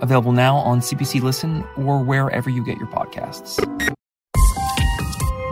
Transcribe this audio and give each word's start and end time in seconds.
available 0.00 0.32
now 0.32 0.56
on 0.56 0.80
CBC 0.80 1.22
Listen 1.22 1.64
or 1.76 2.02
wherever 2.02 2.50
you 2.50 2.64
get 2.64 2.78
your 2.78 2.88
podcasts. 2.88 3.56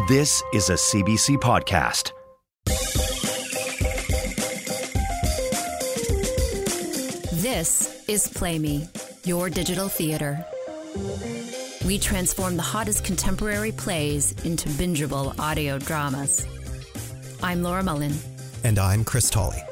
This 0.09 0.43
is 0.55 0.71
a 0.71 0.75
CBC 0.75 1.37
podcast. 1.37 2.13
This 7.43 8.05
is 8.09 8.27
Play 8.27 8.59
Me, 8.59 8.89
your 9.25 9.51
digital 9.51 9.89
theater. 9.89 10.45
We 11.85 11.99
transform 11.99 12.57
the 12.57 12.63
hottest 12.63 13.05
contemporary 13.05 13.73
plays 13.73 14.33
into 14.45 14.69
bingeable 14.71 15.39
audio 15.39 15.79
dramas. 15.79 16.47
I'm 17.43 17.63
Laura 17.63 17.83
Mullen. 17.83 18.15
And 18.65 18.79
I'm 18.79 19.05
Chris 19.05 19.31
Tolley. 19.31 19.63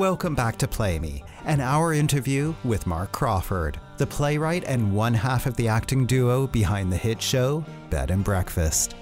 Welcome 0.00 0.34
back 0.34 0.56
to 0.56 0.66
Play 0.66 0.98
Me, 0.98 1.22
an 1.44 1.60
hour 1.60 1.92
interview 1.92 2.54
with 2.64 2.86
Mark 2.86 3.12
Crawford, 3.12 3.78
the 3.98 4.06
playwright 4.06 4.64
and 4.64 4.94
one 4.94 5.12
half 5.12 5.44
of 5.44 5.56
the 5.56 5.68
acting 5.68 6.06
duo 6.06 6.46
behind 6.46 6.90
the 6.90 6.96
hit 6.96 7.20
show 7.20 7.62
Bed 7.90 8.10
and 8.10 8.24
Breakfast. 8.24 8.94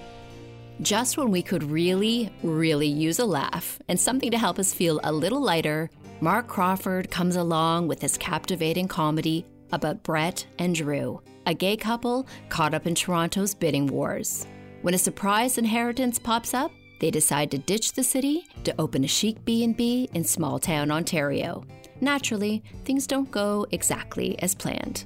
Just 0.83 1.17
when 1.17 1.31
we 1.31 1.41
could 1.41 1.63
really, 1.63 2.33
really 2.43 2.89
use 2.89 3.21
a 3.21 3.25
laugh 3.25 3.79
and 3.87 4.01
something 4.01 4.33
to 4.33 4.39
help 4.39 4.59
us 4.59 4.75
feel 4.75 4.99
a 5.05 5.13
little 5.13 5.41
lighter, 5.41 5.89
Mark 6.21 6.49
Crawford 6.49 7.13
comes 7.13 7.37
along 7.37 7.87
with 7.87 8.03
his 8.03 8.19
captivating 8.19 8.89
comedy 8.89 9.47
about 9.71 10.03
Brett 10.03 10.47
and 10.59 10.75
Drew, 10.75 11.23
a 11.47 11.55
gay 11.55 11.77
couple 11.77 12.27
caught 12.49 12.75
up 12.75 12.89
in 12.89 12.97
Toronto's 12.97 13.55
bidding 13.55 13.87
wars. 13.87 14.49
When 14.83 14.95
a 14.95 14.99
surprise 14.99 15.59
inheritance 15.59 16.19
pops 16.19 16.55
up, 16.55 16.73
they 16.99 17.11
decide 17.11 17.51
to 17.51 17.59
ditch 17.59 17.93
the 17.93 18.03
city 18.03 18.47
to 18.65 18.75
open 18.79 19.05
a 19.05 19.09
chic 19.09 19.45
B&B 19.45 20.09
in 20.15 20.25
small 20.25 20.59
town 20.59 20.91
Ontario. 20.91 21.65
Naturally, 22.01 22.63
things 22.85 23.07
don't 23.07 23.31
go 23.31 23.67
exactly 23.71 24.39
as 24.41 24.55
planned. 24.55 25.05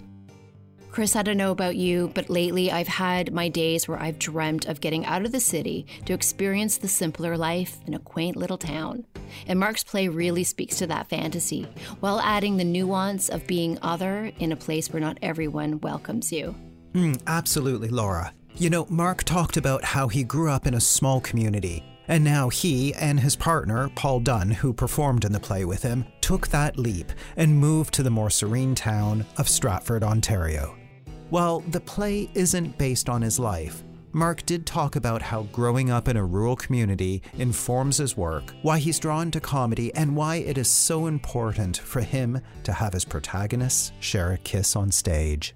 Chris, 0.93 1.17
I 1.17 1.23
don't 1.23 1.39
know 1.39 1.53
about 1.53 1.77
you, 1.77 2.11
but 2.15 2.29
lately 2.29 2.71
I've 2.71 2.87
had 2.87 3.33
my 3.33 3.49
days 3.49 3.89
where 3.89 3.99
I've 3.99 4.19
dreamt 4.19 4.67
of 4.67 4.83
getting 4.83 5.07
out 5.07 5.25
of 5.25 5.33
the 5.33 5.41
city 5.41 5.87
to 6.05 6.13
experience 6.13 6.77
the 6.77 6.87
simpler 6.87 7.35
life 7.39 7.79
in 7.87 7.95
a 7.95 7.99
quaint 7.99 8.37
little 8.37 8.59
town. 8.59 9.07
And 9.47 9.59
Mark's 9.59 9.83
play 9.83 10.09
really 10.09 10.45
speaks 10.45 10.77
to 10.79 10.87
that 10.89 11.09
fantasy, 11.09 11.67
while 12.01 12.21
adding 12.21 12.59
the 12.59 12.65
nuance 12.65 13.31
of 13.31 13.47
being 13.47 13.79
other 13.81 14.31
in 14.39 14.53
a 14.53 14.57
place 14.57 14.93
where 14.93 15.01
not 15.01 15.17
everyone 15.23 15.81
welcomes 15.81 16.31
you. 16.31 16.55
Mm, 16.93 17.23
absolutely, 17.27 17.89
Laura. 17.89 18.35
You 18.57 18.69
know, 18.69 18.87
Mark 18.91 19.25
talked 19.25 19.57
about 19.57 19.83
how 19.83 20.09
he 20.09 20.25
grew 20.25 20.51
up 20.51 20.67
in 20.67 20.75
a 20.75 20.81
small 20.81 21.21
community, 21.21 21.83
and 22.07 22.23
now 22.23 22.51
he 22.51 22.93
and 22.95 23.19
his 23.19 23.35
partner, 23.35 23.91
Paul 23.95 24.21
Dunn, 24.21 24.51
who 24.51 24.75
performed 24.75 25.25
in 25.25 25.33
the 25.33 25.41
play 25.41 25.65
with 25.65 25.83
him, 25.83 26.05
took 26.21 26.49
that 26.49 26.79
leap 26.79 27.11
and 27.37 27.59
moved 27.59 27.95
to 27.95 28.03
the 28.03 28.11
more 28.11 28.31
serene 28.31 28.75
town 28.75 29.25
of 29.39 29.49
Stratford, 29.49 30.05
Ontario. 30.05 30.77
While 31.31 31.61
the 31.61 31.81
play 31.81 32.31
isn't 32.35 32.77
based 32.77 33.09
on 33.09 33.23
his 33.23 33.39
life, 33.39 33.83
Mark 34.13 34.45
did 34.45 34.67
talk 34.67 34.97
about 34.97 35.23
how 35.23 35.45
growing 35.45 35.91
up 35.91 36.07
in 36.07 36.19
a 36.19 36.25
rural 36.25 36.55
community 36.55 37.23
informs 37.39 37.97
his 37.97 38.19
work, 38.19 38.53
why 38.61 38.79
he's 38.79 38.99
drawn 38.99 39.31
to 39.31 39.41
comedy, 39.41 39.93
and 39.95 40.15
why 40.15 40.37
it 40.37 40.59
is 40.59 40.69
so 40.69 41.07
important 41.07 41.79
for 41.79 42.03
him 42.03 42.39
to 42.65 42.73
have 42.75 42.93
his 42.93 43.07
protagonists 43.07 43.93
share 44.01 44.33
a 44.33 44.39
kiss 44.39 44.77
on 44.77 44.93
stage. 44.93 45.55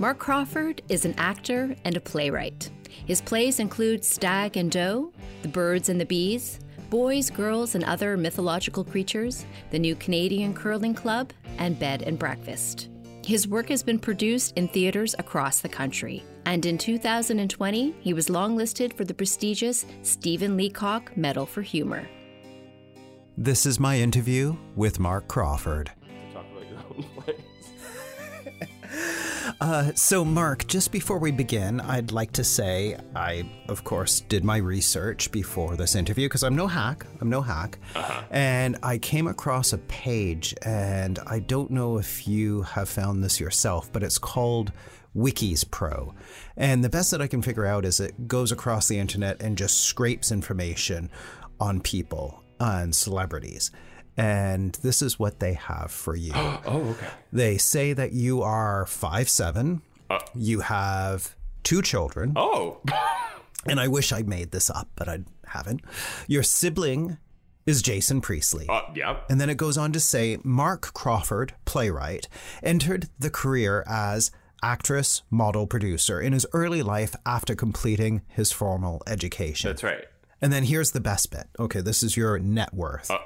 Mark 0.00 0.18
Crawford 0.18 0.80
is 0.88 1.04
an 1.04 1.14
actor 1.18 1.76
and 1.84 1.94
a 1.94 2.00
playwright. 2.00 2.70
His 3.04 3.20
plays 3.20 3.60
include 3.60 4.02
Stag 4.02 4.56
and 4.56 4.70
Doe, 4.70 5.12
The 5.42 5.48
Birds 5.48 5.90
and 5.90 6.00
the 6.00 6.06
Bees, 6.06 6.58
Boys, 6.88 7.28
Girls, 7.28 7.74
and 7.74 7.84
Other 7.84 8.16
Mythological 8.16 8.82
Creatures, 8.82 9.44
The 9.70 9.78
New 9.78 9.94
Canadian 9.94 10.54
Curling 10.54 10.94
Club, 10.94 11.34
and 11.58 11.78
Bed 11.78 12.00
and 12.00 12.18
Breakfast. 12.18 12.88
His 13.26 13.46
work 13.46 13.68
has 13.68 13.82
been 13.82 13.98
produced 13.98 14.56
in 14.56 14.68
theaters 14.68 15.14
across 15.18 15.60
the 15.60 15.68
country, 15.68 16.24
and 16.46 16.64
in 16.64 16.78
2020, 16.78 17.94
he 18.00 18.14
was 18.14 18.28
longlisted 18.28 18.94
for 18.94 19.04
the 19.04 19.12
prestigious 19.12 19.84
Stephen 20.02 20.56
Leacock 20.56 21.14
Medal 21.14 21.44
for 21.44 21.60
Humor. 21.60 22.08
This 23.36 23.66
is 23.66 23.78
my 23.78 23.98
interview 23.98 24.56
with 24.76 24.98
Mark 24.98 25.28
Crawford. 25.28 25.92
Uh, 29.60 29.92
so, 29.94 30.24
Mark, 30.24 30.66
just 30.66 30.90
before 30.90 31.18
we 31.18 31.30
begin, 31.30 31.80
I'd 31.80 32.12
like 32.12 32.32
to 32.32 32.44
say 32.44 32.96
I, 33.14 33.44
of 33.68 33.84
course, 33.84 34.20
did 34.20 34.42
my 34.42 34.56
research 34.56 35.30
before 35.30 35.76
this 35.76 35.94
interview 35.94 36.26
because 36.26 36.42
I'm 36.42 36.56
no 36.56 36.66
hack. 36.66 37.04
I'm 37.20 37.28
no 37.28 37.42
hack. 37.42 37.78
Uh-huh. 37.94 38.22
And 38.30 38.78
I 38.82 38.96
came 38.96 39.26
across 39.26 39.74
a 39.74 39.78
page, 39.78 40.54
and 40.62 41.18
I 41.26 41.40
don't 41.40 41.70
know 41.70 41.98
if 41.98 42.26
you 42.26 42.62
have 42.62 42.88
found 42.88 43.22
this 43.22 43.38
yourself, 43.38 43.92
but 43.92 44.02
it's 44.02 44.16
called 44.16 44.72
Wikis 45.14 45.70
Pro. 45.70 46.14
And 46.56 46.82
the 46.82 46.88
best 46.88 47.10
that 47.10 47.20
I 47.20 47.26
can 47.26 47.42
figure 47.42 47.66
out 47.66 47.84
is 47.84 48.00
it 48.00 48.28
goes 48.28 48.52
across 48.52 48.88
the 48.88 48.98
internet 48.98 49.42
and 49.42 49.58
just 49.58 49.82
scrapes 49.82 50.32
information 50.32 51.10
on 51.58 51.80
people 51.80 52.42
and 52.58 52.94
celebrities. 52.94 53.70
And 54.16 54.72
this 54.82 55.02
is 55.02 55.18
what 55.18 55.40
they 55.40 55.54
have 55.54 55.90
for 55.90 56.14
you. 56.16 56.32
oh, 56.34 56.90
okay. 56.90 57.08
They 57.32 57.58
say 57.58 57.92
that 57.92 58.12
you 58.12 58.42
are 58.42 58.86
five 58.86 59.28
seven. 59.28 59.82
you 60.34 60.60
have 60.60 61.36
two 61.62 61.82
children. 61.82 62.32
Oh, 62.36 62.80
And 63.66 63.78
I 63.78 63.88
wish 63.88 64.10
I 64.12 64.22
made 64.22 64.52
this 64.52 64.70
up, 64.70 64.88
but 64.96 65.06
I 65.08 65.18
haven't. 65.46 65.82
Your 66.26 66.42
sibling 66.42 67.18
is 67.66 67.82
Jason 67.82 68.22
Priestley. 68.22 68.66
uh, 68.70 68.82
yep. 68.94 69.26
And 69.28 69.38
then 69.38 69.50
it 69.50 69.58
goes 69.58 69.76
on 69.76 69.92
to 69.92 70.00
say 70.00 70.38
Mark 70.42 70.94
Crawford, 70.94 71.52
playwright, 71.66 72.26
entered 72.62 73.08
the 73.18 73.28
career 73.28 73.84
as 73.86 74.30
actress, 74.62 75.22
model, 75.30 75.66
producer 75.66 76.18
in 76.20 76.32
his 76.32 76.46
early 76.54 76.82
life 76.82 77.14
after 77.26 77.54
completing 77.54 78.22
his 78.28 78.50
formal 78.50 79.02
education. 79.06 79.68
That's 79.68 79.82
right. 79.82 80.04
And 80.40 80.50
then 80.52 80.64
here's 80.64 80.92
the 80.92 81.00
best 81.00 81.30
bit. 81.30 81.48
Okay, 81.58 81.82
this 81.82 82.02
is 82.02 82.16
your 82.16 82.38
net 82.38 82.72
worth. 82.72 83.10
Uh. 83.10 83.18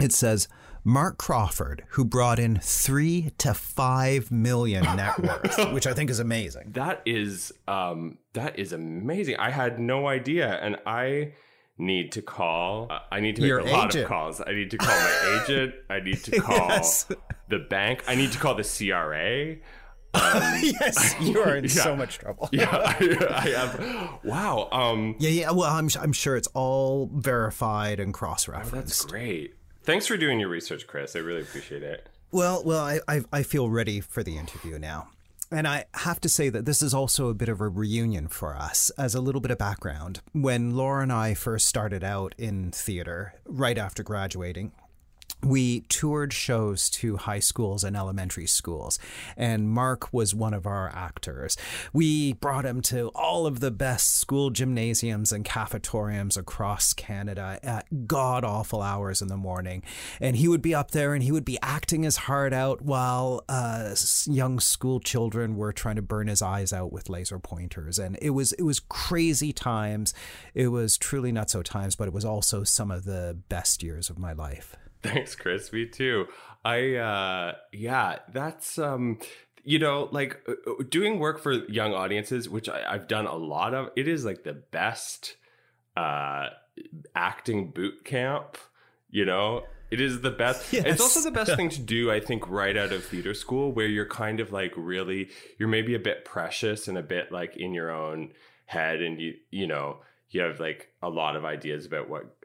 It 0.00 0.12
says 0.12 0.48
Mark 0.82 1.18
Crawford, 1.18 1.84
who 1.90 2.04
brought 2.04 2.38
in 2.38 2.58
three 2.62 3.32
to 3.38 3.52
five 3.54 4.30
million 4.30 4.82
net 4.96 5.18
worth, 5.18 5.72
which 5.72 5.86
I 5.86 5.92
think 5.92 6.08
is 6.10 6.18
amazing. 6.20 6.72
That 6.72 7.02
is 7.04 7.52
um 7.68 8.18
that 8.32 8.58
is 8.58 8.72
amazing. 8.72 9.36
I 9.36 9.50
had 9.50 9.78
no 9.78 10.08
idea, 10.08 10.48
and 10.62 10.76
I 10.86 11.32
need 11.76 12.12
to 12.12 12.22
call. 12.22 12.88
Uh, 12.90 12.98
I 13.10 13.20
need 13.20 13.36
to 13.36 13.42
make 13.42 13.48
Your 13.48 13.58
a 13.60 13.70
lot 13.70 13.94
of 13.94 14.06
calls. 14.06 14.40
I 14.40 14.52
need 14.52 14.70
to 14.70 14.78
call 14.78 14.88
my 14.96 15.42
agent. 15.48 15.74
I 15.88 16.00
need 16.00 16.22
to 16.24 16.40
call 16.40 16.68
Yes. 16.68 17.06
the 17.48 17.58
bank. 17.58 18.02
I 18.08 18.14
need 18.14 18.32
to 18.32 18.38
call 18.38 18.54
the 18.54 18.64
CRA. 18.64 19.56
yes, 20.14 21.14
you 21.20 21.40
are 21.40 21.56
in 21.56 21.64
Yeah. 21.64 21.70
so 21.70 21.94
much 21.96 22.18
trouble. 22.18 22.48
Yeah, 22.52 22.68
I, 22.70 23.26
I 23.30 23.48
have. 23.50 24.18
Wow. 24.24 24.68
Um, 24.72 25.14
Yeah, 25.20 25.30
yeah. 25.30 25.50
Well, 25.52 25.70
I'm, 25.70 25.88
I'm 26.00 26.12
sure 26.12 26.36
it's 26.36 26.48
all 26.48 27.08
verified 27.14 28.00
and 28.00 28.12
cross 28.12 28.48
oh, 28.48 28.60
that's 28.72 29.04
great. 29.04 29.54
Thanks 29.82 30.06
for 30.06 30.16
doing 30.16 30.40
your 30.40 30.48
research, 30.48 30.86
Chris. 30.86 31.16
I 31.16 31.20
really 31.20 31.42
appreciate 31.42 31.82
it. 31.82 32.08
Well, 32.30 32.62
well, 32.64 32.84
I, 32.84 33.00
I, 33.08 33.22
I 33.32 33.42
feel 33.42 33.68
ready 33.68 34.00
for 34.00 34.22
the 34.22 34.38
interview 34.38 34.78
now. 34.78 35.08
And 35.52 35.66
I 35.66 35.86
have 35.94 36.20
to 36.20 36.28
say 36.28 36.48
that 36.48 36.64
this 36.64 36.80
is 36.80 36.94
also 36.94 37.28
a 37.28 37.34
bit 37.34 37.48
of 37.48 37.60
a 37.60 37.68
reunion 37.68 38.28
for 38.28 38.54
us. 38.54 38.90
As 38.96 39.16
a 39.16 39.20
little 39.20 39.40
bit 39.40 39.50
of 39.50 39.58
background, 39.58 40.20
when 40.32 40.76
Laura 40.76 41.02
and 41.02 41.12
I 41.12 41.34
first 41.34 41.66
started 41.66 42.04
out 42.04 42.36
in 42.38 42.70
theater, 42.70 43.34
right 43.46 43.76
after 43.76 44.04
graduating, 44.04 44.70
we 45.42 45.80
toured 45.82 46.32
shows 46.32 46.90
to 46.90 47.16
high 47.16 47.38
schools 47.38 47.84
and 47.84 47.96
elementary 47.96 48.46
schools, 48.46 48.98
and 49.36 49.68
Mark 49.68 50.12
was 50.12 50.34
one 50.34 50.54
of 50.54 50.66
our 50.66 50.90
actors. 50.94 51.56
We 51.92 52.34
brought 52.34 52.66
him 52.66 52.80
to 52.82 53.08
all 53.14 53.46
of 53.46 53.60
the 53.60 53.70
best 53.70 54.16
school 54.18 54.50
gymnasiums 54.50 55.32
and 55.32 55.44
cafetoriums 55.44 56.36
across 56.36 56.92
Canada 56.92 57.58
at 57.62 58.06
god 58.06 58.44
awful 58.44 58.82
hours 58.82 59.22
in 59.22 59.28
the 59.28 59.36
morning. 59.36 59.82
And 60.20 60.36
he 60.36 60.48
would 60.48 60.62
be 60.62 60.74
up 60.74 60.90
there 60.90 61.14
and 61.14 61.22
he 61.22 61.32
would 61.32 61.44
be 61.44 61.58
acting 61.62 62.02
his 62.02 62.16
heart 62.16 62.52
out 62.52 62.82
while 62.82 63.44
uh, 63.48 63.94
young 64.26 64.60
school 64.60 65.00
children 65.00 65.56
were 65.56 65.72
trying 65.72 65.96
to 65.96 66.02
burn 66.02 66.28
his 66.28 66.42
eyes 66.42 66.72
out 66.72 66.92
with 66.92 67.08
laser 67.08 67.38
pointers. 67.38 67.98
And 67.98 68.18
it 68.20 68.30
was 68.30 68.52
it 68.52 68.62
was 68.62 68.80
crazy 68.80 69.52
times. 69.52 70.14
It 70.54 70.68
was 70.68 70.98
truly 70.98 71.32
not 71.32 71.50
so 71.50 71.62
times, 71.62 71.96
but 71.96 72.08
it 72.08 72.14
was 72.14 72.24
also 72.24 72.64
some 72.64 72.90
of 72.90 73.04
the 73.04 73.38
best 73.48 73.82
years 73.82 74.10
of 74.10 74.18
my 74.18 74.32
life. 74.32 74.76
Thanks, 75.02 75.34
Chris. 75.34 75.72
Me 75.72 75.86
too. 75.86 76.26
I 76.64 76.96
uh 76.96 77.54
yeah, 77.72 78.18
that's 78.32 78.78
um 78.78 79.18
you 79.64 79.78
know 79.78 80.08
like 80.12 80.40
uh, 80.46 80.52
uh, 80.70 80.82
doing 80.88 81.18
work 81.18 81.40
for 81.40 81.52
young 81.52 81.94
audiences, 81.94 82.48
which 82.48 82.68
I, 82.68 82.84
I've 82.86 83.08
done 83.08 83.26
a 83.26 83.36
lot 83.36 83.72
of. 83.72 83.90
It 83.96 84.08
is 84.08 84.24
like 84.24 84.44
the 84.44 84.52
best 84.52 85.36
uh 85.96 86.48
acting 87.14 87.70
boot 87.70 88.04
camp. 88.04 88.58
You 89.10 89.24
know, 89.24 89.64
it 89.90 90.00
is 90.00 90.20
the 90.20 90.30
best. 90.30 90.72
Yes. 90.72 90.84
It's 90.86 91.00
also 91.00 91.20
the 91.22 91.34
best 91.34 91.56
thing 91.56 91.70
to 91.70 91.80
do, 91.80 92.10
I 92.10 92.20
think, 92.20 92.48
right 92.48 92.76
out 92.76 92.92
of 92.92 93.04
theater 93.04 93.34
school, 93.34 93.72
where 93.72 93.86
you're 93.86 94.06
kind 94.06 94.38
of 94.38 94.52
like 94.52 94.72
really, 94.76 95.30
you're 95.58 95.68
maybe 95.68 95.94
a 95.94 95.98
bit 95.98 96.24
precious 96.24 96.88
and 96.88 96.96
a 96.96 97.02
bit 97.02 97.32
like 97.32 97.56
in 97.56 97.74
your 97.74 97.90
own 97.90 98.32
head, 98.66 99.00
and 99.02 99.20
you, 99.20 99.34
you 99.50 99.66
know, 99.66 99.98
you 100.30 100.42
have 100.42 100.60
like 100.60 100.90
a 101.02 101.08
lot 101.08 101.36
of 101.36 101.44
ideas 101.44 101.86
about 101.86 102.08
what 102.08 102.36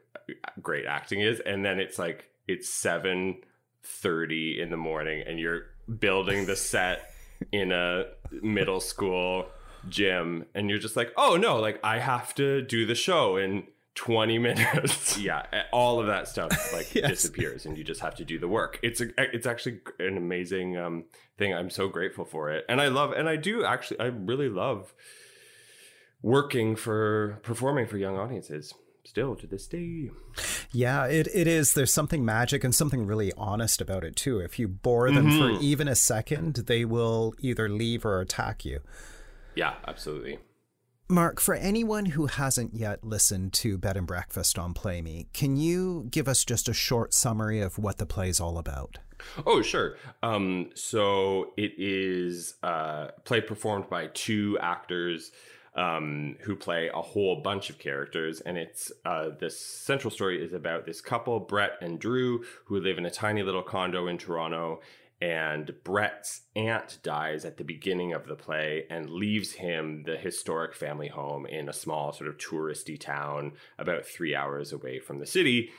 great 0.60 0.86
acting 0.86 1.20
is, 1.20 1.38
and 1.40 1.64
then 1.64 1.78
it's 1.78 1.98
like 1.98 2.30
it's 2.48 2.68
seven 2.68 3.38
thirty 3.82 4.60
in 4.60 4.70
the 4.70 4.76
morning, 4.76 5.22
and 5.26 5.38
you're 5.38 5.66
building 6.00 6.46
the 6.46 6.56
set 6.56 7.10
in 7.52 7.70
a 7.72 8.04
middle 8.42 8.80
school 8.80 9.46
gym, 9.88 10.44
and 10.54 10.68
you're 10.68 10.78
just 10.78 10.96
like, 10.96 11.12
oh 11.16 11.36
no, 11.36 11.56
like 11.60 11.78
I 11.84 11.98
have 11.98 12.34
to 12.36 12.62
do 12.62 12.86
the 12.86 12.94
show 12.96 13.36
in 13.36 13.64
20 13.94 14.38
minutes. 14.40 15.16
yeah, 15.18 15.44
all 15.72 16.00
of 16.00 16.06
that 16.08 16.28
stuff 16.28 16.50
like 16.72 16.92
Yes. 16.94 17.08
disappears 17.08 17.64
and 17.64 17.78
you 17.78 17.84
just 17.84 18.00
have 18.00 18.14
to 18.16 18.24
do 18.26 18.38
the 18.38 18.48
work. 18.48 18.78
It's 18.82 19.00
a, 19.00 19.06
it's 19.16 19.46
actually 19.46 19.80
an 19.98 20.16
amazing 20.18 20.76
um 20.76 21.04
thing. 21.38 21.54
I'm 21.54 21.70
so 21.70 21.88
grateful 21.88 22.24
for 22.26 22.50
it. 22.50 22.64
And 22.68 22.78
I 22.80 22.88
love 22.88 23.12
and 23.12 23.26
I 23.28 23.36
do 23.36 23.64
actually 23.64 24.00
I 24.00 24.06
really 24.06 24.48
love 24.50 24.92
working 26.22 26.76
for 26.76 27.38
performing 27.42 27.86
for 27.86 27.96
young 27.96 28.18
audiences 28.18 28.74
still 29.06 29.36
to 29.36 29.46
this 29.46 29.66
day. 29.66 30.10
Yeah, 30.72 31.06
it, 31.06 31.28
it 31.32 31.46
is. 31.46 31.74
There's 31.74 31.92
something 31.92 32.24
magic 32.24 32.64
and 32.64 32.74
something 32.74 33.06
really 33.06 33.32
honest 33.36 33.80
about 33.80 34.04
it, 34.04 34.16
too. 34.16 34.38
If 34.40 34.58
you 34.58 34.68
bore 34.68 35.10
them 35.10 35.30
for 35.30 35.50
even 35.62 35.88
a 35.88 35.94
second, 35.94 36.56
they 36.66 36.84
will 36.84 37.34
either 37.40 37.68
leave 37.68 38.04
or 38.04 38.20
attack 38.20 38.64
you. 38.64 38.80
Yeah, 39.54 39.74
absolutely. 39.86 40.38
Mark, 41.08 41.40
for 41.40 41.54
anyone 41.54 42.06
who 42.06 42.26
hasn't 42.26 42.74
yet 42.74 43.04
listened 43.04 43.52
to 43.52 43.78
Bed 43.78 43.96
and 43.96 44.08
Breakfast 44.08 44.58
on 44.58 44.74
Play 44.74 45.00
Me, 45.00 45.28
can 45.32 45.56
you 45.56 46.08
give 46.10 46.26
us 46.26 46.44
just 46.44 46.68
a 46.68 46.74
short 46.74 47.14
summary 47.14 47.60
of 47.60 47.78
what 47.78 47.98
the 47.98 48.06
play's 48.06 48.40
all 48.40 48.58
about? 48.58 48.98
Oh, 49.46 49.62
sure. 49.62 49.96
Um, 50.24 50.70
so 50.74 51.52
it 51.56 51.72
is 51.78 52.56
uh, 52.62 53.08
play 53.24 53.40
performed 53.40 53.88
by 53.88 54.08
two 54.08 54.58
actors 54.60 55.30
um, 55.76 56.36
who 56.40 56.56
play 56.56 56.90
a 56.92 57.02
whole 57.02 57.36
bunch 57.42 57.70
of 57.70 57.78
characters, 57.78 58.40
and 58.40 58.56
it's 58.56 58.90
uh, 59.04 59.28
this 59.38 59.60
central 59.60 60.10
story 60.10 60.42
is 60.42 60.52
about 60.52 60.86
this 60.86 61.00
couple, 61.00 61.38
Brett 61.38 61.72
and 61.80 61.98
Drew, 61.98 62.44
who 62.64 62.80
live 62.80 62.98
in 62.98 63.06
a 63.06 63.10
tiny 63.10 63.42
little 63.42 63.62
condo 63.62 64.08
in 64.08 64.18
Toronto. 64.18 64.80
And 65.18 65.72
Brett's 65.82 66.42
aunt 66.54 66.98
dies 67.02 67.46
at 67.46 67.56
the 67.56 67.64
beginning 67.64 68.12
of 68.12 68.26
the 68.26 68.34
play 68.34 68.84
and 68.90 69.08
leaves 69.08 69.52
him 69.52 70.02
the 70.04 70.18
historic 70.18 70.74
family 70.74 71.08
home 71.08 71.46
in 71.46 71.70
a 71.70 71.72
small, 71.72 72.12
sort 72.12 72.28
of 72.28 72.36
touristy 72.36 73.00
town 73.00 73.52
about 73.78 74.04
three 74.04 74.34
hours 74.34 74.72
away 74.72 74.98
from 74.98 75.18
the 75.18 75.24
city. 75.24 75.70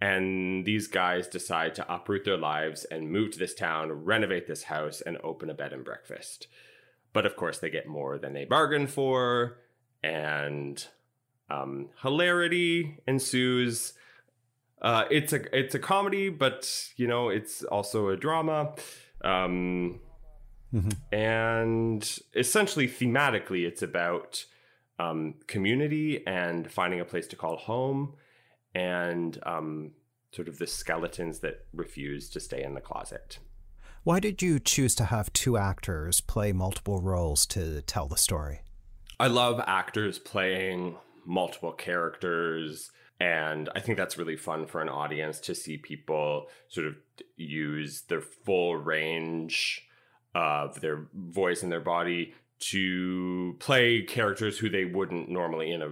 And 0.00 0.64
these 0.64 0.86
guys 0.86 1.26
decide 1.26 1.74
to 1.74 1.92
uproot 1.92 2.24
their 2.24 2.36
lives 2.36 2.84
and 2.84 3.10
move 3.10 3.32
to 3.32 3.38
this 3.38 3.54
town, 3.54 3.90
renovate 3.90 4.46
this 4.46 4.64
house, 4.64 5.00
and 5.00 5.18
open 5.24 5.50
a 5.50 5.54
bed 5.54 5.72
and 5.72 5.84
breakfast. 5.84 6.46
But 7.14 7.24
of 7.24 7.36
course, 7.36 7.58
they 7.60 7.70
get 7.70 7.86
more 7.86 8.18
than 8.18 8.34
they 8.34 8.44
bargained 8.44 8.90
for, 8.90 9.56
and 10.02 10.86
um, 11.48 11.88
hilarity 12.02 12.98
ensues. 13.08 13.94
Uh, 14.82 15.04
it's 15.10 15.32
a 15.32 15.58
it's 15.58 15.74
a 15.74 15.78
comedy, 15.78 16.28
but 16.28 16.90
you 16.96 17.08
know 17.08 17.30
it's 17.30 17.64
also 17.64 18.08
a 18.10 18.16
drama. 18.16 18.74
Um, 19.24 20.00
And 21.12 22.18
essentially, 22.34 22.88
thematically, 22.88 23.64
it's 23.66 23.82
about 23.82 24.44
um, 24.98 25.34
community 25.46 26.26
and 26.26 26.70
finding 26.70 27.00
a 27.00 27.04
place 27.04 27.28
to 27.28 27.36
call 27.36 27.56
home, 27.56 28.14
and 28.74 29.38
um, 29.44 29.92
sort 30.32 30.48
of 30.48 30.58
the 30.58 30.66
skeletons 30.66 31.38
that 31.40 31.66
refuse 31.72 32.28
to 32.30 32.40
stay 32.40 32.62
in 32.64 32.74
the 32.74 32.80
closet. 32.80 33.38
Why 34.04 34.20
did 34.20 34.42
you 34.42 34.60
choose 34.60 34.94
to 34.96 35.04
have 35.04 35.32
two 35.32 35.56
actors 35.56 36.20
play 36.20 36.52
multiple 36.52 37.00
roles 37.00 37.46
to 37.46 37.80
tell 37.80 38.06
the 38.06 38.18
story? 38.18 38.60
I 39.18 39.28
love 39.28 39.62
actors 39.66 40.18
playing 40.18 40.96
multiple 41.24 41.72
characters. 41.72 42.90
And 43.18 43.70
I 43.74 43.80
think 43.80 43.96
that's 43.96 44.18
really 44.18 44.36
fun 44.36 44.66
for 44.66 44.82
an 44.82 44.90
audience 44.90 45.40
to 45.40 45.54
see 45.54 45.78
people 45.78 46.48
sort 46.68 46.86
of 46.86 46.96
use 47.38 48.02
their 48.02 48.20
full 48.20 48.76
range 48.76 49.88
of 50.34 50.82
their 50.82 51.06
voice 51.14 51.62
and 51.62 51.72
their 51.72 51.80
body 51.80 52.34
to 52.58 53.56
play 53.58 54.02
characters 54.02 54.58
who 54.58 54.68
they 54.68 54.84
wouldn't 54.84 55.30
normally 55.30 55.72
in 55.72 55.80
a 55.80 55.90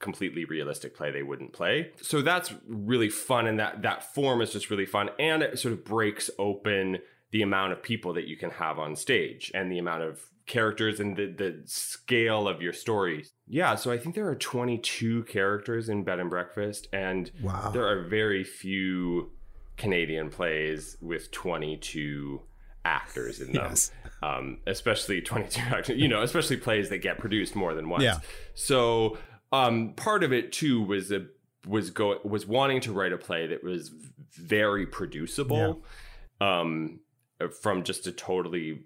completely 0.00 0.44
realistic 0.44 0.94
play 0.94 1.10
they 1.10 1.22
wouldn't 1.22 1.54
play. 1.54 1.92
So 2.02 2.20
that's 2.20 2.52
really 2.68 3.08
fun 3.08 3.46
and 3.46 3.58
that 3.58 3.82
that 3.82 4.14
form 4.14 4.42
is 4.42 4.52
just 4.52 4.68
really 4.68 4.86
fun 4.86 5.08
and 5.18 5.42
it 5.42 5.58
sort 5.58 5.72
of 5.72 5.82
breaks 5.82 6.28
open 6.38 6.98
the 7.34 7.42
amount 7.42 7.72
of 7.72 7.82
people 7.82 8.12
that 8.12 8.28
you 8.28 8.36
can 8.36 8.48
have 8.48 8.78
on 8.78 8.94
stage 8.94 9.50
and 9.56 9.70
the 9.70 9.76
amount 9.76 10.04
of 10.04 10.20
characters 10.46 11.00
and 11.00 11.16
the, 11.16 11.26
the 11.26 11.60
scale 11.64 12.46
of 12.46 12.62
your 12.62 12.72
story. 12.72 13.24
Yeah, 13.48 13.74
so 13.74 13.90
I 13.90 13.98
think 13.98 14.14
there 14.14 14.28
are 14.28 14.36
22 14.36 15.24
characters 15.24 15.88
in 15.88 16.04
Bed 16.04 16.20
and 16.20 16.30
Breakfast, 16.30 16.86
and 16.92 17.32
Wow. 17.42 17.70
there 17.72 17.88
are 17.88 18.04
very 18.04 18.44
few 18.44 19.32
Canadian 19.76 20.30
plays 20.30 20.96
with 21.00 21.32
22 21.32 22.40
actors 22.84 23.40
in 23.40 23.52
them. 23.52 23.64
Yes. 23.68 23.90
Um, 24.22 24.58
especially 24.68 25.20
22 25.20 25.60
actors, 25.60 25.98
you 25.98 26.06
know, 26.06 26.22
especially 26.22 26.58
plays 26.58 26.88
that 26.90 26.98
get 26.98 27.18
produced 27.18 27.56
more 27.56 27.74
than 27.74 27.88
once. 27.88 28.04
Yeah. 28.04 28.18
So 28.54 29.18
um, 29.50 29.94
part 29.96 30.22
of 30.22 30.32
it 30.32 30.52
too 30.52 30.84
was 30.84 31.10
a 31.10 31.26
was 31.66 31.90
go 31.90 32.20
was 32.24 32.46
wanting 32.46 32.80
to 32.82 32.92
write 32.92 33.12
a 33.12 33.18
play 33.18 33.48
that 33.48 33.64
was 33.64 33.90
very 34.34 34.86
producible 34.86 35.82
um, 36.40 37.00
Uh, 37.40 37.48
from 37.48 37.82
just 37.82 38.06
a 38.06 38.12
totally 38.12 38.80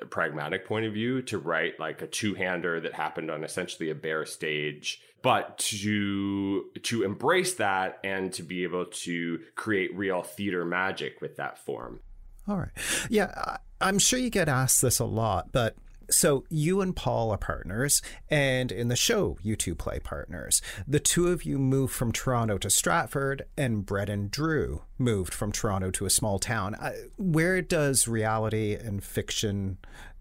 uh, 0.00 0.06
pragmatic 0.06 0.66
point 0.66 0.86
of 0.86 0.92
view 0.92 1.20
to 1.22 1.38
write 1.38 1.78
like 1.78 2.02
a 2.02 2.06
two-hander 2.06 2.80
that 2.80 2.94
happened 2.94 3.30
on 3.30 3.44
essentially 3.44 3.90
a 3.90 3.94
bare 3.94 4.24
stage 4.24 5.02
but 5.22 5.58
to 5.58 6.64
to 6.82 7.02
embrace 7.02 7.54
that 7.54 7.98
and 8.02 8.32
to 8.32 8.42
be 8.42 8.62
able 8.62 8.86
to 8.86 9.38
create 9.54 9.94
real 9.94 10.22
theater 10.22 10.64
magic 10.64 11.20
with 11.20 11.36
that 11.36 11.58
form 11.58 12.00
All 12.48 12.56
right. 12.56 12.70
Yeah, 13.08 13.58
I'm 13.80 13.98
sure 13.98 14.18
you 14.18 14.30
get 14.30 14.48
asked 14.48 14.82
this 14.82 14.98
a 14.98 15.04
lot, 15.04 15.52
but 15.52 15.76
so 16.10 16.44
you 16.48 16.80
and 16.80 16.94
Paul 16.94 17.30
are 17.30 17.38
partners, 17.38 18.02
and 18.28 18.70
in 18.70 18.88
the 18.88 18.96
show, 18.96 19.38
you 19.42 19.56
two 19.56 19.74
play 19.74 19.98
partners. 20.00 20.60
The 20.86 21.00
two 21.00 21.28
of 21.28 21.44
you 21.44 21.58
moved 21.58 21.94
from 21.94 22.12
Toronto 22.12 22.58
to 22.58 22.70
Stratford, 22.70 23.46
and 23.56 23.84
Brett 23.86 24.08
and 24.08 24.30
Drew 24.30 24.82
moved 24.98 25.32
from 25.32 25.52
Toronto 25.52 25.90
to 25.92 26.06
a 26.06 26.10
small 26.10 26.38
town. 26.38 26.74
Uh, 26.74 26.92
Where 27.16 27.62
does 27.62 28.08
reality 28.08 28.74
and 28.74 29.02
fiction 29.02 29.78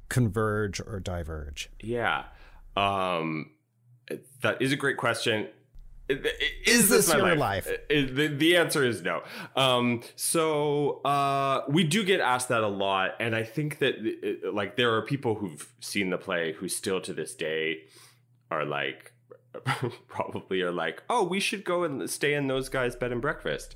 converge 0.10 0.79
or 0.79 1.00
diverge? 1.00 1.69
Yeah. 1.81 2.25
Um, 2.75 3.51
that 4.41 4.62
is 4.62 4.72
a 4.72 4.75
great 4.75 4.98
question. 4.98 5.48
Is, 6.09 6.83
Is 6.83 6.89
this 6.89 7.09
my 7.09 7.17
your 7.17 7.35
life? 7.35 7.67
Uh, 7.67 7.77
The, 7.89 8.27
the 8.27 8.57
answer 8.57 8.83
is 8.83 9.01
no. 9.03 9.23
Um, 9.55 10.01
so 10.15 11.01
uh, 11.05 11.63
we 11.67 11.83
do 11.83 12.03
get 12.03 12.19
asked 12.19 12.49
that 12.49 12.63
a 12.63 12.67
lot, 12.67 13.15
and 13.19 13.35
I 13.35 13.43
think 13.43 13.79
that 13.79 13.95
uh, 13.95 14.51
like 14.51 14.75
there 14.75 14.93
are 14.95 15.01
people 15.01 15.35
who've 15.35 15.71
seen 15.79 16.09
the 16.09 16.17
play 16.17 16.53
who 16.53 16.67
still 16.67 16.99
to 17.01 17.13
this 17.13 17.35
day 17.35 17.83
are 18.51 18.65
like 18.65 19.13
probably 20.07 20.61
are 20.61 20.71
like, 20.71 21.03
oh, 21.09 21.23
we 21.23 21.39
should 21.39 21.63
go 21.63 21.83
and 21.83 22.09
stay 22.09 22.33
in 22.33 22.47
those 22.47 22.69
guys' 22.69 22.95
bed 22.95 23.11
and 23.11 23.21
breakfast 23.21 23.75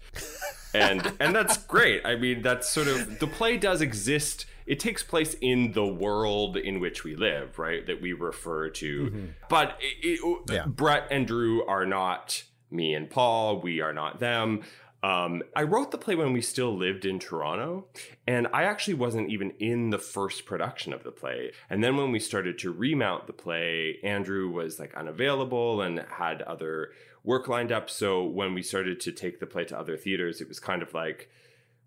and 0.73 1.13
and 1.19 1.35
that's 1.35 1.57
great. 1.57 2.05
I 2.05 2.15
mean, 2.15 2.41
that's 2.41 2.69
sort 2.69 2.87
of 2.87 3.19
the 3.19 3.27
play 3.27 3.57
does 3.57 3.81
exist. 3.81 4.45
It 4.65 4.79
takes 4.79 5.03
place 5.03 5.36
in 5.41 5.74
the 5.74 5.86
world 5.86 6.58
in 6.58 6.79
which 6.79 7.03
we 7.03 7.15
live, 7.15 7.60
right? 7.60 7.86
That 7.86 8.01
we 8.01 8.13
refer 8.13 8.70
to. 8.70 9.29
But 9.50 9.77
it, 9.82 10.20
it- 10.24 10.51
Yeah. 10.53 10.65
Brett 10.65 11.08
and 11.12 11.27
Drew 11.27 11.65
are 11.65 11.86
not 11.86 12.43
me 12.72 12.93
and 12.93 13.10
Paul. 13.10 13.62
We 13.62 13.82
are 13.82 13.93
not 13.93 14.20
them. 14.20 14.62
Um, 15.03 15.43
I 15.53 15.63
wrote 15.63 15.91
the 15.91 15.98
play 15.98 16.15
when 16.15 16.32
we 16.32 16.39
still 16.41 16.74
lived 16.74 17.03
in 17.03 17.20
Toronto, 17.20 17.88
and 18.25 18.48
I 18.53 18.63
actually 18.63 18.93
wasn't 18.93 19.29
even 19.32 19.51
in 19.60 19.89
the 19.89 19.98
first 20.00 20.46
production 20.46 20.93
of 20.93 21.03
the 21.03 21.12
play. 21.12 21.51
And 21.70 21.84
then 21.84 21.98
when 21.98 22.10
we 22.13 22.20
started 22.20 22.58
to 22.60 22.72
remount 22.72 23.27
the 23.27 23.34
play, 23.34 24.00
Andrew 24.01 24.48
was 24.50 24.79
like 24.79 24.96
unavailable 24.96 25.82
and 25.82 26.00
had 26.10 26.41
other 26.43 26.91
work 27.22 27.50
lined 27.50 27.70
up. 27.74 27.89
So 27.89 28.24
when 28.24 28.53
we 28.53 28.62
started 28.63 29.01
to 29.01 29.12
take 29.12 29.41
the 29.41 29.46
play 29.46 29.65
to 29.65 29.77
other 29.77 29.98
theaters, 29.98 30.39
it 30.39 30.48
was 30.48 30.62
kind 30.62 30.82
of 30.82 30.93
like, 30.93 31.29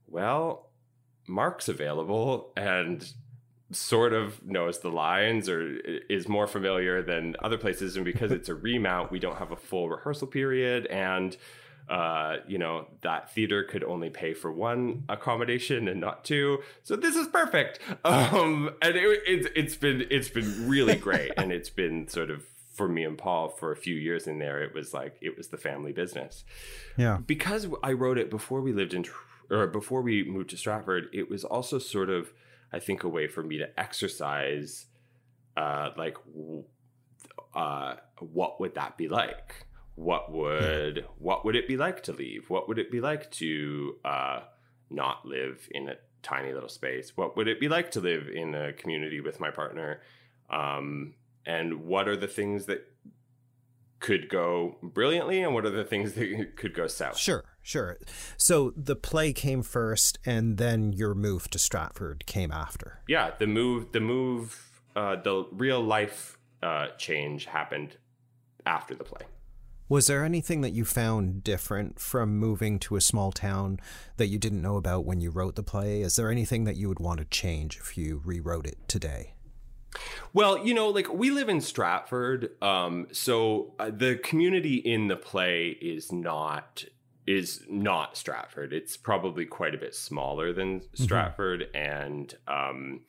well, 0.07 0.66
Mark's 1.29 1.69
available 1.69 2.53
and 2.57 3.13
sort 3.73 4.13
of 4.13 4.45
knows 4.45 4.81
the 4.81 4.91
lines 4.91 5.49
or 5.49 5.79
is 6.09 6.29
more 6.29 6.47
familiar 6.47 7.03
than 7.03 7.35
other 7.43 7.59
places. 7.59 7.97
And 7.97 8.05
because 8.05 8.31
it's 8.31 8.49
a 8.49 8.55
remount, 8.69 9.11
we 9.11 9.19
don't 9.19 9.39
have 9.39 9.51
a 9.51 9.57
full 9.57 9.89
rehearsal 9.89 10.29
period. 10.29 10.87
And 10.87 11.37
uh, 11.89 12.39
you 12.49 12.59
know, 12.59 12.87
that 13.03 13.33
theater 13.33 13.63
could 13.63 13.85
only 13.85 14.11
pay 14.11 14.35
for 14.35 14.51
one 14.51 15.05
accommodation 15.09 15.87
and 15.87 16.01
not 16.01 16.25
two. 16.25 16.59
So 16.83 16.97
this 16.97 17.17
is 17.17 17.29
perfect. 17.29 17.79
Um, 18.05 18.71
and 18.83 18.97
it, 18.97 19.23
it's 19.27 19.49
it's 19.57 19.77
been 19.77 20.07
it's 20.11 20.29
been 20.29 20.69
really 20.69 20.95
great, 20.95 21.33
and 21.37 21.51
it's 21.53 21.71
been 21.71 22.09
sort 22.09 22.31
of 22.31 22.45
for 22.73 22.89
me 22.89 23.05
and 23.05 23.19
Paul 23.19 23.49
for 23.49 23.73
a 23.73 23.77
few 23.77 23.95
years 23.95 24.27
in 24.27 24.39
there. 24.39 24.63
It 24.63 24.75
was 24.75 24.95
like 24.95 25.17
it 25.21 25.37
was 25.37 25.49
the 25.49 25.57
family 25.57 25.93
business. 25.93 26.45
Yeah, 26.97 27.19
because 27.25 27.67
I 27.83 27.93
wrote 27.93 28.19
it 28.19 28.31
before 28.31 28.61
we 28.61 28.73
lived 28.73 28.95
in 28.95 29.05
or 29.51 29.67
before 29.67 30.03
we 30.03 30.25
moved 30.25 30.51
to 30.51 30.57
Stratford. 30.57 31.09
It 31.13 31.31
was 31.31 31.45
also 31.45 31.79
sort 31.79 32.11
of 32.11 32.33
I 32.73 32.81
think 32.81 33.05
a 33.05 33.09
way 33.09 33.29
for 33.29 33.43
me 33.43 33.59
to 33.59 33.81
exercise, 33.81 34.87
uh, 35.57 35.91
like. 35.97 36.17
Uh, 37.55 37.95
what 38.19 38.61
would 38.61 38.75
that 38.75 38.99
be 38.99 39.09
like? 39.09 39.67
what 39.97 40.31
would 40.31 40.99
yeah. 40.99 41.03
what 41.19 41.45
would 41.45 41.57
it 41.57 41.67
be 41.67 41.77
like 41.77 42.03
to 42.05 42.13
leave? 42.13 42.49
What 42.49 42.69
would 42.69 42.79
it 42.79 42.93
be 42.93 43.01
like 43.01 43.31
to 43.33 43.97
uh, 44.05 44.41
not 44.91 45.27
live 45.27 45.69
in 45.73 45.89
a 45.89 45.97
tiny 46.23 46.53
little 46.53 46.69
space? 46.69 47.17
What 47.17 47.37
would 47.37 47.49
it 47.49 47.59
be 47.59 47.69
like 47.69 47.91
to 47.93 48.01
live 48.01 48.29
in 48.29 48.55
a 48.55 48.73
community 48.73 49.21
with 49.21 49.41
my 49.41 49.51
partner? 49.51 50.03
Um, 50.51 51.15
and 51.45 51.87
what 51.87 52.09
are 52.09 52.17
the 52.17 52.29
things 52.29 52.67
that 52.67 52.93
could 53.99 54.29
go 54.29 54.77
brilliantly, 54.83 55.43
and 55.43 55.55
what 55.55 55.65
are 55.65 55.71
the 55.71 55.85
things 55.85 56.13
that 56.13 56.53
could 56.57 56.75
go 56.75 56.87
south? 56.87 57.17
Sure, 57.17 57.43
sure. 57.67 57.99
So 58.37 58.73
the 58.77 58.97
play 58.97 59.33
came 59.33 59.63
first, 59.63 60.19
and 60.25 60.57
then 60.57 60.93
your 60.93 61.15
move 61.15 61.49
to 61.51 61.59
Stratford 61.59 62.25
came 62.27 62.53
after. 62.53 63.01
Yeah, 63.09 63.33
the 63.39 63.47
move, 63.47 63.93
the 63.93 64.01
move, 64.01 64.81
uh, 64.95 65.17
the 65.17 65.47
real 65.53 65.83
life 65.83 66.39
uh, 66.63 66.89
change 66.97 67.47
happened 67.47 67.97
after 68.65 68.95
the 68.95 69.05
play. 69.05 69.27
Was 69.89 70.09
there 70.09 70.25
anything 70.25 70.63
that 70.63 70.73
you 70.73 70.85
found 70.85 71.45
different 71.45 72.01
from 72.01 72.39
moving 72.39 72.81
to 72.81 72.97
a 72.97 73.01
small 73.01 73.31
town 73.31 73.79
that 74.17 74.27
you 74.27 74.39
didn't 74.39 74.61
know 74.61 74.77
about 74.77 75.05
when 75.05 75.21
you 75.21 75.31
wrote 75.31 75.55
the 75.55 75.63
play? 75.63 76.01
Is 76.01 76.17
there 76.17 76.29
anything 76.29 76.65
that 76.65 76.77
you 76.77 76.89
would 76.89 76.99
want 76.99 77.21
to 77.21 77.25
change 77.27 77.79
if 77.79 77.97
you 77.97 78.21
rewrote 78.25 78.67
it 78.67 78.79
today? 78.89 79.35
Well, 80.33 80.67
you 80.67 80.75
know, 80.75 80.89
like 80.89 81.13
we 81.13 81.31
live 81.31 81.49
in 81.49 81.61
Stratford, 81.61 82.51
um, 82.61 83.07
so 83.13 83.75
uh, 83.79 83.91
the 83.91 84.17
community 84.17 84.75
in 84.75 85.07
the 85.07 85.17
play 85.17 85.69
is 85.81 86.11
not 86.11 86.85
is 87.27 87.65
not 87.69 88.17
Stratford. 88.17 88.73
It's 88.73 88.97
probably 88.97 89.45
quite 89.47 89.75
a 89.75 89.79
bit 89.79 89.95
smaller 89.95 90.53
than 90.53 90.81
mm-hmm. 90.81 91.03
Stratford, 91.03 91.69
mm-hmm. 91.73 91.77
and 91.77 92.35
um, 92.47 93.01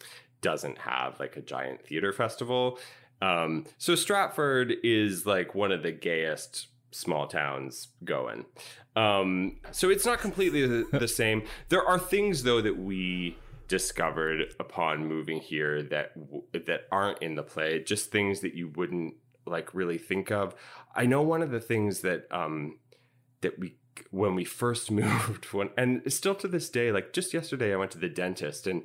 doesn't 0.41 0.79
have 0.79 1.19
like 1.19 1.37
a 1.37 1.41
giant 1.41 1.85
theater 1.85 2.11
festival. 2.11 2.79
Um, 3.21 3.65
so 3.77 3.95
Stratford 3.95 4.75
is 4.83 5.25
like 5.25 5.55
one 5.55 5.71
of 5.71 5.83
the 5.83 5.91
gayest 5.91 6.67
small 6.91 7.27
towns 7.27 7.89
going. 8.03 8.45
Um, 8.95 9.57
so 9.71 9.89
it's 9.89 10.05
not 10.05 10.19
completely 10.19 10.65
the, 10.65 10.87
the 10.99 11.07
same. 11.07 11.43
There 11.69 11.83
are 11.83 11.99
things 11.99 12.43
though 12.43 12.61
that 12.61 12.77
we 12.77 13.37
discovered 13.67 14.53
upon 14.59 15.05
moving 15.05 15.41
here 15.41 15.83
that 15.83 16.13
that 16.53 16.81
aren't 16.91 17.21
in 17.21 17.35
the 17.35 17.43
play. 17.43 17.83
Just 17.83 18.11
things 18.11 18.41
that 18.41 18.53
you 18.53 18.69
wouldn't 18.69 19.15
like 19.45 19.73
really 19.73 19.97
think 19.97 20.31
of. 20.31 20.55
I 20.95 21.05
know 21.05 21.21
one 21.21 21.41
of 21.41 21.51
the 21.51 21.59
things 21.59 22.01
that 22.01 22.27
um, 22.31 22.79
that 23.41 23.59
we 23.59 23.75
when 24.11 24.35
we 24.35 24.43
first 24.43 24.91
moved 24.91 25.45
when 25.53 25.69
and 25.77 26.01
still 26.11 26.35
to 26.35 26.47
this 26.47 26.69
day 26.69 26.91
like 26.91 27.13
just 27.13 27.33
yesterday 27.33 27.73
I 27.73 27.77
went 27.77 27.91
to 27.91 27.97
the 27.97 28.09
dentist 28.09 28.67
and 28.67 28.83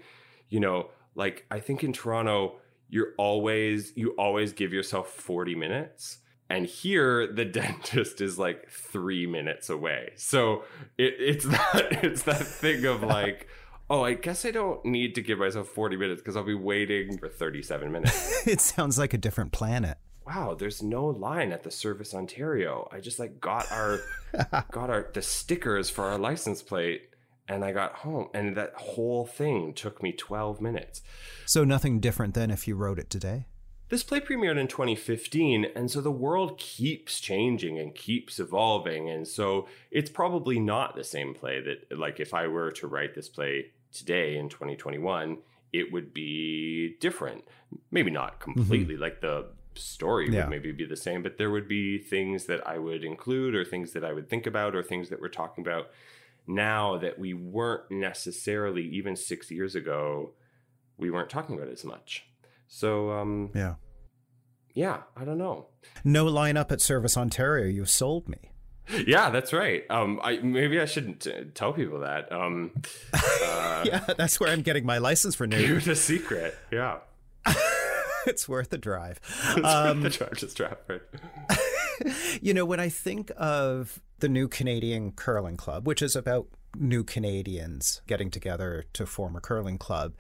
you 0.49 0.61
know 0.61 0.91
like 1.15 1.47
I 1.51 1.61
think 1.61 1.85
in 1.85 1.93
Toronto 1.93 2.59
you're 2.93 3.15
always 3.17 3.93
you 3.97 4.11
always 4.19 4.53
give 4.53 4.73
yourself 4.73 5.09
40 5.09 5.57
minutes. 5.57 6.19
And 6.51 6.67
here 6.67 7.27
the 7.33 7.47
dentist 7.47 8.21
is 8.21 8.39
like 8.39 8.71
three 8.71 9.27
minutes 9.27 9.69
away. 9.71 10.13
So 10.17 10.65
it, 10.99 11.15
it's 11.19 11.45
that 11.49 12.05
it's 12.05 12.23
that 12.23 12.47
thing 12.47 12.85
of 12.85 13.03
like 13.03 13.49
oh 13.91 14.05
i 14.05 14.15
guess 14.15 14.45
i 14.45 14.51
don't 14.53 14.85
need 14.85 15.13
to 15.17 15.21
give 15.21 15.41
myself 15.41 15.67
40 15.67 15.97
minutes 15.97 16.23
because 16.23 16.37
i'll 16.37 16.45
be 16.45 16.55
waiting 16.55 17.19
for 17.19 17.29
37 17.29 17.91
minutes. 17.91 18.47
It 18.47 18.61
sounds 18.61 18.97
like 18.97 19.13
a 19.13 19.19
different 19.19 19.51
planet 19.51 19.99
wow 20.27 20.55
there's 20.55 20.83
no 20.83 21.07
line 21.07 21.53
at 21.53 21.63
the 21.63 21.71
service 21.71 22.15
ontario 22.15 22.89
i 22.93 23.01
just 23.01 23.19
like 23.19 23.41
got 23.41 23.71
our 23.73 24.01
got 24.71 24.91
our 24.91 25.11
the 25.15 25.23
stickers 25.23 25.91
for 25.91 26.05
our 26.05 26.19
license 26.19 26.63
plate 26.63 27.13
and 27.49 27.65
I 27.65 27.73
got 27.73 27.97
home, 27.97 28.29
and 28.33 28.57
that 28.57 28.73
whole 28.75 29.27
thing 29.27 29.75
took 29.75 30.03
me 30.03 30.13
12 30.13 30.61
minutes. 30.61 31.03
So, 31.47 31.65
nothing 31.65 32.01
different 32.01 32.35
than 32.35 32.51
if 32.51 32.67
you 32.67 32.75
wrote 32.75 32.99
it 32.99 33.11
today? 33.11 33.47
This 33.89 34.03
play 34.03 34.21
premiered 34.21 34.59
in 34.59 34.69
2015, 34.69 35.67
and 35.77 35.91
so 35.91 36.01
the 36.01 36.11
world 36.11 36.59
keeps 36.59 37.21
changing 37.21 37.79
and 37.79 37.95
keeps 37.95 38.39
evolving. 38.39 39.11
And 39.11 39.29
so 39.29 39.69
it's 39.91 40.09
probably 40.09 40.59
not 40.59 40.97
the 40.97 41.05
same 41.05 41.35
play 41.35 41.61
that, 41.61 41.99
like, 41.99 42.19
if 42.19 42.33
I 42.33 42.47
were 42.47 42.71
to 42.73 42.87
write 42.87 43.15
this 43.15 43.29
play 43.29 43.67
today 43.93 44.39
in 44.39 44.49
2021, 44.49 45.39
it 45.75 45.93
would 45.93 46.15
be 46.15 46.97
different. 47.01 47.45
Maybe 47.91 48.11
not 48.11 48.41
completely, 48.41 48.95
mm-hmm. 48.95 49.03
like 49.03 49.21
the 49.21 49.49
story 49.75 50.29
yeah. 50.31 50.41
would 50.41 50.51
maybe 50.51 50.73
be 50.73 50.85
the 50.85 50.97
same, 50.97 51.23
but 51.23 51.39
there 51.39 51.51
would 51.51 51.69
be 51.69 51.99
things 51.99 52.47
that 52.47 52.67
I 52.67 52.79
would 52.79 53.05
include, 53.05 53.55
or 53.55 53.65
things 53.65 53.93
that 53.93 54.05
I 54.05 54.13
would 54.13 54.29
think 54.29 54.47
about, 54.47 54.75
or 54.75 54.83
things 54.83 55.09
that 55.09 55.21
we're 55.21 55.29
talking 55.29 55.65
about 55.65 55.89
now 56.47 56.99
that 56.99 57.19
we 57.19 57.35
weren't 57.35 57.91
necessarily 57.91 58.83
even 58.83 59.17
six 59.17 59.51
years 59.51 59.75
ago 59.75 60.33
we 60.97 61.11
weren't 61.11 61.31
talking 61.31 61.57
about 61.57 61.69
as 61.69 61.85
much. 61.85 62.27
So 62.69 63.11
um 63.11 63.51
yeah. 63.55 63.75
yeah 64.75 65.03
i 65.17 65.25
don't 65.25 65.39
know. 65.39 65.67
No 66.05 66.27
lineup 66.27 66.71
at 66.73 66.81
service 66.81 67.17
ontario. 67.17 67.67
You 67.67 67.85
sold 67.85 68.29
me. 68.29 68.53
Yeah 69.07 69.31
that's 69.31 69.53
right. 69.53 69.85
Um 69.91 70.21
i 70.23 70.39
maybe 70.39 70.81
i 70.81 70.85
shouldn't 70.85 71.27
uh, 71.27 71.45
tell 71.55 71.73
people 71.73 72.01
that. 72.01 72.31
Um 72.33 72.73
uh, 73.13 73.85
yeah 73.87 74.05
that's 74.17 74.41
where 74.41 74.51
i'm 74.51 74.63
getting 74.63 74.87
my 74.87 74.99
license 74.99 75.39
renewed. 75.39 75.71
It's 75.79 75.87
a 75.87 75.97
secret. 75.97 76.57
Yeah 76.71 76.99
it's 78.27 78.49
worth 78.49 78.71
the 78.71 78.79
drive 78.79 79.21
it's 79.57 79.67
um, 79.67 80.03
worth 80.03 80.13
the 80.13 80.19
drive 80.19 80.39
to 80.39 80.49
stratford 80.49 81.03
you 82.43 82.55
know 82.55 82.65
when 82.65 82.81
i 82.81 82.89
think 82.89 83.31
of 83.37 84.01
the 84.23 84.29
New 84.29 84.47
Canadian 84.47 85.11
Curling 85.11 85.57
Club, 85.57 85.85
which 85.85 86.01
is 86.01 86.15
about 86.15 86.47
new 86.77 87.03
Canadians 87.03 88.01
getting 88.07 88.31
together 88.31 88.85
to 88.93 89.05
form 89.05 89.35
a 89.35 89.41
curling 89.41 89.79
club. 89.79 90.15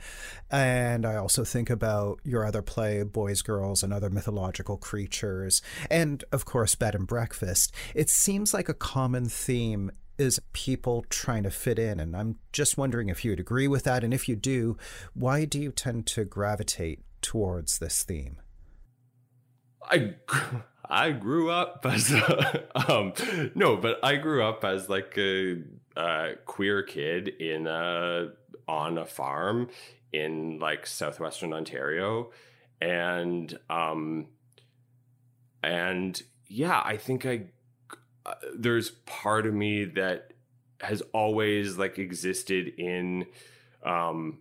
And 0.50 1.06
I 1.06 1.14
also 1.14 1.44
think 1.44 1.70
about 1.70 2.18
your 2.24 2.44
other 2.44 2.62
play, 2.62 3.04
Boys, 3.04 3.42
Girls, 3.42 3.82
and 3.84 3.92
Other 3.92 4.10
Mythological 4.10 4.76
Creatures, 4.76 5.62
and 5.88 6.24
of 6.32 6.44
course, 6.44 6.74
Bed 6.74 6.96
and 6.96 7.06
Breakfast. 7.06 7.72
It 7.94 8.10
seems 8.10 8.52
like 8.52 8.68
a 8.68 8.74
common 8.74 9.28
theme 9.28 9.92
is 10.18 10.40
people 10.52 11.04
trying 11.08 11.44
to 11.44 11.50
fit 11.50 11.78
in. 11.78 12.00
And 12.00 12.16
I'm 12.16 12.38
just 12.52 12.76
wondering 12.76 13.08
if 13.08 13.24
you'd 13.24 13.40
agree 13.40 13.68
with 13.68 13.84
that. 13.84 14.04
And 14.04 14.12
if 14.12 14.28
you 14.28 14.36
do, 14.36 14.76
why 15.14 15.44
do 15.44 15.60
you 15.60 15.70
tend 15.70 16.06
to 16.08 16.24
gravitate 16.24 17.00
towards 17.22 17.78
this 17.78 18.02
theme? 18.02 18.40
I 19.82 20.14
I 20.84 21.12
grew 21.12 21.50
up 21.50 21.86
as 21.88 22.12
a, 22.12 22.64
um, 22.90 23.14
no, 23.54 23.76
but 23.76 23.98
I 24.02 24.16
grew 24.16 24.44
up 24.44 24.64
as 24.64 24.88
like 24.88 25.16
a, 25.16 25.62
a 25.96 26.34
queer 26.44 26.82
kid 26.82 27.28
in 27.28 27.66
a 27.66 28.32
on 28.68 28.98
a 28.98 29.06
farm 29.06 29.68
in 30.12 30.58
like 30.58 30.86
southwestern 30.86 31.52
Ontario, 31.52 32.30
and 32.80 33.58
um, 33.70 34.26
and 35.62 36.22
yeah, 36.46 36.82
I 36.84 36.96
think 36.98 37.24
I 37.24 37.44
uh, 38.26 38.34
there's 38.54 38.90
part 38.90 39.46
of 39.46 39.54
me 39.54 39.84
that 39.84 40.32
has 40.80 41.00
always 41.14 41.78
like 41.78 41.98
existed 41.98 42.74
in 42.76 43.26
um 43.84 44.38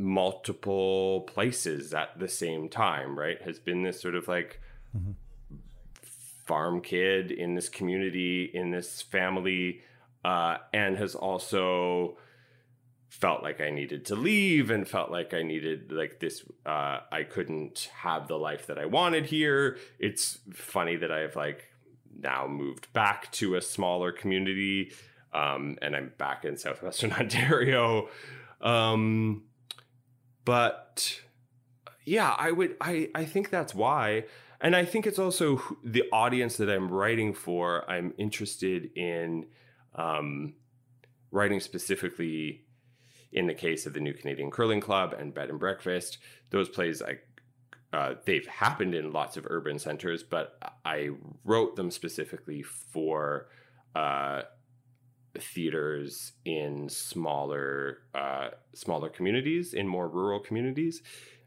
multiple 0.00 1.22
places 1.22 1.94
at 1.94 2.18
the 2.18 2.28
same 2.28 2.68
time, 2.68 3.18
right? 3.18 3.40
Has 3.42 3.58
been 3.58 3.82
this 3.82 4.00
sort 4.00 4.14
of 4.14 4.26
like 4.28 4.60
mm-hmm 4.96 5.12
farm 6.50 6.80
kid 6.80 7.30
in 7.30 7.54
this 7.54 7.68
community, 7.68 8.50
in 8.52 8.72
this 8.72 9.00
family, 9.00 9.82
uh, 10.24 10.56
and 10.72 10.96
has 10.96 11.14
also 11.14 12.16
felt 13.08 13.44
like 13.44 13.60
I 13.60 13.70
needed 13.70 14.04
to 14.06 14.16
leave 14.16 14.68
and 14.68 14.86
felt 14.86 15.12
like 15.12 15.32
I 15.32 15.44
needed 15.44 15.92
like 15.92 16.18
this 16.18 16.44
uh, 16.66 16.98
I 17.12 17.22
couldn't 17.22 17.88
have 17.94 18.26
the 18.26 18.36
life 18.36 18.66
that 18.66 18.80
I 18.80 18.86
wanted 18.86 19.26
here. 19.26 19.78
It's 20.00 20.40
funny 20.52 20.96
that 20.96 21.12
I've 21.12 21.36
like 21.36 21.68
now 22.18 22.48
moved 22.48 22.92
back 22.92 23.30
to 23.34 23.54
a 23.54 23.62
smaller 23.62 24.10
community 24.10 24.90
um, 25.32 25.78
and 25.80 25.94
I'm 25.94 26.10
back 26.18 26.44
in 26.44 26.56
southwestern 26.56 27.12
Ontario. 27.20 28.08
Um, 28.60 29.44
but 30.50 31.20
yeah, 32.04 32.34
I 32.36 32.50
would 32.50 32.74
I 32.80 33.08
I 33.14 33.24
think 33.24 33.50
that's 33.50 33.72
why 33.72 34.24
and 34.60 34.74
I 34.74 34.84
think 34.84 35.06
it's 35.06 35.20
also 35.20 35.62
the 35.84 36.02
audience 36.12 36.56
that 36.56 36.68
I'm 36.68 36.90
writing 36.90 37.34
for. 37.34 37.88
I'm 37.88 38.12
interested 38.18 38.90
in 38.96 39.46
um, 39.94 40.54
writing 41.30 41.60
specifically 41.60 42.64
in 43.30 43.46
the 43.46 43.54
case 43.54 43.86
of 43.86 43.94
the 43.94 44.00
New 44.00 44.12
Canadian 44.12 44.50
Curling 44.50 44.80
Club 44.80 45.14
and 45.16 45.32
Bed 45.32 45.50
and 45.50 45.60
Breakfast. 45.60 46.18
Those 46.50 46.68
plays, 46.68 47.00
I 47.00 47.18
uh, 47.96 48.14
they've 48.24 48.48
happened 48.48 48.96
in 48.96 49.12
lots 49.12 49.36
of 49.36 49.46
urban 49.48 49.78
centers, 49.78 50.24
but 50.24 50.58
I 50.84 51.10
wrote 51.44 51.76
them 51.76 51.92
specifically 51.92 52.62
for 52.62 53.46
uh, 53.94 54.42
theaters 55.38 56.32
in 56.44 56.88
smaller 56.88 57.98
uh, 58.14 58.48
smaller 58.74 59.08
communities, 59.08 59.74
in 59.74 59.86
more 59.86 60.08
rural 60.08 60.40
communities. 60.40 61.02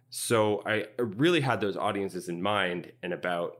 So 0.10 0.62
I 0.66 0.86
really 0.98 1.42
had 1.42 1.60
those 1.60 1.75
audiences 1.75 2.30
in 2.30 2.42
mind, 2.42 2.92
and 3.02 3.13
about 3.13 3.58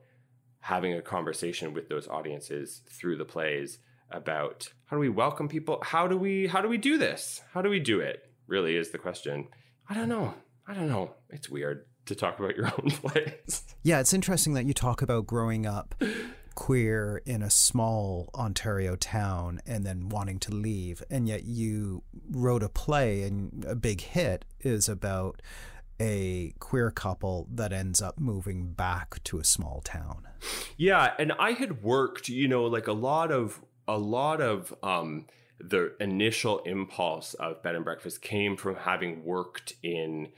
having 0.60 0.94
a 0.94 1.02
conversation 1.02 1.74
with 1.74 1.90
those 1.90 2.08
audiences 2.08 2.84
through 2.90 3.18
the 3.18 3.26
plays 3.26 3.80
about 4.10 4.72
how 4.86 4.96
do 4.96 5.02
we 5.02 5.10
welcome 5.10 5.50
people? 5.50 5.80
How 5.84 6.08
do 6.08 6.18
we 6.18 6.48
how 6.48 6.62
do 6.62 6.70
we 6.70 6.78
do 6.78 6.98
this? 6.98 7.42
How 7.54 7.62
do 7.62 7.70
we 7.70 7.80
do 7.80 8.00
it? 8.00 8.24
Really 8.48 8.78
is 8.78 8.92
the 8.92 8.98
question. 8.98 9.48
I 9.90 9.94
don't 9.94 10.10
know. 10.10 10.34
I 10.68 10.74
don't 10.74 10.88
know. 10.88 11.16
It's 11.30 11.50
weird 11.50 11.86
to 12.06 12.16
talk 12.16 12.40
about 12.40 12.56
your 12.56 12.68
own 12.68 12.92
plays. 12.92 13.64
Yeah, 13.84 14.00
it's 14.00 14.14
interesting 14.14 14.54
that 14.54 14.66
you 14.66 14.74
talk 14.74 15.02
about 15.02 15.28
growing 15.28 15.66
up 15.66 15.96
queer 16.56 17.22
in 17.26 17.42
a 17.42 17.50
small 17.50 18.30
Ontario 18.36 18.96
town 18.96 19.60
and 19.66 19.86
then 19.86 20.10
wanting 20.10 20.40
to 20.40 20.52
leave, 20.52 21.04
and 21.10 21.28
yet 21.28 21.46
you 21.46 22.04
wrote 22.30 22.64
a 22.64 22.70
play 22.70 23.24
and 23.24 23.66
a 23.68 23.76
big 23.76 24.02
hit 24.02 24.46
is 24.62 24.88
about 24.88 25.42
a 26.00 26.54
queer 26.60 26.92
couple 26.92 27.48
that 27.52 27.72
ends 27.72 28.02
up 28.02 28.20
moving 28.20 28.74
back 28.74 29.24
to 29.24 29.40
a 29.40 29.44
small 29.44 29.82
town. 29.84 30.28
Yeah, 30.78 31.14
and 31.20 31.32
I 31.34 31.52
had 31.52 31.84
worked, 31.84 32.30
you 32.30 32.48
know, 32.48 32.66
like 32.66 32.88
a 32.88 32.94
lot 32.94 33.32
of 33.32 33.62
a 33.88 33.98
lot 33.98 34.42
of 34.42 34.74
um 34.82 35.26
the 35.60 35.94
initial 36.00 36.60
impulse 36.60 37.34
of 37.36 37.62
bed 37.64 37.76
and 37.76 37.86
breakfast 37.86 38.22
came 38.22 38.58
from 38.58 38.76
having 38.76 39.24
worked 39.24 39.74
in 39.84 40.30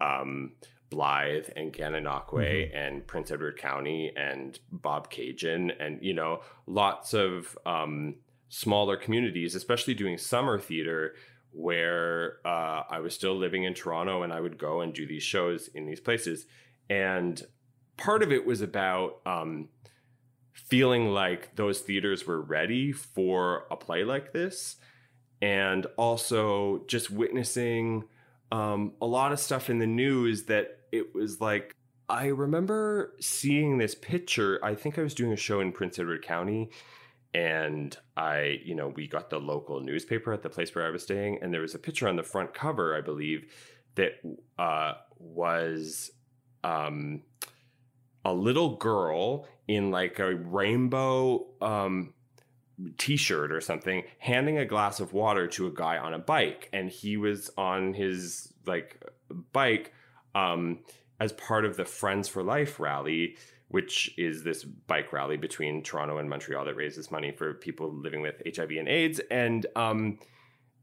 um 0.00 0.52
Blyth 0.90 1.50
and 1.56 1.72
Gananoque 1.72 2.30
Mhm. 2.30 2.70
and 2.74 3.06
Prince 3.06 3.30
Edward 3.30 3.56
County 3.58 4.12
and 4.16 4.58
Bobcaygeon 4.74 5.72
and 5.78 6.02
you 6.02 6.12
know 6.14 6.40
lots 6.66 7.14
of 7.14 7.56
um 7.64 8.16
smaller 8.48 8.96
communities, 8.96 9.54
especially 9.54 9.94
doing 9.94 10.18
summer 10.18 10.58
theater 10.58 11.14
where 11.52 12.38
uh, 12.44 12.82
I 12.90 12.98
was 13.00 13.14
still 13.14 13.36
living 13.36 13.62
in 13.64 13.74
Toronto 13.74 14.22
and 14.22 14.32
I 14.32 14.40
would 14.40 14.58
go 14.58 14.80
and 14.80 14.92
do 14.92 15.06
these 15.06 15.22
shows 15.22 15.68
in 15.68 15.86
these 15.86 16.00
places. 16.00 16.46
And 16.88 17.40
part 17.96 18.22
of 18.24 18.32
it 18.32 18.44
was 18.44 18.60
about 18.60 19.20
um, 19.24 19.68
feeling 20.52 21.08
like 21.12 21.54
those 21.56 21.80
theaters 21.80 22.26
were 22.26 22.40
ready 22.40 22.92
for 22.92 23.66
a 23.70 23.76
play 23.76 24.04
like 24.04 24.32
this. 24.32 24.76
And 25.42 25.86
also 25.96 26.84
just 26.86 27.10
witnessing 27.10 28.04
um, 28.52 28.92
a 29.00 29.06
lot 29.06 29.32
of 29.32 29.40
stuff 29.40 29.70
in 29.70 29.78
the 29.78 29.86
news 29.86 30.44
that 30.44 30.79
it 30.92 31.14
was 31.14 31.40
like, 31.40 31.74
I 32.08 32.26
remember 32.26 33.14
seeing 33.20 33.78
this 33.78 33.94
picture. 33.94 34.58
I 34.64 34.74
think 34.74 34.98
I 34.98 35.02
was 35.02 35.14
doing 35.14 35.32
a 35.32 35.36
show 35.36 35.60
in 35.60 35.72
Prince 35.72 35.98
Edward 35.98 36.22
County 36.22 36.70
and 37.32 37.96
I, 38.16 38.60
you 38.64 38.74
know, 38.74 38.88
we 38.88 39.06
got 39.06 39.30
the 39.30 39.38
local 39.38 39.80
newspaper 39.80 40.32
at 40.32 40.42
the 40.42 40.50
place 40.50 40.74
where 40.74 40.86
I 40.86 40.90
was 40.90 41.04
staying, 41.04 41.38
and 41.42 41.54
there 41.54 41.60
was 41.60 41.74
a 41.74 41.78
picture 41.78 42.08
on 42.08 42.16
the 42.16 42.22
front 42.22 42.54
cover, 42.54 42.96
I 42.96 43.00
believe, 43.00 43.52
that 43.94 44.14
uh, 44.58 44.94
was 45.18 46.10
um, 46.64 47.22
a 48.24 48.32
little 48.32 48.76
girl 48.76 49.46
in 49.68 49.92
like 49.92 50.18
a 50.18 50.34
rainbow 50.34 51.46
um, 51.60 52.14
t-shirt 52.98 53.52
or 53.52 53.60
something, 53.60 54.02
handing 54.18 54.58
a 54.58 54.66
glass 54.66 54.98
of 54.98 55.12
water 55.12 55.46
to 55.46 55.68
a 55.68 55.72
guy 55.72 55.98
on 55.98 56.14
a 56.14 56.18
bike, 56.18 56.68
and 56.72 56.90
he 56.90 57.16
was 57.16 57.50
on 57.56 57.94
his 57.94 58.52
like 58.66 59.00
bike 59.52 59.92
um, 60.34 60.80
as 61.18 61.32
part 61.32 61.64
of 61.64 61.76
the 61.76 61.84
Friends 61.84 62.28
for 62.28 62.42
Life 62.42 62.78
rally 62.80 63.36
which 63.68 64.12
is 64.18 64.42
this 64.42 64.64
bike 64.64 65.12
rally 65.12 65.36
between 65.36 65.80
Toronto 65.80 66.18
and 66.18 66.28
Montreal 66.28 66.64
that 66.64 66.74
raises 66.74 67.12
money 67.12 67.30
for 67.30 67.54
people 67.54 67.92
living 67.92 68.20
with 68.20 68.42
HIV 68.44 68.72
and 68.72 68.88
AIDS. 68.88 69.20
And 69.30 69.64
um, 69.76 70.18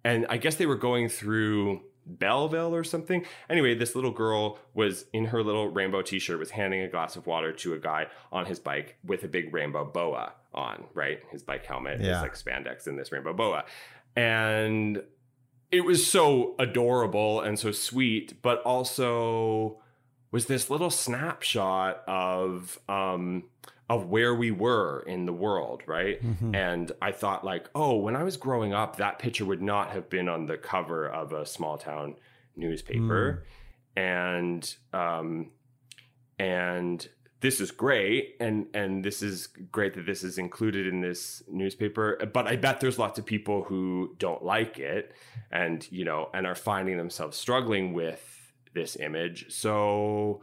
and 0.06 0.26
I 0.30 0.38
guess 0.38 0.56
they 0.56 0.66
were 0.66 0.78
going 0.78 1.10
through 1.10 1.82
Belleville 2.06 2.74
or 2.74 2.86
something. 2.86 3.26
Anyway, 3.50 3.76
this 3.76 3.94
little 3.94 4.12
girl 4.12 4.58
was 4.74 5.04
in 5.12 5.26
her 5.26 5.44
little 5.44 5.68
rainbow 5.68 6.02
t-shirt, 6.02 6.40
was 6.40 6.52
handing 6.52 6.80
a 6.80 6.88
glass 6.88 7.18
of 7.18 7.28
water 7.28 7.52
to 7.52 7.74
a 7.74 7.78
guy 7.78 8.08
on 8.32 8.46
his 8.46 8.58
bike 8.58 8.96
with 9.04 9.22
a 9.26 9.28
big 9.28 9.54
rainbow 9.54 9.84
boa 9.84 10.32
on, 10.54 10.86
right? 10.94 11.20
His 11.30 11.44
bike 11.44 11.66
helmet 11.66 12.00
is 12.00 12.08
Yeah. 12.08 12.22
like 12.22 12.36
spandex 12.36 12.88
and 12.88 12.98
this 12.98 13.12
rainbow 13.12 13.34
boa. 13.34 13.66
And 14.16 15.04
it 15.72 15.82
was 15.82 16.08
so 16.10 16.56
adorable 16.60 17.42
and 17.42 17.60
so 17.60 17.72
sweet, 17.72 18.42
but 18.42 18.62
also 18.64 19.82
was 20.32 20.46
this 20.46 20.70
little 20.70 20.90
snapshot 20.90 22.04
of 22.08 22.80
um 22.88 23.44
of 23.90 24.08
where 24.08 24.36
we 24.36 24.52
were 24.52 25.02
in 25.08 25.26
the 25.26 25.32
world, 25.34 25.82
right? 25.86 26.22
Mhm. 26.22 26.54
And 26.54 26.92
I 27.02 27.14
thought 27.14 27.46
like, 27.46 27.70
oh, 27.74 27.96
when 27.96 28.18
I 28.18 28.24
was 28.24 28.36
growing 28.36 28.74
up, 28.74 28.98
that 28.98 29.18
picture 29.18 29.46
would 29.46 29.62
not 29.62 29.92
have 29.92 30.10
been 30.10 30.28
on 30.28 30.46
the 30.46 30.58
cover 30.58 31.08
of 31.08 31.32
a 31.32 31.46
small 31.46 31.78
town 31.78 32.16
newspaper. 32.56 33.46
And 33.96 34.76
um 34.94 35.52
and 36.40 37.08
this 37.40 37.62
is 37.62 37.72
great 37.72 38.36
and 38.40 38.68
and 38.74 39.04
this 39.04 39.22
is 39.22 39.48
great 39.72 39.94
that 39.94 40.06
this 40.06 40.24
is 40.24 40.38
included 40.38 40.88
in 40.88 41.02
this 41.02 41.44
newspaper 41.48 42.18
but 42.34 42.48
i 42.48 42.56
bet 42.56 42.80
there's 42.80 42.98
lots 42.98 43.20
of 43.20 43.26
people 43.26 43.64
who 43.64 44.16
don't 44.18 44.44
like 44.44 44.80
it 44.80 45.14
and 45.52 45.88
you 45.92 46.04
know 46.04 46.30
and 46.34 46.48
are 46.48 46.56
finding 46.56 46.98
themselves 46.98 47.38
struggling 47.38 47.94
with 47.94 48.38
this 48.78 48.96
image. 48.96 49.52
So 49.52 50.42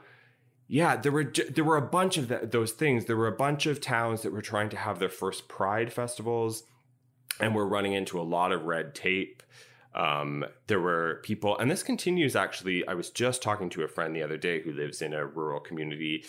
yeah 0.66 0.96
there 0.96 1.12
were 1.12 1.24
there 1.50 1.64
were 1.64 1.76
a 1.76 1.82
bunch 1.82 2.16
of 2.16 2.28
th- 2.28 2.50
those 2.50 2.72
things. 2.72 3.04
There 3.04 3.16
were 3.16 3.28
a 3.28 3.36
bunch 3.36 3.66
of 3.66 3.80
towns 3.80 4.22
that 4.22 4.32
were 4.32 4.42
trying 4.42 4.68
to 4.70 4.76
have 4.76 4.98
their 4.98 5.08
first 5.08 5.48
pride 5.48 5.92
festivals 5.92 6.64
and 7.40 7.54
we're 7.54 7.66
running 7.66 7.92
into 7.92 8.20
a 8.20 8.22
lot 8.22 8.52
of 8.52 8.64
red 8.64 8.94
tape. 8.94 9.42
Um, 9.94 10.44
there 10.66 10.80
were 10.80 11.20
people 11.22 11.56
and 11.58 11.70
this 11.70 11.82
continues 11.82 12.34
actually. 12.34 12.86
I 12.86 12.94
was 12.94 13.10
just 13.10 13.42
talking 13.42 13.70
to 13.70 13.82
a 13.82 13.88
friend 13.88 14.14
the 14.14 14.22
other 14.22 14.36
day 14.38 14.60
who 14.60 14.72
lives 14.72 15.00
in 15.00 15.12
a 15.12 15.24
rural 15.24 15.60
community 15.60 16.24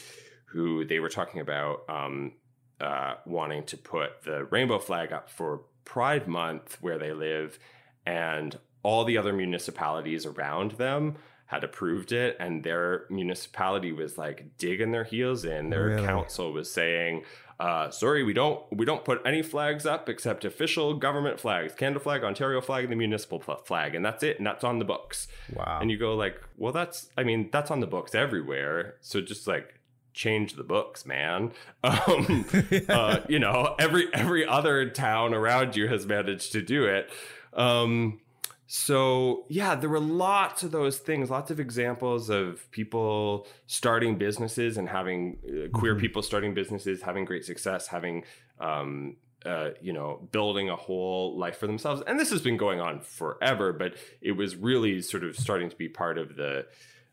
who 0.55 0.85
they 0.85 0.99
were 0.99 1.09
talking 1.09 1.41
about 1.41 1.83
um, 1.89 2.31
uh, 2.79 3.15
wanting 3.25 3.63
to 3.65 3.77
put 3.77 4.23
the 4.23 4.45
rainbow 4.45 4.79
flag 4.79 5.11
up 5.11 5.29
for 5.29 5.61
pride 5.83 6.27
month 6.27 6.77
where 6.81 6.97
they 6.97 7.11
live 7.13 7.59
and 8.05 8.57
all 8.83 9.03
the 9.03 9.17
other 9.17 9.33
municipalities 9.33 10.25
around 10.25 10.71
them 10.71 11.15
had 11.47 11.63
approved 11.63 12.11
it 12.11 12.35
and 12.39 12.63
their 12.63 13.05
municipality 13.09 13.91
was 13.91 14.17
like 14.17 14.57
digging 14.57 14.91
their 14.91 15.03
heels 15.03 15.45
in 15.45 15.69
their 15.69 15.85
Really? 15.87 16.05
council 16.05 16.51
was 16.53 16.71
saying 16.71 17.23
uh, 17.59 17.89
sorry 17.89 18.23
we 18.23 18.33
don't 18.33 18.61
we 18.71 18.83
don't 18.85 19.05
put 19.05 19.21
any 19.25 19.41
flags 19.41 19.85
up 19.85 20.09
except 20.09 20.43
official 20.43 20.95
government 20.95 21.39
flags 21.39 21.73
canada 21.73 21.99
flag 21.99 22.23
ontario 22.23 22.61
flag 22.61 22.83
and 22.83 22.91
the 22.91 22.97
municipal 22.97 23.39
flag 23.39 23.93
and 23.95 24.03
that's 24.03 24.23
it 24.23 24.37
and 24.37 24.45
that's 24.47 24.63
on 24.63 24.79
the 24.79 24.85
books 24.85 25.27
Wow. 25.53 25.79
and 25.81 25.89
you 25.91 25.97
go 25.97 26.15
like 26.15 26.41
well 26.57 26.73
that's 26.73 27.09
i 27.17 27.23
mean 27.23 27.49
that's 27.51 27.69
on 27.71 27.79
the 27.79 27.87
books 27.87 28.13
everywhere 28.15 28.95
so 29.01 29.21
just 29.21 29.47
like 29.47 29.79
change 30.15 30.53
the 30.53 30.63
books 30.63 31.05
man 31.05 31.51
um 31.83 32.45
uh, 32.89 33.19
you 33.27 33.37
know 33.37 33.75
every 33.77 34.07
every 34.13 34.45
other 34.47 34.89
town 34.89 35.33
around 35.33 35.75
you 35.75 35.87
has 35.87 36.05
managed 36.05 36.51
to 36.53 36.61
do 36.61 36.85
it 36.85 37.11
um 37.53 38.19
so 38.67 39.45
yeah 39.49 39.75
there 39.75 39.89
were 39.89 39.99
lots 39.99 40.63
of 40.63 40.71
those 40.71 40.97
things 40.97 41.29
lots 41.29 41.51
of 41.51 41.59
examples 41.59 42.29
of 42.29 42.69
people 42.71 43.45
starting 43.67 44.17
businesses 44.17 44.77
and 44.77 44.89
having 44.89 45.37
uh, 45.47 45.77
queer 45.77 45.95
Mhm. 45.95 45.99
people 45.99 46.21
starting 46.23 46.53
businesses 46.53 47.01
having 47.01 47.25
great 47.25 47.45
success 47.45 47.87
having 47.87 48.23
um 48.59 49.17
uh, 49.45 49.69
you 49.79 49.93
know, 49.93 50.27
building 50.31 50.71
a 50.71 50.75
whole 50.75 51.37
life 51.37 51.57
for 51.59 51.67
themselves. 51.67 52.01
And 52.07 52.19
this 52.19 52.31
has 52.31 52.41
been 52.41 52.57
going 52.57 52.79
on 52.81 52.99
forever, 53.01 53.73
but 53.73 53.93
it 54.19 54.31
was 54.31 54.55
really 54.55 55.03
sort 55.03 55.23
of 55.23 55.37
starting 55.37 55.69
to 55.69 55.75
be 55.75 55.87
part 55.87 56.17
of 56.17 56.35
the 56.35 56.65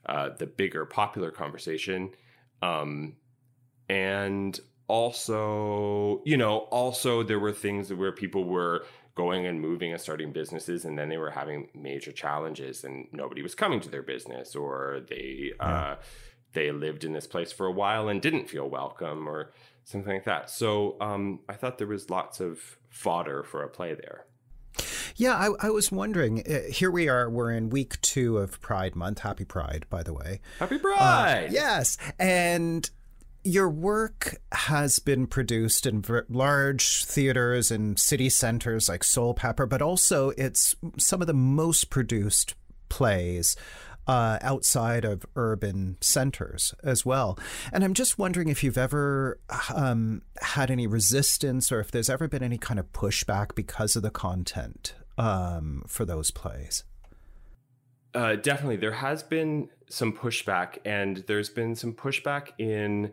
uh, 0.06 0.30
the 0.38 0.46
bigger 0.46 0.86
popular 0.86 1.30
conversation. 1.30 2.08
Um, 2.62 3.16
and 3.88 4.58
also, 4.88 6.22
you 6.24 6.36
know, 6.36 6.58
also 6.70 7.22
there 7.22 7.40
were 7.40 7.52
things 7.52 7.92
where 7.92 8.12
people 8.12 8.44
were 8.44 8.84
going 9.14 9.46
and 9.46 9.60
moving 9.60 9.92
and 9.92 10.00
starting 10.00 10.32
businesses, 10.32 10.84
and 10.84 10.98
then 10.98 11.08
they 11.08 11.18
were 11.18 11.30
having 11.30 11.68
major 11.74 12.12
challenges, 12.12 12.84
and 12.84 13.06
nobody 13.12 13.42
was 13.42 13.54
coming 13.54 13.80
to 13.80 13.90
their 13.90 14.02
business, 14.02 14.56
or 14.56 15.00
they 15.08 15.52
uh, 15.60 15.96
they 16.52 16.70
lived 16.70 17.04
in 17.04 17.12
this 17.12 17.26
place 17.26 17.52
for 17.52 17.66
a 17.66 17.72
while 17.72 18.08
and 18.08 18.22
didn't 18.22 18.48
feel 18.48 18.68
welcome, 18.68 19.28
or 19.28 19.52
something 19.84 20.14
like 20.14 20.24
that. 20.24 20.48
So 20.48 20.96
um, 21.00 21.40
I 21.48 21.54
thought 21.54 21.78
there 21.78 21.86
was 21.86 22.08
lots 22.08 22.40
of 22.40 22.78
fodder 22.88 23.42
for 23.42 23.62
a 23.62 23.68
play 23.68 23.94
there. 23.94 24.26
Yeah, 25.16 25.34
I, 25.34 25.66
I 25.66 25.70
was 25.70 25.92
wondering. 25.92 26.42
Uh, 26.46 26.70
here 26.70 26.90
we 26.90 27.08
are. 27.08 27.28
We're 27.28 27.50
in 27.52 27.70
week 27.70 28.00
two 28.00 28.38
of 28.38 28.60
Pride 28.60 28.96
Month. 28.96 29.20
Happy 29.20 29.44
Pride, 29.44 29.86
by 29.90 30.02
the 30.02 30.12
way. 30.14 30.40
Happy 30.58 30.76
Uh, 30.76 30.78
Pride! 30.78 31.48
yes, 31.50 31.96
and 32.18 32.88
your 33.44 33.68
work 33.68 34.36
has 34.52 35.00
been 35.00 35.26
produced 35.26 35.84
in 35.86 36.04
large 36.28 37.04
theaters 37.04 37.70
and 37.72 37.98
city 37.98 38.28
centers 38.30 38.88
like 38.88 39.02
Soulpepper, 39.02 39.68
but 39.68 39.82
also 39.82 40.30
it's 40.30 40.76
some 40.96 41.20
of 41.20 41.26
the 41.26 41.34
most 41.34 41.90
produced 41.90 42.54
plays 42.88 43.56
uh, 44.06 44.38
outside 44.42 45.04
of 45.04 45.24
urban 45.34 45.96
centers 46.00 46.72
as 46.84 47.04
well. 47.04 47.36
And 47.72 47.82
I'm 47.82 47.94
just 47.94 48.16
wondering 48.18 48.48
if 48.48 48.62
you've 48.62 48.78
ever 48.78 49.40
um, 49.74 50.22
had 50.40 50.70
any 50.70 50.86
resistance 50.86 51.72
or 51.72 51.80
if 51.80 51.90
there's 51.90 52.10
ever 52.10 52.28
been 52.28 52.42
any 52.44 52.58
kind 52.58 52.78
of 52.78 52.92
pushback 52.92 53.54
because 53.56 53.96
of 53.96 54.02
the 54.02 54.10
content 54.10 54.94
um, 55.18 55.84
for 55.86 56.04
those 56.04 56.30
plays. 56.30 56.84
Uh, 58.14 58.36
definitely, 58.36 58.76
there 58.76 58.92
has 58.92 59.22
been 59.22 59.70
some 59.88 60.12
pushback, 60.12 60.78
and 60.84 61.24
there's 61.26 61.48
been 61.48 61.74
some 61.74 61.94
pushback 61.94 62.48
in 62.58 63.12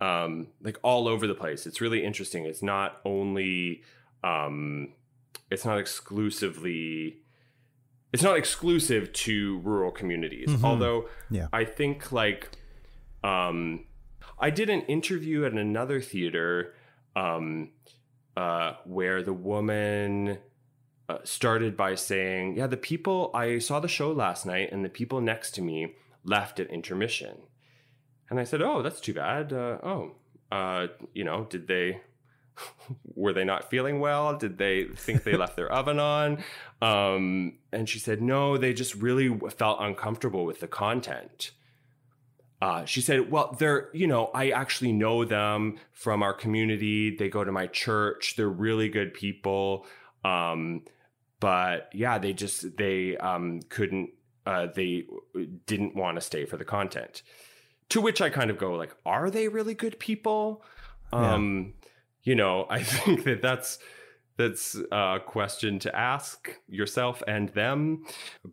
um, 0.00 0.48
like 0.62 0.78
all 0.82 1.08
over 1.08 1.26
the 1.26 1.34
place. 1.34 1.66
It's 1.66 1.80
really 1.80 2.04
interesting. 2.04 2.44
It's 2.44 2.62
not 2.62 3.00
only 3.04 3.82
um, 4.22 4.92
it's 5.50 5.64
not 5.64 5.78
exclusively 5.78 7.20
it's 8.14 8.22
not 8.22 8.36
exclusive 8.36 9.12
to 9.12 9.58
rural 9.58 9.90
communities. 9.90 10.48
Mm-hmm. 10.48 10.64
Although 10.64 11.08
yeah. 11.30 11.48
I 11.52 11.64
think 11.64 12.12
like 12.12 12.48
um, 13.24 13.86
I 14.38 14.50
did 14.50 14.70
an 14.70 14.82
interview 14.82 15.44
at 15.44 15.52
another 15.52 16.00
theater 16.00 16.74
um, 17.16 17.70
uh, 18.36 18.74
where 18.84 19.20
the 19.22 19.32
woman 19.32 20.38
uh, 21.08 21.18
started 21.24 21.76
by 21.76 21.94
saying, 21.94 22.56
"Yeah, 22.56 22.66
the 22.66 22.76
people 22.76 23.30
I 23.34 23.58
saw 23.58 23.80
the 23.80 23.88
show 23.88 24.12
last 24.12 24.46
night, 24.46 24.70
and 24.72 24.84
the 24.84 24.88
people 24.88 25.20
next 25.20 25.52
to 25.52 25.62
me 25.62 25.94
left 26.24 26.60
at 26.60 26.70
intermission." 26.70 27.38
And 28.30 28.40
I 28.40 28.44
said, 28.44 28.62
"Oh, 28.62 28.82
that's 28.82 29.00
too 29.00 29.14
bad. 29.14 29.52
Uh, 29.52 29.78
oh, 29.82 30.12
uh, 30.50 30.88
you 31.12 31.24
know, 31.24 31.46
did 31.50 31.66
they 31.68 32.00
were 33.14 33.32
they 33.32 33.44
not 33.44 33.70
feeling 33.70 34.00
well? 34.00 34.36
Did 34.36 34.58
they 34.58 34.84
think 34.84 35.24
they 35.24 35.36
left 35.36 35.56
their 35.56 35.72
oven 35.72 35.98
on? 35.98 36.42
Um, 36.80 37.58
and 37.72 37.88
she 37.88 37.98
said, 37.98 38.22
no, 38.22 38.56
they 38.56 38.72
just 38.72 38.94
really 38.94 39.36
felt 39.50 39.78
uncomfortable 39.80 40.44
with 40.44 40.60
the 40.60 40.68
content. 40.68 41.52
Uh, 42.60 42.84
she 42.84 43.00
said, 43.00 43.30
well, 43.30 43.54
they're, 43.58 43.90
you 43.92 44.06
know, 44.06 44.30
I 44.34 44.50
actually 44.50 44.92
know 44.92 45.24
them 45.24 45.78
from 45.92 46.22
our 46.22 46.32
community. 46.32 47.14
They 47.14 47.28
go 47.28 47.44
to 47.44 47.52
my 47.52 47.66
church. 47.66 48.34
They're 48.36 48.48
really 48.48 48.88
good 48.88 49.12
people. 49.12 49.86
Um, 50.24 50.82
but 51.40 51.90
yeah, 51.92 52.18
they 52.18 52.32
just, 52.32 52.76
they 52.76 53.16
um, 53.18 53.60
couldn't, 53.68 54.10
uh, 54.46 54.68
they 54.74 55.06
didn't 55.66 55.94
want 55.94 56.16
to 56.16 56.20
stay 56.20 56.44
for 56.44 56.56
the 56.56 56.64
content. 56.64 57.22
To 57.90 58.00
which 58.00 58.20
I 58.20 58.30
kind 58.30 58.50
of 58.50 58.58
go 58.58 58.74
like, 58.74 58.94
are 59.04 59.30
they 59.30 59.48
really 59.48 59.74
good 59.74 59.98
people? 59.98 60.64
Um, 61.12 61.74
yeah 61.80 61.84
you 62.24 62.34
know, 62.34 62.66
I 62.70 62.82
think 62.82 63.24
that 63.24 63.40
that's 63.40 63.78
that's 64.36 64.76
a 64.90 65.20
question 65.24 65.78
to 65.78 65.96
ask 65.96 66.50
yourself 66.66 67.22
and 67.28 67.50
them. 67.50 68.04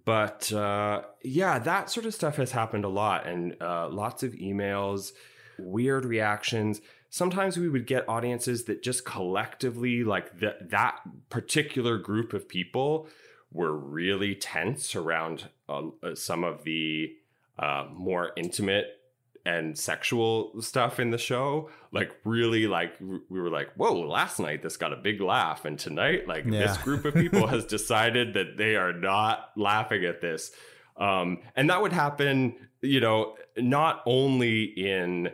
But 0.05 0.53
uh, 0.53 1.01
yeah, 1.23 1.57
that 1.57 1.89
sort 1.89 2.05
of 2.05 2.13
stuff 2.13 2.35
has 2.35 2.51
happened 2.51 2.85
a 2.85 2.89
lot, 2.89 3.25
and 3.25 3.55
uh, 3.59 3.89
lots 3.89 4.21
of 4.21 4.33
emails, 4.33 5.13
weird 5.57 6.05
reactions. 6.05 6.81
Sometimes 7.11 7.57
we 7.57 7.69
would 7.69 7.85
get 7.85 8.09
audiences 8.09 8.63
that 8.63 8.81
just 8.81 9.05
collectively, 9.05 10.03
like 10.03 10.39
that 10.39 10.71
that 10.71 11.01
particular 11.29 11.99
group 11.99 12.33
of 12.33 12.47
people, 12.47 13.07
were 13.51 13.75
really 13.75 14.33
tense 14.33 14.95
around 14.95 15.49
uh, 15.69 15.89
some 16.15 16.43
of 16.43 16.63
the 16.63 17.13
uh, 17.59 17.85
more 17.93 18.31
intimate 18.37 18.97
and 19.45 19.77
sexual 19.77 20.53
stuff 20.61 20.99
in 20.99 21.09
the 21.09 21.17
show 21.17 21.69
like 21.91 22.11
really 22.23 22.67
like 22.67 22.93
we 22.99 23.41
were 23.41 23.49
like 23.49 23.73
whoa 23.73 23.93
last 23.93 24.39
night 24.39 24.61
this 24.61 24.77
got 24.77 24.93
a 24.93 24.95
big 24.95 25.19
laugh 25.19 25.65
and 25.65 25.79
tonight 25.79 26.27
like 26.27 26.45
yeah. 26.45 26.59
this 26.59 26.77
group 26.77 27.05
of 27.05 27.13
people 27.15 27.47
has 27.47 27.65
decided 27.77 28.35
that 28.35 28.55
they 28.55 28.75
are 28.75 28.93
not 28.93 29.49
laughing 29.57 30.05
at 30.05 30.21
this 30.21 30.51
um, 30.97 31.39
and 31.55 31.71
that 31.71 31.81
would 31.81 31.91
happen 31.91 32.55
you 32.81 32.99
know 32.99 33.35
not 33.57 34.03
only 34.05 34.63
in 34.63 35.31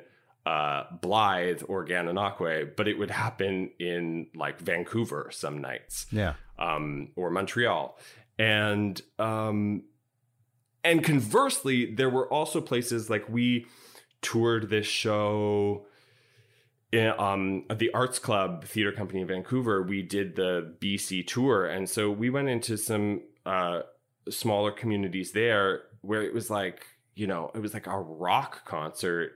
uh, 0.48 0.86
Blyth 1.02 1.62
or 1.68 1.86
Gananoque, 1.86 2.78
but 2.78 2.88
it 2.88 2.98
would 2.98 3.12
happen 3.12 3.70
in 3.80 4.28
like 4.34 4.62
Vancouver 4.62 5.30
some 5.30 5.58
nights, 5.58 6.06
yeah, 6.10 6.36
um, 6.58 7.10
or 7.18 7.30
Montreal, 7.30 8.00
and 8.40 9.02
um, 9.20 9.84
and 10.86 11.04
conversely, 11.04 11.94
there 11.94 12.10
were 12.10 12.32
also 12.32 12.62
places 12.62 13.10
like 13.10 13.28
we 13.28 13.66
toured 14.22 14.70
this 14.70 14.88
show 14.88 15.86
in 16.94 17.12
um, 17.20 17.66
the 17.76 17.92
Arts 17.94 18.18
Club 18.18 18.64
Theater 18.64 18.94
Company 18.94 19.20
in 19.20 19.28
Vancouver. 19.28 19.84
We 19.84 20.02
did 20.02 20.38
the 20.38 20.76
BC 20.80 21.28
tour, 21.28 21.66
and 21.66 21.90
so 21.90 22.10
we 22.10 22.30
went 22.30 22.48
into 22.48 22.78
some 22.78 23.24
uh, 23.46 23.82
smaller 24.30 24.72
communities 24.72 25.34
there 25.34 25.82
where 26.00 26.22
it 26.22 26.34
was 26.34 26.50
like 26.50 26.86
you 27.16 27.28
know 27.28 27.52
it 27.54 27.60
was 27.60 27.74
like 27.74 27.88
a 27.88 28.00
rock 28.00 28.64
concert 28.64 29.34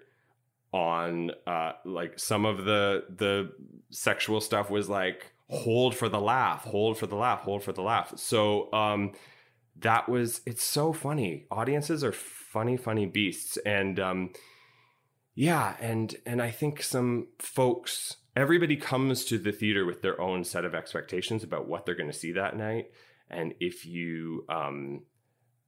on 0.74 1.32
uh, 1.46 1.74
like 1.86 2.18
some 2.20 2.46
of 2.46 2.66
the 2.66 3.04
the 3.10 3.52
sexual 3.90 4.40
stuff 4.40 4.70
was 4.70 4.90
like 4.90 5.34
hold 5.50 5.94
for 5.94 6.08
the 6.08 6.20
laugh 6.20 6.64
hold 6.64 6.98
for 6.98 7.08
the 7.08 7.16
laugh 7.16 7.42
hold 7.42 7.62
for 7.64 7.74
the 7.74 7.82
laugh. 7.82 8.14
So 8.18 8.72
um 8.72 9.12
that 9.80 10.08
was 10.08 10.42
it's 10.46 10.64
so 10.64 10.94
funny. 10.94 11.46
Audiences 11.52 12.04
are 12.04 12.14
funny 12.14 12.78
funny 12.78 13.06
beasts. 13.06 13.58
And 13.66 14.00
um 14.00 14.30
yeah, 15.36 15.76
and 15.80 16.16
and 16.26 16.42
I 16.42 16.52
think 16.52 16.82
some 16.82 17.28
folks 17.40 18.18
everybody 18.36 18.78
comes 18.78 19.26
to 19.26 19.38
the 19.38 19.52
theater 19.52 19.86
with 19.86 20.02
their 20.02 20.20
own 20.22 20.46
set 20.46 20.64
of 20.64 20.74
expectations 20.74 21.44
about 21.44 21.68
what 21.68 21.86
they're 21.86 21.96
going 21.96 22.12
to 22.12 22.18
see 22.18 22.32
that 22.32 22.56
night. 22.56 22.92
And 23.30 23.54
if 23.60 23.86
you 23.86 24.46
um 24.48 25.02